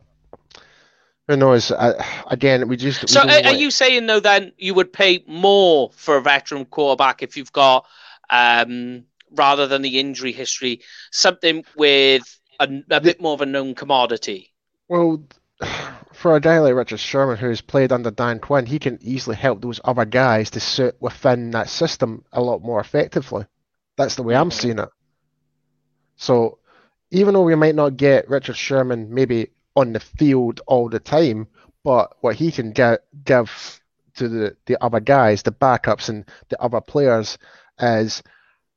[1.28, 1.72] who knows?
[1.72, 1.94] I,
[2.30, 5.24] again, we just So, don't are, are want- you saying though then you would pay
[5.26, 7.86] more for a veteran quarterback if you've got,
[8.30, 12.22] um, rather than the injury history, something with
[12.60, 14.52] a, a bit more of a known commodity?
[14.88, 15.24] Well,
[16.12, 19.60] for a guy like Richard Sherman who's played under Dan Quinn, he can easily help
[19.60, 23.46] those other guys to sit within that system a lot more effectively.
[23.96, 24.60] That's the way I'm Mhm.
[24.60, 24.88] seeing it.
[26.16, 26.58] So,
[27.10, 31.48] even though we might not get Richard Sherman maybe on the field all the time,
[31.84, 33.80] but what he can get, give
[34.16, 37.38] to the, the other guys, the backups and the other players,
[37.78, 38.22] is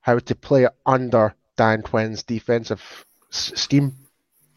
[0.01, 3.93] how to play under Dan Quinn's defensive s- scheme.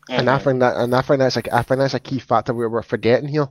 [0.09, 2.53] And I think that, and I think that's like, I think that's a key factor
[2.53, 3.49] we we're forgetting here.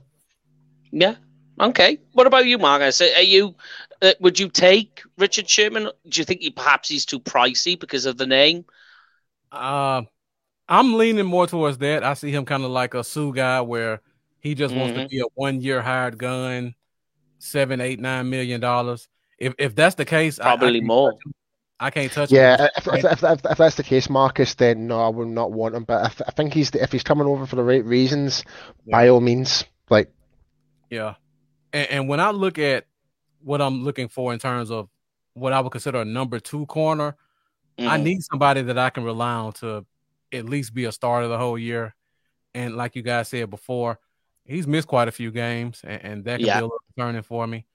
[0.90, 1.16] Yeah.
[1.60, 1.98] Okay.
[2.12, 3.00] What about you, Marcus?
[3.00, 3.54] Are you?
[4.00, 5.88] Uh, would you take Richard Sherman?
[6.08, 8.64] Do you think he perhaps he's too pricey because of the name?
[9.50, 10.02] Uh,
[10.68, 12.02] I'm leaning more towards that.
[12.04, 14.00] I see him kind of like a Suh guy where
[14.40, 15.08] he just wants to Mhm.
[15.10, 16.74] be a one year hired gun,
[17.38, 19.08] seven, eight, nine million dollars.
[19.38, 21.12] If if that's the case, I- I Probably more.
[21.82, 22.36] I can't touch him.
[22.36, 25.74] Yeah, if, if, if, if, that's the case, Marcus, then no, I would not want
[25.74, 25.82] him.
[25.82, 28.44] But if, I think he's if he's coming over for the right reasons,
[28.88, 30.12] by all means, like
[30.90, 31.14] Yeah.
[31.72, 32.86] And, and when I look at
[33.42, 34.88] what I'm looking for in terms of
[35.34, 37.16] what I would consider a number two corner,
[37.78, 38.02] I Mhm.
[38.02, 39.84] need somebody that I can rely on to
[40.32, 41.94] at least be a starter the whole year.
[42.54, 43.98] And like you guys said before,
[44.44, 46.58] he's missed quite a few games, and, and that could Yeah.
[46.58, 47.66] be a little concerning for me.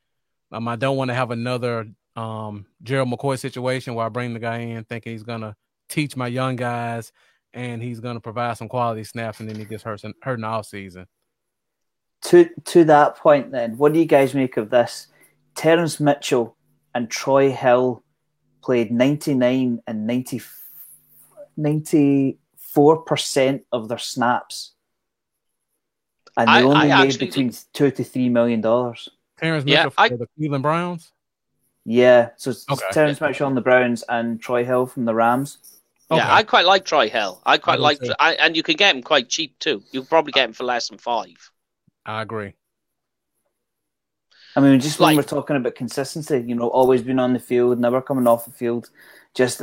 [0.51, 4.39] Um, I don't want to have another um Gerald McCoy situation where I bring the
[4.39, 5.55] guy in thinking he's gonna
[5.87, 7.11] teach my young guys
[7.53, 10.43] and he's gonna provide some quality snaps and then he gets hurt and hurt in
[10.43, 11.05] all season.
[12.23, 15.07] To to that point, then, what do you guys make of this?
[15.55, 16.57] Terrence Mitchell
[16.95, 18.03] and Troy Hill
[18.63, 20.41] played 99 and 90,
[21.57, 24.73] 94% of their snaps.
[26.35, 29.09] And they I- only I made actually- between two to three million dollars.
[29.37, 31.11] Terrence Yeah, Mitchell I- for the Cleveland Browns.
[31.89, 32.83] Yeah, so it's Okay.
[32.91, 35.57] Terrence Mitchell on the Browns and Troy Hill from the Rams.
[36.11, 36.19] Okay.
[36.19, 37.41] Yeah, I quite like Troy Hill.
[37.45, 38.11] I quite do like, too.
[38.19, 39.81] I, and you can get him quite cheap too.
[39.91, 41.49] You can probably get him for less than five.
[42.05, 42.55] I agree.
[44.57, 47.79] I mean, just when we're talking about consistency, you know, always being on the field,
[47.79, 48.89] never coming off the field,
[49.33, 49.61] just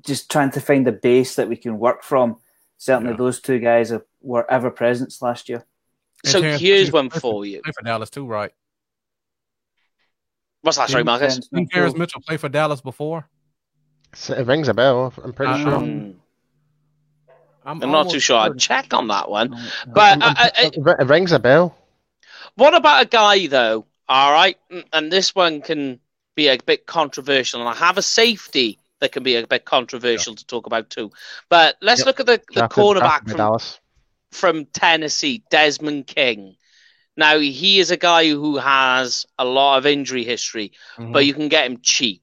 [0.00, 2.38] just trying to find a base that we can work from.
[2.78, 3.16] Certainly, Yeah.
[3.18, 5.66] those two guys are, were ever presents last year.
[6.24, 7.60] So here's one for you.
[7.64, 8.52] For Dallas too, right?
[10.62, 11.34] What's that, sorry, Marcus?
[11.34, 13.28] Terrence Didn't Terrence Mitchell- Mitchell play for Dallas before?
[14.14, 15.12] So it rings a bell.
[15.22, 15.74] I'm pretty Uh, sure.
[15.74, 16.10] um, Hmm.
[17.64, 18.36] I'm, I'm not too sure.
[18.38, 19.50] I'd check on that one.
[19.86, 21.76] But I'm- I, I, it it rings a bell.
[22.54, 23.84] What about a guy though?
[24.08, 26.00] All right, Mm, and this one can
[26.34, 30.34] be a bit controversial, and I have a safety that can be a bit controversial
[30.34, 31.10] to talk about too.
[31.50, 32.06] But let's Yep.
[32.06, 33.36] look at the, the Drafted- cornerback drafted
[34.30, 36.56] from, from Tennessee, Desmond King.
[37.18, 41.12] Now he is a guy who has a lot of injury history, Mhm.
[41.12, 42.22] but you can get him cheap.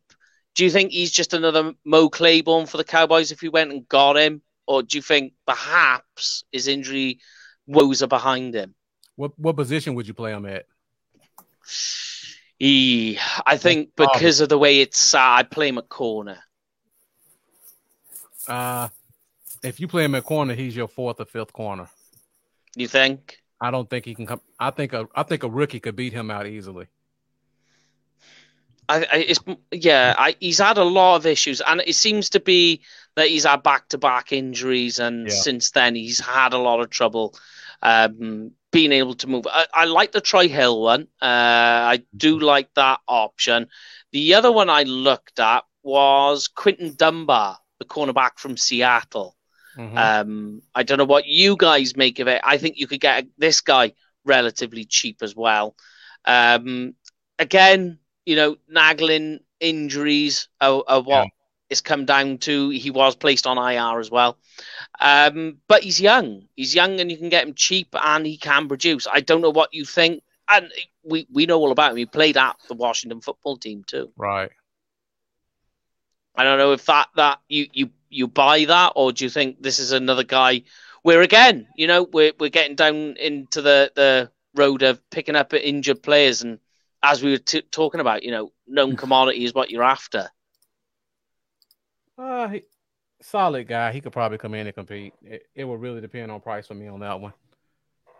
[0.55, 3.87] Do you think he's just another Mo Claiborne for the Cowboys if we went and
[3.89, 7.19] got him, or do you think perhaps his injury
[7.67, 8.73] woes are behind him?
[9.17, 10.65] what what position would you play him at?
[12.59, 16.37] He, I think because of the way it's set, I'd play him at corner.
[18.47, 18.87] Uh,
[19.63, 21.89] if you play him at corner, he's your fourth or fifth corner.
[22.75, 23.41] You think?
[23.61, 24.41] I don't think he can come.
[24.59, 26.87] I think a I think a rookie could beat him out easily.
[28.87, 29.39] I, I it's
[29.71, 30.13] yeah.
[30.17, 32.81] I, he's had a lot of issues, and it seems to be
[33.15, 35.33] that he's had back-to-back injuries, and Yeah.
[35.33, 37.35] since then he's had a lot of trouble
[37.81, 39.47] um, being able to move.
[39.49, 41.07] I, I like the Troy Hill one.
[41.21, 41.25] Uh,
[41.95, 43.67] I do like that option.
[44.11, 49.35] The other one I looked at was Quinton Dunbar, the cornerback from Seattle.
[49.77, 49.97] Mhm.
[49.97, 52.41] Um, I don't know what you guys make of it.
[52.43, 53.93] I think you could get this guy
[54.23, 55.75] relatively cheap as well.
[56.25, 56.95] Um,
[57.39, 61.29] again, you know, nagging injuries are, are what Yeah.
[61.69, 62.69] it's come down to.
[62.69, 64.37] He was placed on IR as well.
[64.99, 66.47] Um, but he's young.
[66.55, 69.07] He's young and you can get him cheap and he can produce.
[69.11, 70.23] I don't know what you think.
[70.47, 70.71] And
[71.03, 71.97] we, we know all about him.
[71.97, 74.11] He played at the Washington football team too.
[74.17, 74.51] right.
[76.37, 79.61] I don't know if that that you you you buy that or do you think
[79.61, 80.63] this is another guy
[81.01, 85.53] where again, you know, we're we're getting down into the the road of picking up
[85.53, 86.59] injured players and
[87.03, 90.29] as we were t- talking about, you know, known commodity is what you're after.
[92.17, 92.63] Uh, he,
[93.21, 93.91] solid guy.
[93.91, 95.13] He could probably come in and compete.
[95.21, 97.33] It, it would really depend on price for me on that one.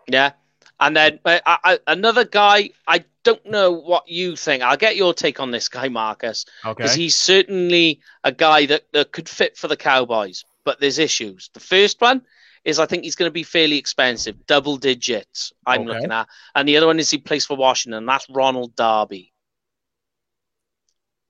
[0.06, 0.32] Yeah.
[0.80, 4.62] And then I, I, another guy, I don't know what you think.
[4.62, 6.74] I'll get your take on this guy, Marcus, Okay.
[6.82, 11.50] because he's certainly a guy that, that could fit for the Cowboys, but there's issues.
[11.54, 12.22] The first one
[12.64, 15.92] is I think he's going to be fairly expensive, double digits, I'm Okay.
[15.92, 16.28] looking at.
[16.54, 18.06] And the other one is he plays for Washington.
[18.06, 19.32] That's Ronald Darby.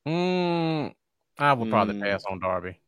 [0.07, 0.95] Mm,
[1.39, 2.03] I would probably Mm.
[2.03, 2.79] pass on Darby.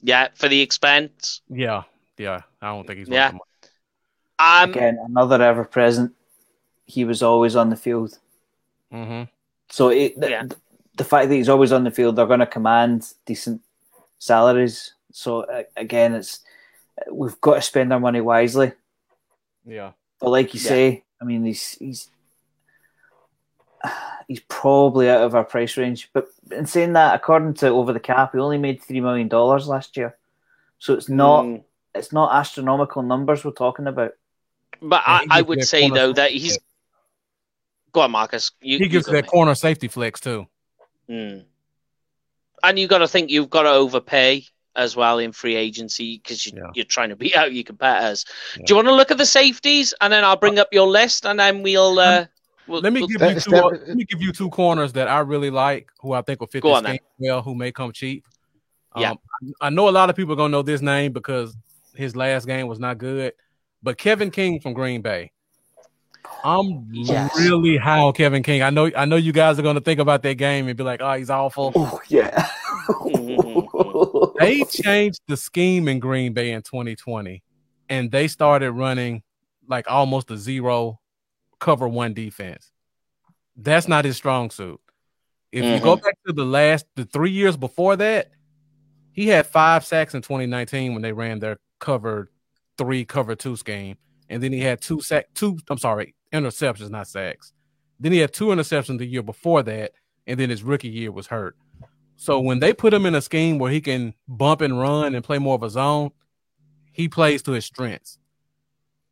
[0.00, 1.42] Yeah, for the expense.
[1.48, 1.84] Yeah,
[2.18, 2.42] yeah.
[2.60, 3.38] I don't think he's worth Yeah.
[4.42, 4.64] The money.
[4.64, 6.12] Um, Again, another ever present.
[6.84, 8.18] He was always on the field.
[8.92, 9.24] Mm-hmm.
[9.70, 10.44] So it, the, Yeah.
[10.96, 13.62] the fact that he's always on the field, they're going to command decent
[14.18, 14.94] salaries.
[15.12, 16.40] So uh, again, it's
[17.10, 18.72] we've got to spend our money wisely.
[19.64, 19.92] Yeah.
[20.20, 20.68] But like you Yeah.
[20.68, 22.10] say, I mean, he's he's
[24.28, 26.10] he's probably out of our price range.
[26.12, 29.68] But in saying that, according to Over the Cap, he only made three million dollars
[29.68, 30.16] last year.
[30.78, 31.62] So it's not mm,
[31.94, 34.12] it's not astronomical numbers we're talking about.
[34.80, 36.42] But I, I would say though that flex.
[36.42, 36.58] he's.
[37.92, 38.52] Go on, Marcus.
[38.62, 39.30] You, He gives go, that mate.
[39.30, 40.46] corner safety flex too.
[41.10, 41.44] Mm.
[42.62, 44.44] And you got to think you've got to overpay
[44.76, 46.70] as well in free agency because you, Yeah.
[46.74, 48.24] you're trying to beat out your competitors.
[48.56, 48.62] Yeah.
[48.64, 51.26] Do you want to look at the safeties and then I'll bring up your list
[51.26, 51.98] and then we'll.
[51.98, 52.24] Uh,
[52.66, 53.50] we'll Let me we'll- give That- you two.
[53.50, 56.40] that- uh, let me give you two corners that I really like, who I think
[56.40, 56.92] will fit this on then.
[56.92, 58.24] game well, who may come cheap.
[58.96, 59.10] Yeah.
[59.10, 59.18] Um,
[59.60, 61.54] I know a lot of people are gonna know this name because
[61.94, 63.34] his last game was not good,
[63.82, 65.32] but Kevin King from Green Bay.
[66.44, 67.38] I'm Yes.
[67.38, 68.62] really high on Kevin King.
[68.62, 68.90] I know.
[68.96, 71.30] I know you guys are gonna think about that game and be like, "Oh, he's
[71.30, 72.48] awful." Oh yeah.
[74.38, 77.42] they changed the scheme in Green Bay in 2020,
[77.88, 79.22] and they started running
[79.68, 81.00] like almost a zero
[81.60, 82.70] cover one defense.
[83.56, 84.80] That's not his strong suit.
[85.52, 86.04] If you go mm-hmm.
[86.04, 88.30] back to the last, the three years before that,
[89.12, 92.30] he had five sacks in 2019 when they ran their cover
[92.78, 93.96] three, cover two scheme,
[94.28, 95.58] and then he had two sack, two.
[95.68, 97.52] I'm sorry, interceptions, not sacks.
[98.00, 99.92] Then he had two interceptions the year before that,
[100.26, 101.56] and then his rookie year was hurt.
[102.16, 105.24] So when they put him in a scheme where he can bump and run and
[105.24, 106.10] play more of a zone,
[106.92, 108.18] he plays to his strengths.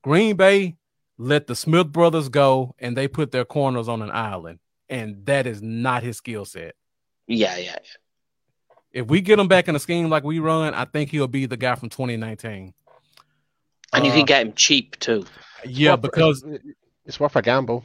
[0.03, 0.77] Green Bay
[1.19, 4.59] let the Smith brothers go and they put their corners on an island,
[4.89, 6.75] and that is not his skill set.
[7.27, 7.79] Yeah, yeah, yeah.
[8.93, 11.47] If we get him back in a scheme like we run, I think he'll be
[11.47, 12.75] the guy from 2019.
[13.93, 14.25] And you can ah.
[14.27, 15.25] get him cheap too.
[15.65, 16.45] Yeah, Worth- because
[17.07, 17.85] it's worth a gamble.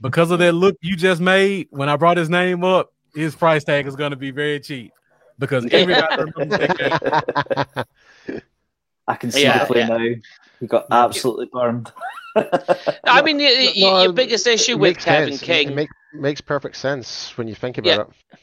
[0.00, 3.62] because of that look you just made when I brought his name up, his price
[3.64, 4.92] tag is going to be very cheap
[5.38, 7.86] because everybody that.
[9.08, 9.86] I can see Yeah, the play yeah.
[9.88, 10.14] now.
[10.60, 11.90] He got absolutely burned.
[12.36, 15.42] I mean, y- y- No, your biggest issue with Kevin sense.
[15.42, 18.00] It King, make, makes perfect sense when you think about Yeah.
[18.02, 18.38] it.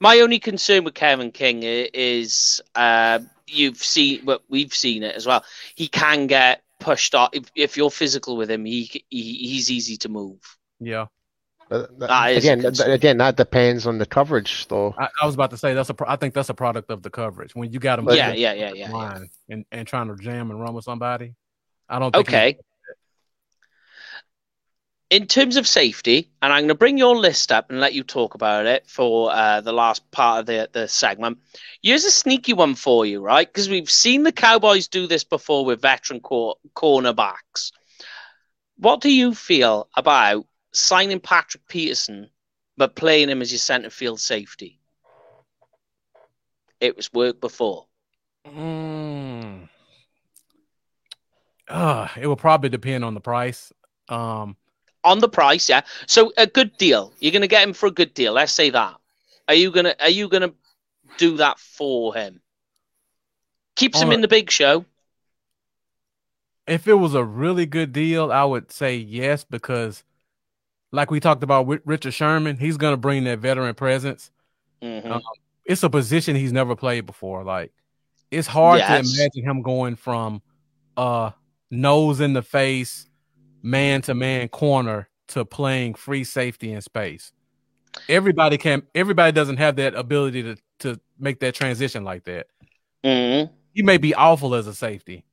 [0.00, 5.26] My only concern with Kevin King is uh, you've seen, well, we've seen it as
[5.26, 5.44] well.
[5.74, 8.64] He can get pushed off if, if you're physical with him.
[8.64, 10.38] He, he he's easy to move.
[10.80, 11.06] Yeah,
[11.70, 12.90] But that- That is again, th- concern.
[12.90, 14.94] again, that depends on the coverage, though.
[14.98, 15.94] I, I was about to say that's a.
[15.94, 18.08] Pro- I think that's a product of the coverage when you got him.
[18.10, 18.90] Yeah, yeah, yeah, yeah.
[18.90, 19.18] yeah.
[19.48, 21.34] and, and trying to jam and run with somebody.
[21.88, 22.58] I don't think he- Okay.
[25.08, 28.02] In terms of safety, and I'm going to bring your list up and let you
[28.02, 31.38] talk about it for uh, the last part of the, the segment.
[31.80, 33.46] Here's a sneaky one for you, right?
[33.46, 37.70] Because we've seen the Cowboys do this before with veteran cor- cornerbacks.
[38.78, 42.28] What do you feel about signing Patrick Peterson
[42.76, 44.80] but playing him as your center field safety?
[46.80, 47.86] It was worked before.
[48.44, 49.68] Mm.
[51.68, 53.72] Uh, it will probably depend on the price.
[54.08, 54.56] Um,
[55.04, 55.82] on the price, yeah.
[56.06, 57.12] So a good deal.
[57.20, 58.32] You're going to get him for a good deal.
[58.32, 58.96] Let's say that.
[59.48, 60.52] Are you gonna Are you gonna
[61.18, 62.40] do that for him?
[63.76, 64.84] Keeps him in the big show.
[66.66, 70.02] if it was a really good deal, I would say yes because,
[70.90, 74.30] like we talked about with Richard Sherman, he's going to bring that veteran presence.
[74.82, 75.08] Mhm.
[75.10, 75.22] Um,
[75.64, 77.44] It's a position he's never played before.
[77.44, 77.72] Like
[78.32, 78.88] it's hard Yes.
[78.88, 80.42] to imagine him going from
[80.96, 81.30] uh
[81.70, 83.08] nose in the face,
[83.66, 87.32] man to man corner to playing free safety in space.
[88.08, 88.82] Everybody can.
[88.94, 92.46] Everybody doesn't have that ability to to make that transition like that.
[93.04, 93.50] Mhm.
[93.74, 95.24] he may be awful as a safety.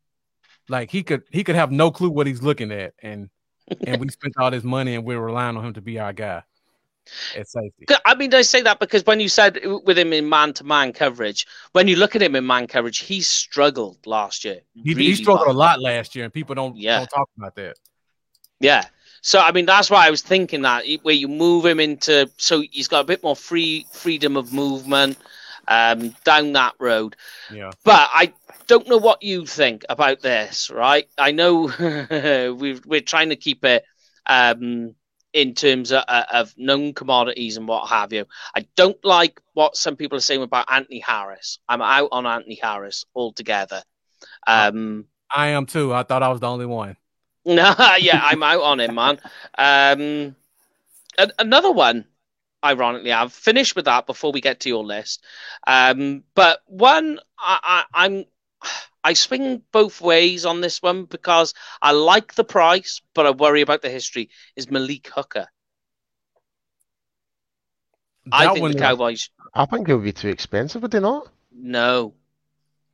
[0.70, 3.30] Like he could he could have no clue what he's looking at, and
[3.86, 6.44] and we spent all this money and we're relying on him to be our guy
[7.36, 7.86] at safety.
[8.06, 10.94] I mean, I say that because when you said with him in man to man
[10.94, 14.62] coverage, when you look at him in man coverage, he struggled last year.
[14.74, 15.56] He, he struggled bad.
[15.56, 17.00] a lot last year, and people don't Yeah.
[17.00, 17.76] don't talk about that.
[18.64, 18.86] Yeah.
[19.22, 22.62] So I mean, that's why I was thinking that where you move him into, so
[22.62, 25.18] he's got a bit more free freedom of movement
[25.68, 27.16] um, down that road.
[27.52, 28.34] Yeah, But I
[28.68, 31.08] don't know what you think about this, right?
[31.18, 33.84] I know we've, we're trying to keep it
[34.26, 34.96] um,
[35.34, 38.26] in terms of, of known commodities and what have you.
[38.56, 41.60] I don't like what some people are saying about Anthony Harris.
[41.68, 43.84] I'm out on Anthony Harris altogether.
[44.48, 45.94] Um, I am too.
[45.94, 46.98] I thought I was the only one.
[47.46, 49.20] No, yeah, I'm out on him, man.
[49.58, 50.36] Um,
[51.18, 52.06] an- another one,
[52.64, 55.24] ironically, I've finished with that before we get to your list.
[55.68, 58.26] Um, but one, I, I, I'm,
[59.04, 63.62] I swing both ways on this one because I like the price, but I worry
[63.62, 64.30] about the history.
[64.56, 65.48] Is Malik Hooker?
[68.32, 69.30] I think one the Cowboys.
[69.54, 71.30] I think it would be too expensive, would they not?
[71.52, 72.16] No,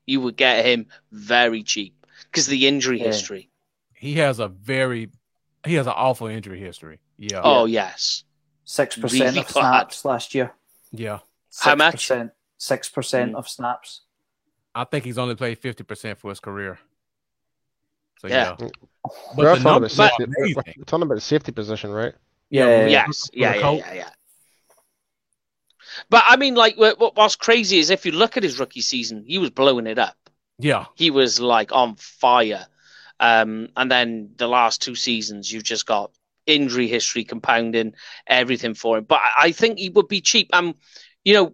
[0.05, 3.05] you would get him very cheap because the injury Yeah.
[3.05, 3.48] history.
[3.99, 5.09] He has a very
[5.65, 6.99] he has an awful injury history.
[7.17, 8.23] Yeah, Oh yes,
[8.63, 9.51] Six percent Really of bad.
[9.53, 10.53] snaps last year.
[10.91, 11.19] yeah.
[11.59, 12.11] How much?
[12.57, 14.01] Six percent of snaps.
[14.75, 16.79] I think he's only played fifty percent for his career.
[18.19, 18.55] So Yeah.
[18.59, 18.67] yeah,
[19.35, 20.25] we're talking about numbers are safety.
[20.37, 22.13] We're, we're talking about the safety position, right?
[22.49, 24.09] Yeah, Yeah, we- yes, yeah, yeah, yeah, yeah.
[26.09, 28.81] But I mean, like, what, what- what's crazy is if you look at his rookie
[28.81, 30.15] season, he was blowing it up.
[30.57, 30.85] yeah.
[30.95, 32.65] He was like on fire.
[33.19, 36.11] Um, and then the last two seasons, you've just got
[36.45, 37.93] injury history compounding
[38.27, 39.03] everything for him.
[39.03, 40.49] But I, think he would be cheap.
[40.53, 40.75] Um,
[41.23, 41.53] you know,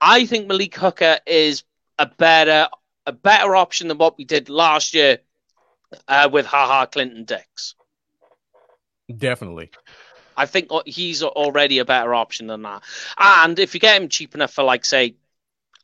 [0.00, 1.64] I think Malik Hooker is
[1.98, 2.68] a better
[3.06, 5.18] a better option than what we did last year
[6.08, 7.74] uh, with Haha Clinton Dix.
[9.14, 9.70] Definitely.
[10.36, 12.82] I think he's already a better option than that.
[13.18, 15.16] And if you get him cheap enough for, like, say,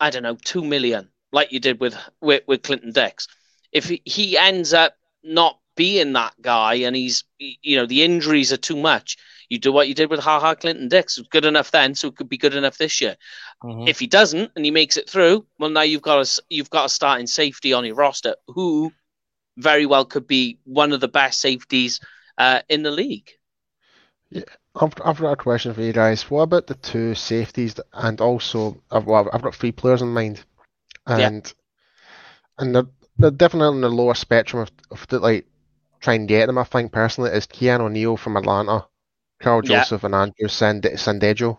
[0.00, 3.28] I don't know, two million, like you did with with, with Clinton Dix,
[3.70, 8.56] if he ends up not being that guy and he's, you know, the injuries are
[8.59, 9.16] too much,
[9.48, 11.18] You do what you did with Ha Ha Clinton Dix.
[11.18, 13.16] It was good enough then, so it could be good enough this year.
[13.64, 13.88] Mhm.
[13.88, 16.86] If he doesn't and he makes it through, well, now you've got a you've got
[16.86, 18.92] a starting safety on your roster who
[19.56, 21.98] very well could be one of the best safeties
[22.38, 23.28] uh, in the league.
[24.32, 26.30] I've, I've got a question for you guys.
[26.30, 30.09] What about the two safeties that- and also I've well, I've got three players in
[30.14, 30.44] mind,
[31.09, 31.26] Yeah.
[31.26, 31.55] and
[32.59, 32.86] and they're,
[33.20, 35.47] they're definitely on the lower spectrum of, of the, like
[36.01, 36.59] try and get them.
[36.59, 38.86] I think personally is Keanu O'Neill from Atlanta,
[39.40, 39.80] Karl Yeah.
[39.80, 41.59] Joseph and Andrew Sand- Sendejo.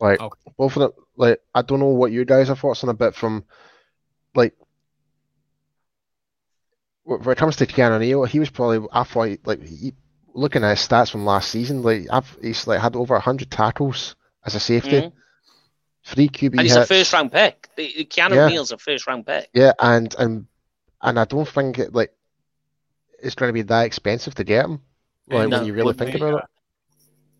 [0.00, 0.52] Like Okay.
[0.56, 0.92] both of them.
[1.16, 3.44] Like I don't know what you guys have thoughts on a bit from
[4.34, 4.54] like
[7.04, 9.94] when it comes to Keanu O'Neill, he was probably I thought like he,
[10.34, 14.14] looking at his stats from last season, like I've he's like had over hundred tackles
[14.44, 15.12] as a safety, Mhm.
[16.04, 17.68] three QB And he's a first round pick.
[17.76, 18.44] Keanu Yeah.
[18.44, 19.48] O'Neill's a first round pick.
[19.54, 20.46] Yeah, and and
[21.02, 22.12] and I don't think it like
[23.22, 24.80] it's going to be that expensive to get him.
[25.28, 25.58] Like No.
[25.58, 26.44] when you really think about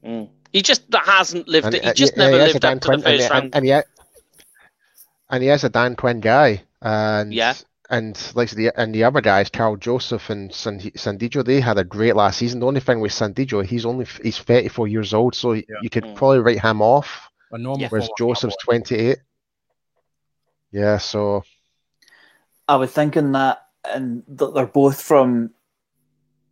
[0.03, 0.07] it.
[0.09, 0.29] Mm.
[0.53, 1.83] He just hasn't lived And it.
[1.85, 3.31] He uh, just yeah, never he a lived Dan up to the Quinn, and, first
[3.31, 3.55] and, round.
[3.55, 3.73] and he
[5.31, 7.55] and he is a Dan Quinn guy, and Yeah.
[7.91, 11.85] and like the and the other guys, Karl Joseph and San, Sendejo, they had a
[11.85, 12.61] great last season.
[12.61, 15.63] The only thing with Sendejo, he's only he's 34 years old, so Yeah.
[15.83, 16.15] you could Mm.
[16.17, 17.29] probably write him off.
[17.51, 19.19] A normal Whereas Joseph's 28.
[20.71, 21.45] Yeah, so
[22.69, 25.51] I was thinking that, and th- they're both from,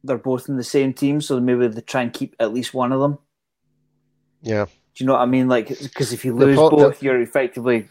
[0.02, 2.92] they're both in the same team, so maybe they try and keep at least one
[2.92, 3.18] of them.
[4.42, 4.70] yeah, Do
[5.04, 5.48] you know what I mean?
[5.48, 7.88] Like, because if you The lose pro- the- both, you're effectively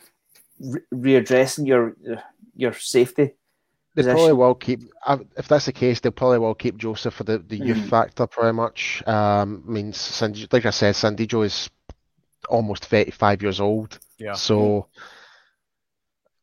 [0.60, 1.96] re- readdressing your
[2.58, 3.34] your safety.
[3.96, 4.16] they Possession.
[4.18, 4.80] probably will keep.
[5.38, 7.90] If that's the case, they probably will keep Joseph for the, the youth Mhm.
[7.90, 9.04] factor pretty much.
[9.06, 11.70] Um, I mean, Sendejo, like I said, Sendejo is
[12.50, 14.00] almost 35 years old.
[14.18, 14.34] Yeah.
[14.34, 14.88] So,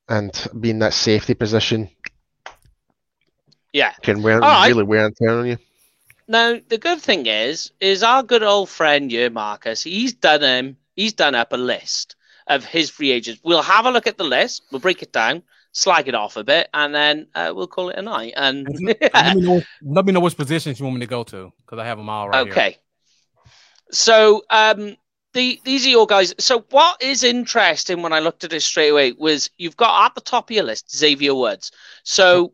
[0.09, 1.89] and being that safety position
[3.73, 3.93] Yeah.
[4.03, 4.69] can wear All right.
[4.69, 5.59] really wear and tear on you.
[6.29, 9.83] Now the good thing is, is our good old friend here, Marcus.
[9.83, 10.77] He's done him.
[10.95, 12.17] He's done up a list
[12.47, 13.41] of his free agents.
[13.45, 14.63] We'll have a look at the list.
[14.71, 15.43] We'll break it down,
[15.73, 18.35] slag it off a bit, and then uh, we'll call it a night.
[18.37, 18.67] And
[19.15, 21.79] let, me know, let me know which positions you want me to go to because
[21.79, 22.53] I have them all right here.
[22.53, 22.77] okay.
[23.91, 24.97] So um,
[25.35, 26.35] the these are your guys.
[26.39, 30.15] So what is interesting when I looked at it straight away was you've got at
[30.15, 31.73] the top of your list Xavier Woods.
[32.05, 32.53] So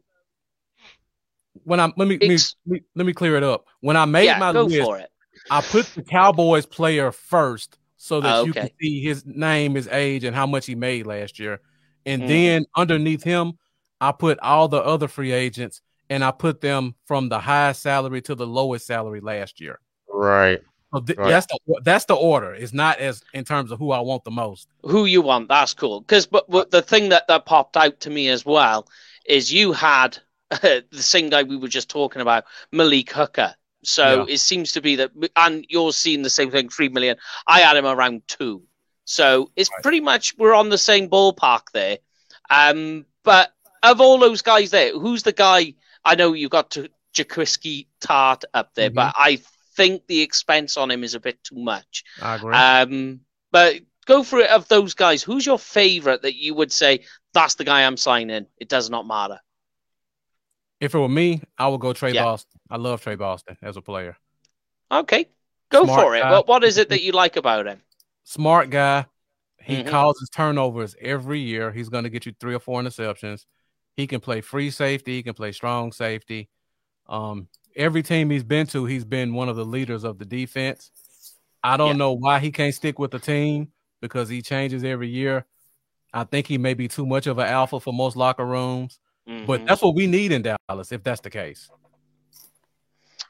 [1.65, 3.67] When I let me, let me Ex- me let me clear it up.
[3.81, 5.11] When I made yeah, my go list, for it.
[5.51, 9.89] I put the Cowboys player first so that Oh, you can see his name, his
[9.89, 11.61] age, and how much he made last year.
[12.07, 12.29] And Mm.
[12.29, 13.59] then underneath him,
[14.01, 18.23] I put all the other free agents and I put them from the highest salary
[18.23, 19.81] to the lowest salary last year.
[20.09, 20.61] Right.
[20.93, 21.29] So th- Right.
[21.29, 22.55] that's the that's the order.
[22.55, 24.69] It's not as in terms of who I want the most.
[24.83, 25.49] who you want.
[25.49, 26.01] That's cool.
[26.01, 28.89] Because but, but the thing that that popped out to me as well
[29.27, 30.19] is you had
[30.51, 33.55] the same guy we were just talking about, Malik Hooker.
[33.85, 34.35] So Yeah.
[34.35, 37.17] it seems to be that, and you're seeing the same thing, three million.
[37.47, 38.63] I had him around two.
[39.05, 39.83] So it's Right.
[39.83, 41.99] pretty much we're on the same ballpark there.
[42.51, 43.53] Um, but
[43.83, 45.75] of all those guys there, who's the guy?
[46.05, 48.95] I know you got to Jaquiski Tartt up there, Mhm.
[48.95, 49.41] but I
[49.79, 52.03] think the expense on him is a bit too much.
[52.21, 52.55] I agree.
[52.55, 53.21] Um,
[53.53, 53.77] but
[54.07, 54.51] go for it.
[54.51, 58.47] Of those guys, who's your favorite that you would say that's the guy I'm signing?
[58.59, 59.39] It does not matter.
[60.81, 62.23] if it were me, I would go Tre Yeah.
[62.25, 62.61] Boston.
[62.71, 64.17] I love Tre Boston as a player.
[64.93, 65.27] Okay,
[65.71, 66.21] go Smart for it.
[66.21, 66.31] guy.
[66.31, 67.81] What what is it that you like about him?
[68.25, 69.07] Smart guy.
[69.61, 69.89] He Mhm.
[69.89, 71.73] causes turnovers every year.
[71.73, 73.45] He's going to get you three or four interceptions.
[73.97, 75.17] He can play free safety.
[75.17, 76.49] He can play strong safety.
[77.09, 77.49] Um,
[77.79, 80.91] every team he's been to, he's been one of the leaders of the defense.
[81.63, 81.93] I don't Yeah.
[81.95, 83.73] know why he can't stick with the team
[84.03, 85.47] because he changes every year.
[86.13, 88.99] I think he may be too much of an alpha for most locker rooms,
[89.47, 89.67] but Mhm.
[89.67, 91.71] that's what we need in Dallas if that's the case.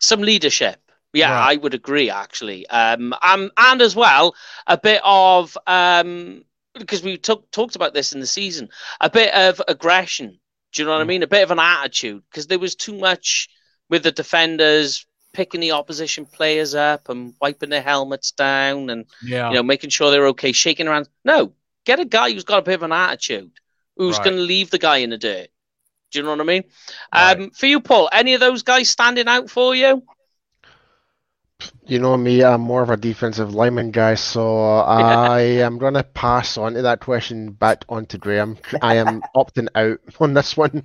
[0.01, 0.81] some leadership.
[1.13, 1.55] Yeah, Right.
[1.55, 2.67] I would agree actually.
[2.69, 4.37] Um, um, and as well
[4.69, 6.45] a bit of um,
[6.75, 8.69] because we took talked about this in the season,
[9.01, 10.39] a bit of aggression.
[10.73, 11.09] Do you know what I Mm.
[11.09, 11.23] mean?
[11.25, 13.49] A bit of an attitude because there was too much
[13.89, 19.49] with the defenders picking the opposition players up and wiping their helmets down and Yeah.
[19.51, 21.09] you know making sure they're okay, shaking around.
[21.25, 21.53] No,
[21.85, 23.53] get a guy who's got a bit of an attitude,
[23.97, 24.25] who's Right.
[24.25, 25.49] going to leave the guy in the dirt.
[26.11, 26.65] Do you know what I mean?
[27.13, 27.39] Right.
[27.41, 30.03] Um, for you, Paul, any of those guys standing out for you?
[31.87, 36.05] You know me, I'm more of a defensive lineman guy, so I am going to
[36.05, 38.59] pass on to that question back onto Graham.
[38.81, 40.85] I am opting out on this one.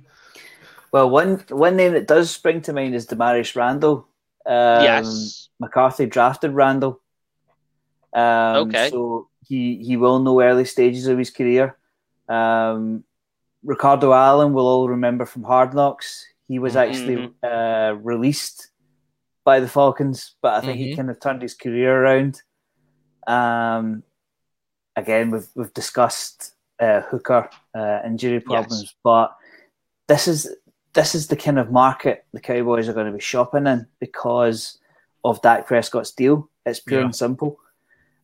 [0.94, 4.06] Well, one one name that does spring to mind is Damarious Randall.
[4.46, 5.48] Um, yes.
[5.58, 7.00] McCarthy drafted Randall.
[8.12, 8.90] Um, Okay.
[8.90, 11.76] So he, he will know early stages of his career.
[12.28, 13.02] Um,
[13.64, 16.24] Ricardo Allen will all remember from Hard Knocks.
[16.46, 17.34] He was actually Mhm.
[17.42, 18.68] uh, released
[19.44, 20.96] by the Falcons, but I think he Mhm.
[20.96, 22.40] kind of turned his career around.
[23.26, 24.04] Um,
[24.94, 29.36] again, we've we've discussed uh, Hooker uh, injury problems, but
[30.06, 30.54] this is
[30.94, 34.78] this is the kind of market the Cowboys are going to be shopping in because
[35.24, 36.48] of Dak Prescott's deal.
[36.64, 37.06] It's pure Yeah.
[37.06, 37.58] and simple.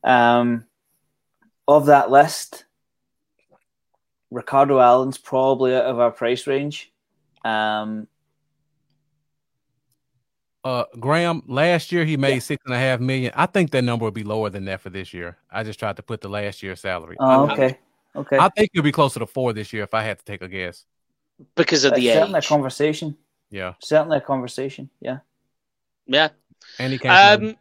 [0.04, 0.66] Um,
[1.68, 2.64] of that list,
[4.30, 6.92] Ricardo Allen's probably out of our price range.
[7.44, 8.06] Um,
[10.62, 13.32] Uh, Graham, last year he made six and a half million.
[13.34, 15.38] I think that number would be lower than that for this year.
[15.50, 17.16] I just tried to put the last year's salary.
[17.18, 17.78] oh, I, okay,
[18.14, 18.36] okay.
[18.38, 20.48] I think he'll be closer to four this year if I had to take a
[20.48, 20.84] guess.
[21.54, 23.16] Because of It's the certainly a conversation.
[23.50, 24.90] Yeah, Certainly a conversation.
[25.00, 25.18] Yeah.
[26.06, 26.28] yeah.
[26.78, 27.42] Any kind.
[27.42, 27.56] Um,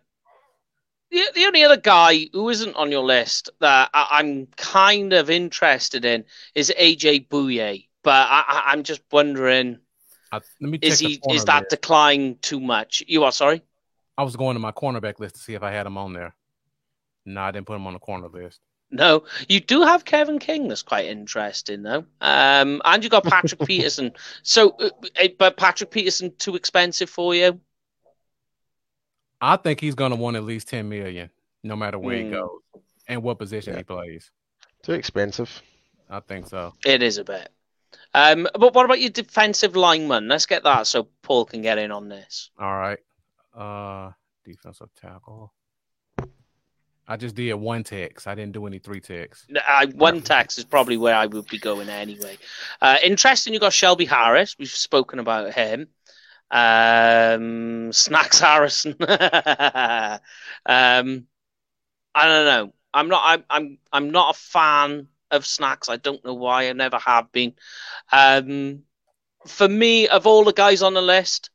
[1.12, 5.30] the, the only other guy who isn't on your list that I, I'm kind of
[5.30, 9.80] interested in is AJ Bouye, but I, I, I'm just wondering
[10.32, 11.70] I, let me is he is that list.
[11.72, 13.04] decline too much?
[13.08, 13.64] You are sorry.
[14.18, 16.36] I was going to my cornerback list to see if I had him on there.
[17.26, 18.60] No, I didn't put him on the corner list.
[18.92, 20.68] No, you do have Kevin King.
[20.68, 22.06] That's quite interesting, though.
[22.22, 24.12] Um, and you got Patrick Peterson.
[24.42, 24.90] So, uh,
[25.22, 27.60] uh, but Patrick Peterson too expensive for you?
[29.42, 31.30] I think he's going to want at least ten million,
[31.64, 32.32] no matter where he Hmm.
[32.32, 32.60] goes
[33.08, 33.80] and what position Yeah.
[33.80, 34.32] he plays.
[34.84, 35.62] Too expensive.
[36.10, 36.74] I think so.
[36.86, 37.50] It is a bit.
[38.14, 40.28] Um, but what about your defensive lineman?
[40.28, 42.50] Let's get that so Paul can get in on this.
[42.58, 43.00] All right.
[43.56, 44.12] Uh,
[44.44, 45.54] defensive tackle.
[47.10, 48.26] I just did one tech.
[48.28, 49.48] I didn't do any three techs.
[49.68, 52.38] I, one tech is probably where I would be going anyway.
[52.80, 54.56] Uh, interesting, you got Shelby Harris.
[54.60, 55.88] We've spoken about him.
[56.52, 58.96] Um, Snacks Harrison.
[59.00, 59.10] um,
[60.68, 61.20] I
[62.16, 62.74] don't know.
[62.94, 63.22] I'm not.
[63.26, 63.44] I'm.
[63.50, 63.78] I'm.
[63.92, 65.90] I'm not a fan of Snacks.
[65.90, 66.70] I don't know why.
[66.70, 67.54] I never have been.
[68.12, 68.84] Um,
[69.48, 71.50] for me, of all the guys on the list,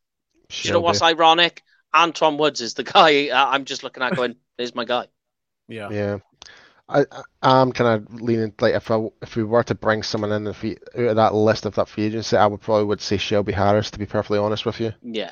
[0.48, 1.62] do you know what's ironic?
[1.94, 5.06] Antwaun Woods is the guy uh, I'm just looking at going, there's my guy.
[5.68, 5.88] Yeah.
[5.90, 6.18] Yeah.
[6.88, 10.32] I, I I'm kind of leaning like if I if we were to bring someone
[10.32, 13.00] in the free, out of that list of that free agency, I would probably would
[13.00, 14.92] say Shelby Harris to be perfectly honest with you.
[15.02, 15.30] Yeah.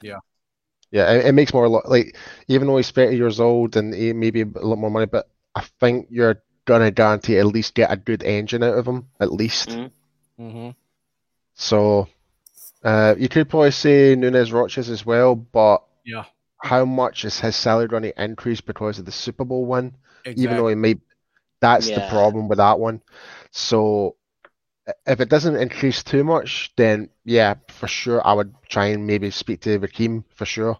[0.90, 2.16] Yeah, it, it makes more like
[2.48, 5.62] even though he's 30 years old and he maybe a lot more money, but I
[5.80, 9.70] think you're gonna guarantee at least get a good engine out of him at least.
[9.70, 9.90] Mhm.
[10.38, 10.70] Mm-hmm.
[11.54, 12.08] So
[12.84, 16.24] uh, you could probably say Nunez Roches as well, but Yeah.
[16.58, 19.94] how much is his salary going to increase because of the Super Bowl win?
[20.24, 20.44] Exactly.
[20.44, 20.96] even though he may
[21.60, 23.00] that's the problem with that one
[23.52, 24.16] so
[25.06, 29.30] if it doesn't increase too much then yeah for sure i would try and maybe
[29.30, 30.78] speak to Rakeem for sure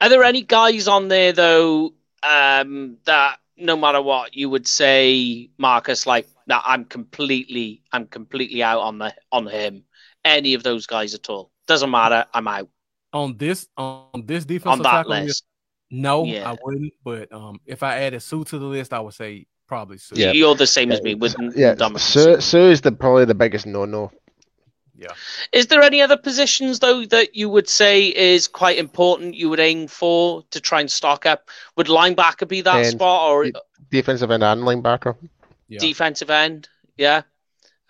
[0.00, 5.50] Are there any guys on there though um, that no matter what you would say,
[5.58, 9.84] Marcus, like that I'm completely I'm completely out on the on him.
[10.24, 11.50] Any of those guys at all.
[11.66, 12.68] Doesn't matter, I'm out
[13.12, 15.44] on this on this defense on that tackle list, list.
[15.90, 16.50] No, Yeah.
[16.50, 16.92] I wouldn't.
[17.04, 20.14] But um, if I added Suh to the list, I would say probably Suh.
[20.16, 20.32] Yeah.
[20.32, 23.66] You're the same as me with yeah Ndamukong Suh, Suh is the probably the biggest
[23.66, 24.10] no-no
[24.96, 25.12] Yeah.
[25.52, 29.60] Is there any other positions though that you would say is quite important you would
[29.60, 31.48] aim for to try and stock up?
[31.76, 33.46] Would linebacker be that And spot or
[33.90, 35.16] defensive end and linebacker
[35.68, 35.78] Yeah.
[35.78, 36.68] defensive end?
[36.96, 37.22] Yeah.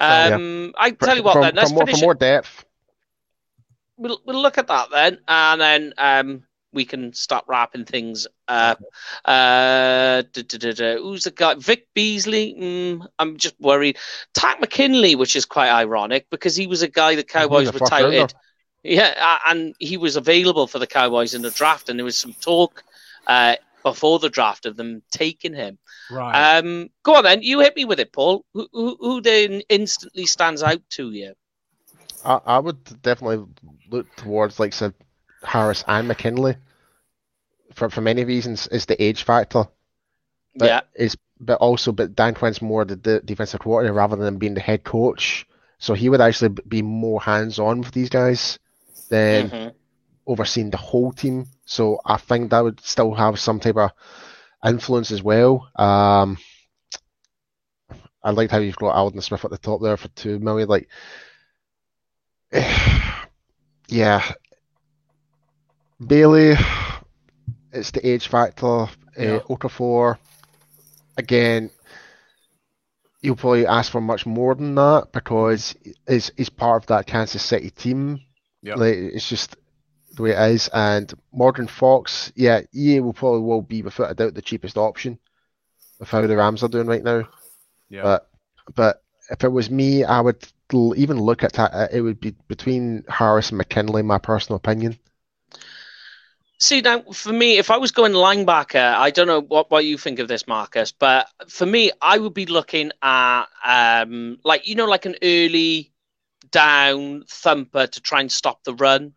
[0.01, 0.35] Yeah.
[0.35, 2.65] Um, I tell you what for, then, let's for more, finish for more depth
[3.99, 6.43] we'll, we'll look at that then, and then um,
[6.73, 8.82] we can start wrapping things up.
[9.24, 10.97] Uh, duh, duh, duh, duh.
[10.99, 11.55] Who's the guy?
[11.55, 12.55] Vic Beasley.
[12.59, 13.99] Mm, I'm just worried.
[14.35, 18.35] Takk McKinley, which is quite ironic because he was a guy the Cowboys were touted.
[18.82, 22.32] Yeah, and he was available for the Cowboys in the draft, and there was some
[22.35, 22.85] talk
[23.27, 25.78] uh, before the draft of them taking him.
[26.11, 26.59] Right.
[26.59, 28.45] Um, go on then, you hit me with it, Paul.
[28.55, 31.35] Who, who, who then instantly stands out to you?
[32.24, 33.47] I, I would definitely
[33.90, 34.95] look towards like said
[35.43, 36.56] Harris and McKinley
[37.74, 39.65] for for many reasons is the age factor
[40.56, 44.39] but yeah, is but also but Dan Quinn's more the, the defensive coordinator rather than
[44.39, 45.47] being the head coach,
[45.78, 48.59] so he would actually be more hands on with these guys
[49.09, 49.74] than Mhm.
[50.27, 51.47] overseeing the whole team.
[51.65, 53.93] So I think that would still have some type of
[54.65, 55.70] influence as well.
[55.77, 56.39] Um,
[58.24, 60.69] I liked how you've got Aldon Smith at the top there for two million.
[60.69, 60.89] Like,
[63.89, 64.32] yeah,
[66.05, 66.55] Bailey.
[67.73, 68.87] It's the age factor.
[69.16, 69.37] Yeah.
[69.37, 70.19] Uh, Okafor,
[71.16, 71.70] again,
[73.20, 75.75] you'll probably ask for much more than that because
[76.07, 78.20] he's, he's part of that Kansas City team.
[78.62, 78.75] Yeah.
[78.75, 79.57] Like, it's just
[80.15, 80.69] the way it is.
[80.73, 85.19] And Morgan Fox, yeah, EA will probably will be without a doubt the cheapest option
[85.99, 87.29] with how the Rams are doing right now.
[87.89, 88.03] yeah.
[88.03, 88.31] But
[88.75, 91.93] but if it was me, I would even look at that.
[91.93, 94.99] It would be between Harris and McKinley, my personal opinion.
[96.60, 99.97] See now, for me, if I was going linebacker, I don't know what, what you
[99.97, 104.74] think of this, Marcus, but for me, I would be looking at um, like you
[104.74, 105.93] know, like an early
[106.51, 109.12] down thumper to try and stop the run.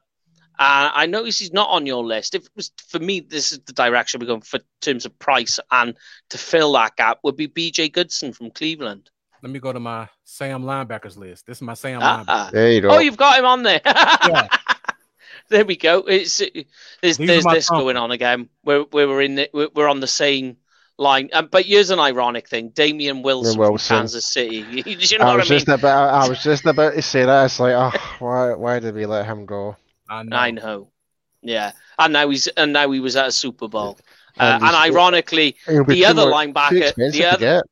[0.59, 2.35] Uh, I notice he's not on your list.
[2.35, 5.17] If it was for me, this is the direction we're going for in terms of
[5.17, 5.95] price and
[6.29, 9.09] to fill that gap would be BJ Goodson from Cleveland.
[9.41, 11.47] Let me go to my Sam linebackers list.
[11.47, 12.51] This is my Sam Ah, linebacker.
[12.51, 12.89] There you go.
[12.91, 13.81] Oh, you've got him on there.
[13.85, 14.47] Yeah.
[15.51, 15.99] There we go.
[16.07, 16.41] It's
[17.01, 18.49] there's, there's my this going on again.
[18.63, 20.57] We're we're in the, we're we're on the same
[20.97, 21.29] line.
[21.33, 23.87] Um, but here's an ironic thing: Damien Wilson, Wilson.
[23.87, 24.63] from Kansas City.
[24.83, 25.59] Do you know I what was I mean?
[25.59, 27.45] just about I was just about to say that.
[27.45, 29.75] It's like, oh, why why did we let him go?
[30.09, 30.35] I know.
[30.37, 30.87] I know.
[31.41, 33.97] Yeah, and now he's and now he was at a Super Bowl.
[34.39, 37.63] Uh, And and ironically, the other much- linebacker, the other,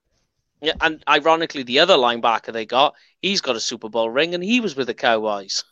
[0.62, 4.44] yeah, and ironically, the other linebacker they got, he's got a Super Bowl ring, and
[4.44, 5.64] he was with the Cowboys.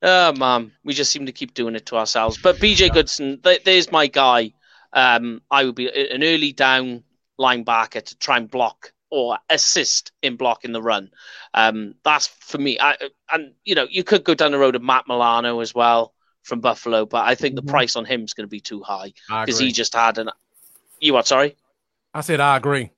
[0.00, 2.38] Oh man, we just seem to keep doing it to ourselves.
[2.40, 4.52] But BJ Goodson, th- there's my guy.
[4.92, 7.02] Um, I would be an early down
[7.38, 11.10] linebacker to try and block or assist in blocking the run.
[11.52, 12.78] Um, that's for me.
[12.78, 12.96] I,
[13.32, 16.60] and you know, you could go down the road of Matt Milano as well from
[16.60, 19.12] Buffalo, but I think the price on him is going to be too high
[19.44, 20.30] because he just had an.
[21.00, 21.26] You what?
[21.26, 21.56] Sorry.
[22.14, 22.90] I said I agree.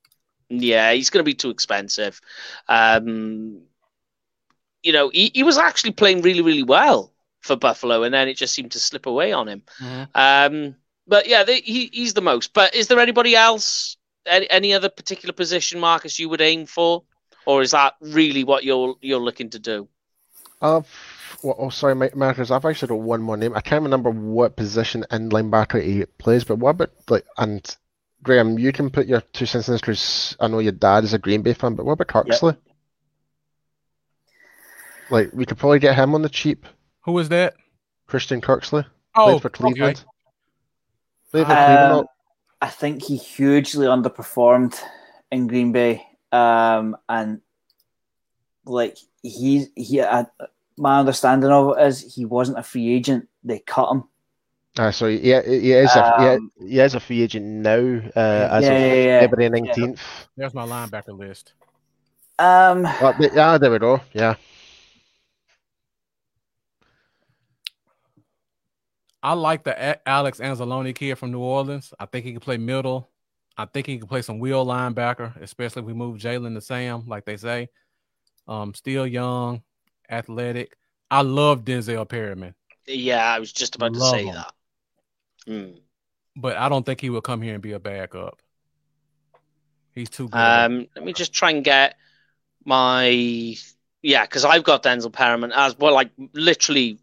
[0.48, 2.20] Yeah, he's going to be too expensive.
[2.68, 3.62] Um,
[4.82, 8.36] you know, he, he was actually playing really, really well for Buffalo, and then it
[8.36, 9.62] just seemed to slip away on him.
[10.14, 10.76] Um,
[11.06, 12.52] but yeah, they, he, he's the most.
[12.52, 13.96] But is there anybody else,
[14.26, 17.02] any, any other particular position, Marcus, you would aim for,
[17.46, 19.88] or is that really what you're you're looking to do?
[20.60, 20.86] I've
[21.42, 22.50] well, oh sorry, Marcus.
[22.50, 23.54] I've actually got one more name.
[23.54, 27.76] I can't remember what position in linebacker he plays, but what about like and
[28.22, 31.14] Graham, you can put your two cents in this because I know your dad is
[31.14, 32.56] a Green Bay fan, but what about Kirksey?
[35.10, 36.66] Like we could probably get him on the cheap.
[37.02, 37.54] Who was that?
[38.06, 38.84] Christian Kirksey
[39.16, 39.62] Oh, played for okay.
[39.62, 40.04] Cleveland.
[41.30, 41.92] Played for Cleveland.
[41.92, 42.06] Um,
[42.60, 44.78] I think he hugely underperformed
[45.30, 47.40] in Green Bay, um, and
[48.64, 50.00] like he he.
[50.00, 50.24] Uh,
[50.76, 54.04] my understanding of it is he wasn't a free agent; they cut him.
[54.78, 57.76] Ah, so he, he is a Um, he, he is a free agent now,
[58.16, 59.20] uh, as Yeah, of yeah, yeah.
[59.20, 60.00] February nineteenth.
[60.36, 61.54] There's my linebacker list.
[62.38, 64.00] Um, Oh, th- ah, there we go.
[64.12, 64.36] Yeah,
[69.22, 71.92] I like the Alex Anzalone kid from New Orleans.
[71.98, 73.10] I think he can play middle.
[73.56, 77.04] I think he can play some wheel linebacker, especially if we move Jaylon to Sam,
[77.06, 77.68] like they say.
[78.48, 79.62] Um, still young,
[80.10, 80.76] athletic.
[81.10, 82.54] I love Denzel Perryman,
[82.86, 84.34] Yeah, I was just about to say him.
[84.34, 84.54] that.
[85.46, 85.72] Hmm.
[86.36, 88.38] but I don't think he will come here and be a backup.
[89.94, 90.58] He's too good.
[90.66, 91.96] Um, let me just try and get
[92.64, 93.56] my
[94.02, 97.00] yeah, because I've got Denzel Perryman as well, like literally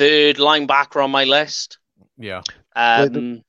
[0.00, 1.78] third linebacker on my list.
[2.16, 2.40] yeah,
[2.74, 3.42] Um,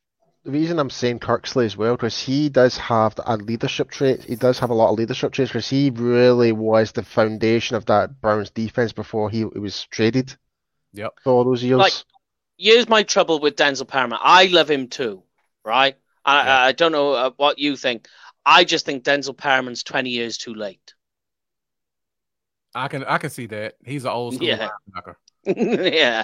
[0.43, 4.23] the reason I'm saying Kirksey as well because he does have a leadership trait.
[4.23, 7.85] He does have a lot of leadership traits because he really was the foundation of
[7.85, 10.35] that Browns defense before he, he was traded
[10.91, 11.13] yep.
[11.23, 11.77] for all those years.
[11.77, 11.93] Like-
[12.57, 14.19] here's my trouble with Denzel Perryman.
[14.21, 15.23] I love him too,
[15.63, 15.95] right?
[16.25, 16.59] I, Yeah.
[16.63, 18.07] I don't know uh, what you think.
[18.45, 20.93] I just think Denzel Perryman's 20 years too late.
[22.73, 23.75] I can I can see that.
[23.85, 24.69] He's an old school Yeah.
[24.89, 25.15] linebacker.
[25.55, 26.23] yeah.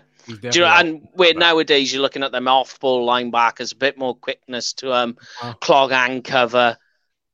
[0.50, 4.16] Do you know, and where nowadays you're looking at them off-ball linebackers, a bit more
[4.16, 5.18] quickness to um
[5.62, 6.78] clog and cover,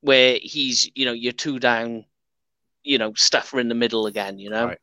[0.02, 2.06] where he's you know you're two down,
[2.84, 4.40] you know stuffer in the middle again.
[4.40, 4.78] You know, Right.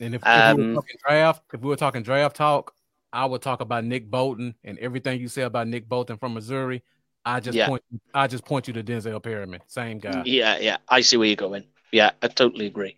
[0.00, 2.74] And if, if we Um, were talking draft, if we were talking draft talk,
[3.12, 6.82] I would talk about Nick Bolton and everything you say about Nick Bolton from Missouri.
[7.24, 7.64] I just Yeah.
[7.64, 7.82] point
[8.14, 10.24] I just point you to Denzel Perryman, same guy.
[10.24, 11.64] yeah, yeah, I see where you're going.
[11.92, 12.96] Yeah, I totally agree.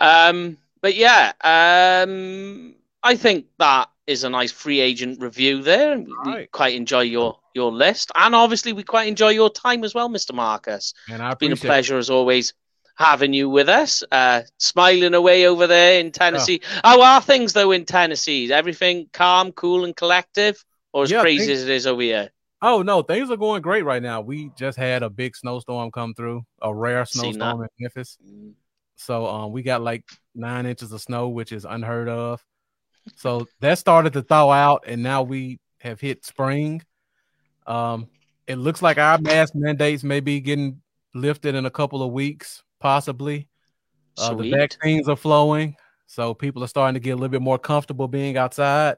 [0.00, 5.92] Um, but yeah, um, I think that is a nice free agent review there.
[5.92, 9.84] and We we quite enjoy your your list, and obviously we quite enjoy your time
[9.84, 10.94] as well, Mister Marcus.
[11.10, 12.54] And I been a pleasure as always
[12.96, 14.02] having you with us.
[14.10, 16.60] Uh, smiling away over there in Tennessee.
[16.82, 18.44] How are things though in Tennessee?
[18.44, 22.02] Is everything calm, cool, and collective, or as Yeah, crazy things- as it is over
[22.02, 22.30] here?
[22.62, 24.22] Oh no, things are going great right now.
[24.22, 28.16] We just had a big snowstorm come through, a rare snowstorm in Memphis.
[28.26, 28.54] Mm.
[28.96, 30.04] So um, we got like
[30.36, 32.44] nine inches of snow, which is unheard of.
[33.16, 36.82] So that started to thaw out, and now we have hit spring.
[37.66, 38.08] Um,
[38.46, 40.80] it looks like our mask mandates may be getting
[41.14, 43.48] lifted in a couple of weeks, possibly.
[44.18, 45.76] Uh, the vaccines are flowing,
[46.06, 48.96] so people are starting to get a little bit more comfortable being outside.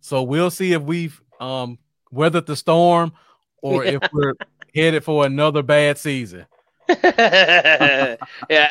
[0.00, 1.78] So we'll see if we've um,
[2.10, 3.12] weathered the storm
[3.62, 4.34] or if we're
[4.74, 6.46] headed for another bad season.
[6.88, 8.16] yeah,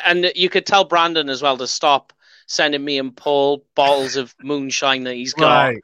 [0.04, 2.12] and you could tell Brandon as well to stop
[2.46, 5.68] sending me and Paul bottles of moonshine that he's got.
[5.68, 5.82] Right.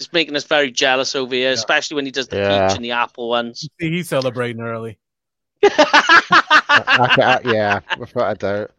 [0.00, 2.68] It's making us very jealous over here, especially when he does the Yeah.
[2.68, 3.60] peach and the apple ones.
[3.60, 4.98] See, he's celebrating early.
[5.64, 6.20] I,
[6.68, 8.70] I, yeah, without a doubt.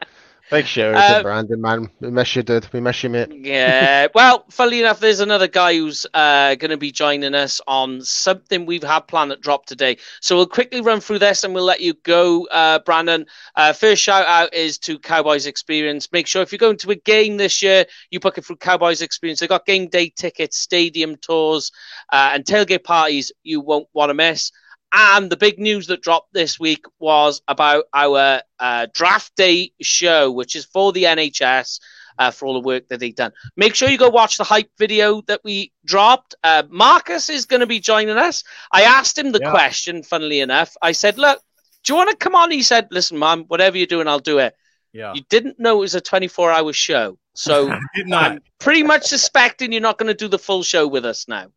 [0.50, 1.90] Big shout out to Brandon, man.
[2.00, 2.68] We miss you, dude.
[2.74, 3.30] We miss you, mate.
[3.32, 4.08] yeah.
[4.16, 8.66] Well, funnily enough, there's another guy who's uh, going to be joining us on something
[8.66, 9.98] we've had planned that drop today.
[10.22, 13.26] So we'll quickly run through this and we'll let you go, uh, Brandon.
[13.56, 16.12] Uh, first shout out is to Cowboys Experience.
[16.12, 19.02] Make sure if you're going to a game this year, you book it through Cowboys
[19.04, 19.40] Experience.
[19.40, 21.72] They've got game day tickets, stadium tours,
[22.12, 24.52] uh, and tailgate parties you won't want to miss.
[24.91, 30.32] And the big news that dropped this week was about our uh, draft day show,
[30.32, 31.80] which is for the NHS
[32.18, 33.32] uh, for all the work that they've done.
[33.56, 36.36] Make sure you go watch the hype video that we dropped.
[36.44, 38.44] Uh, Marcus is going to be joining us.
[38.72, 39.52] I asked him the Yeah.
[39.52, 40.76] question, funnily enough.
[40.82, 41.40] I said, Look,
[41.84, 42.49] do you want to come on?
[42.52, 44.56] He said, Listen, man, whatever you're doing, I'll do it.
[44.91, 45.14] Yeah.
[45.14, 47.18] You didn't know it was a 24 hour show.
[47.36, 47.72] So
[48.14, 51.48] I'm pretty much suspecting you're not going to do the full show with us now.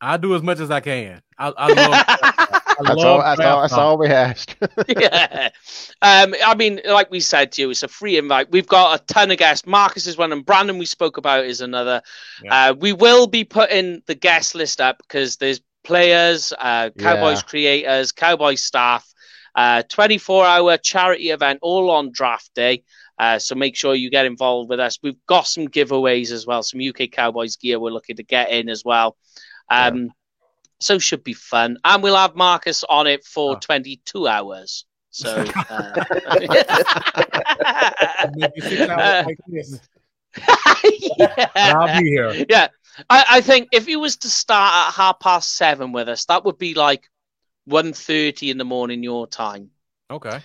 [0.00, 1.20] I do as much as I can.
[1.38, 2.52] I, I love.
[2.80, 4.56] I That's all, that's, all, that's all we asked.
[4.88, 5.50] yeah.
[6.02, 8.50] Um, I mean, like we said to you, it's a free invite.
[8.50, 9.66] We've got a ton of guests.
[9.66, 12.02] Marcus is one, and Brandon we spoke about is another.
[12.42, 12.70] Yeah.
[12.70, 17.48] Uh, we will be putting the guest list up because there's players, uh, Cowboys Yeah.
[17.48, 19.06] creators, Cowboys staff,
[19.54, 22.82] uh, 24 hour charity event all on draft day.
[23.18, 24.98] Uh, so make sure you get involved with us.
[25.02, 28.70] We've got some giveaways as well, some UK Cowboys gear we're looking to get in
[28.70, 29.16] as well.
[29.68, 30.10] Um,
[30.80, 33.58] So should be fun, and we'll have Marcus on it for Oh.
[33.58, 34.86] 22 hours.
[35.10, 35.44] So.
[35.70, 36.04] Uh,
[38.34, 39.24] Maybe six hours Uh,
[41.18, 41.48] yeah.
[41.54, 42.44] I'll be here.
[42.48, 42.68] Yeah,
[43.08, 46.44] I, I think if you was to start at half past seven with us, that
[46.44, 47.08] would be like
[47.68, 49.70] 1.30 in the morning your time.
[50.10, 50.40] Okay.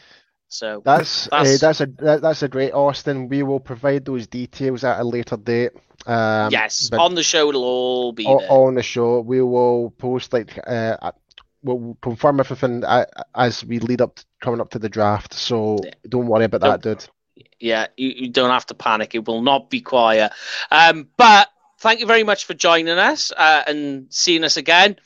[0.58, 3.28] So That's That's- uh, that's a that, that's a great Austin.
[3.30, 5.72] We will provide those details at a later date.
[6.06, 8.48] Um, yes, on the show it'll all be there.
[8.50, 9.20] on the show.
[9.22, 11.12] We will post like uh, uh,
[11.64, 15.34] we'll confirm everything uh, as we lead up to, coming up to the draft.
[15.34, 15.92] So Yeah.
[16.08, 17.06] don't worry about that, dude.
[17.60, 19.16] yeah, you, you don't have to panic.
[19.16, 20.32] It will not be quiet.
[20.72, 21.50] Um, but
[21.80, 24.98] thank you very much for joining us uh, and seeing us again.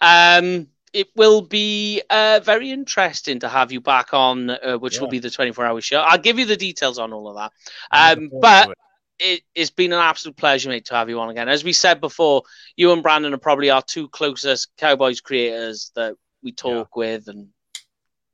[0.00, 5.08] Um, it will be uh, very interesting to have you back on, uh, which will
[5.08, 6.00] be the 24 hour show.
[6.00, 7.52] I'll give you the details on all of that.
[7.90, 8.74] Um, but
[9.18, 9.42] it.
[9.54, 11.48] it's been an absolute pleasure, mate, to have you on again.
[11.48, 12.42] As we said before,
[12.76, 17.48] you and Brandon are probably our two closest Cowboys creators that we talk with and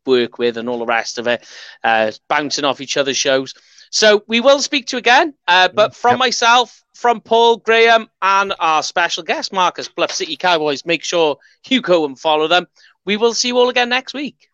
[0.06, 1.46] work with and all the rest of it,
[1.82, 3.54] uh, bouncing off each other's shows.
[3.94, 5.34] So we will speak to you again.
[5.46, 6.18] Uh, but from Yep.
[6.18, 11.38] myself, from Paul Graham, and our special guest, Marcus Bluff City Cowboys, make sure
[11.68, 12.66] you go and follow them.
[13.04, 14.48] We will see you all again next week.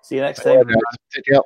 [0.00, 0.64] See you next time.
[1.12, 1.42] Take care.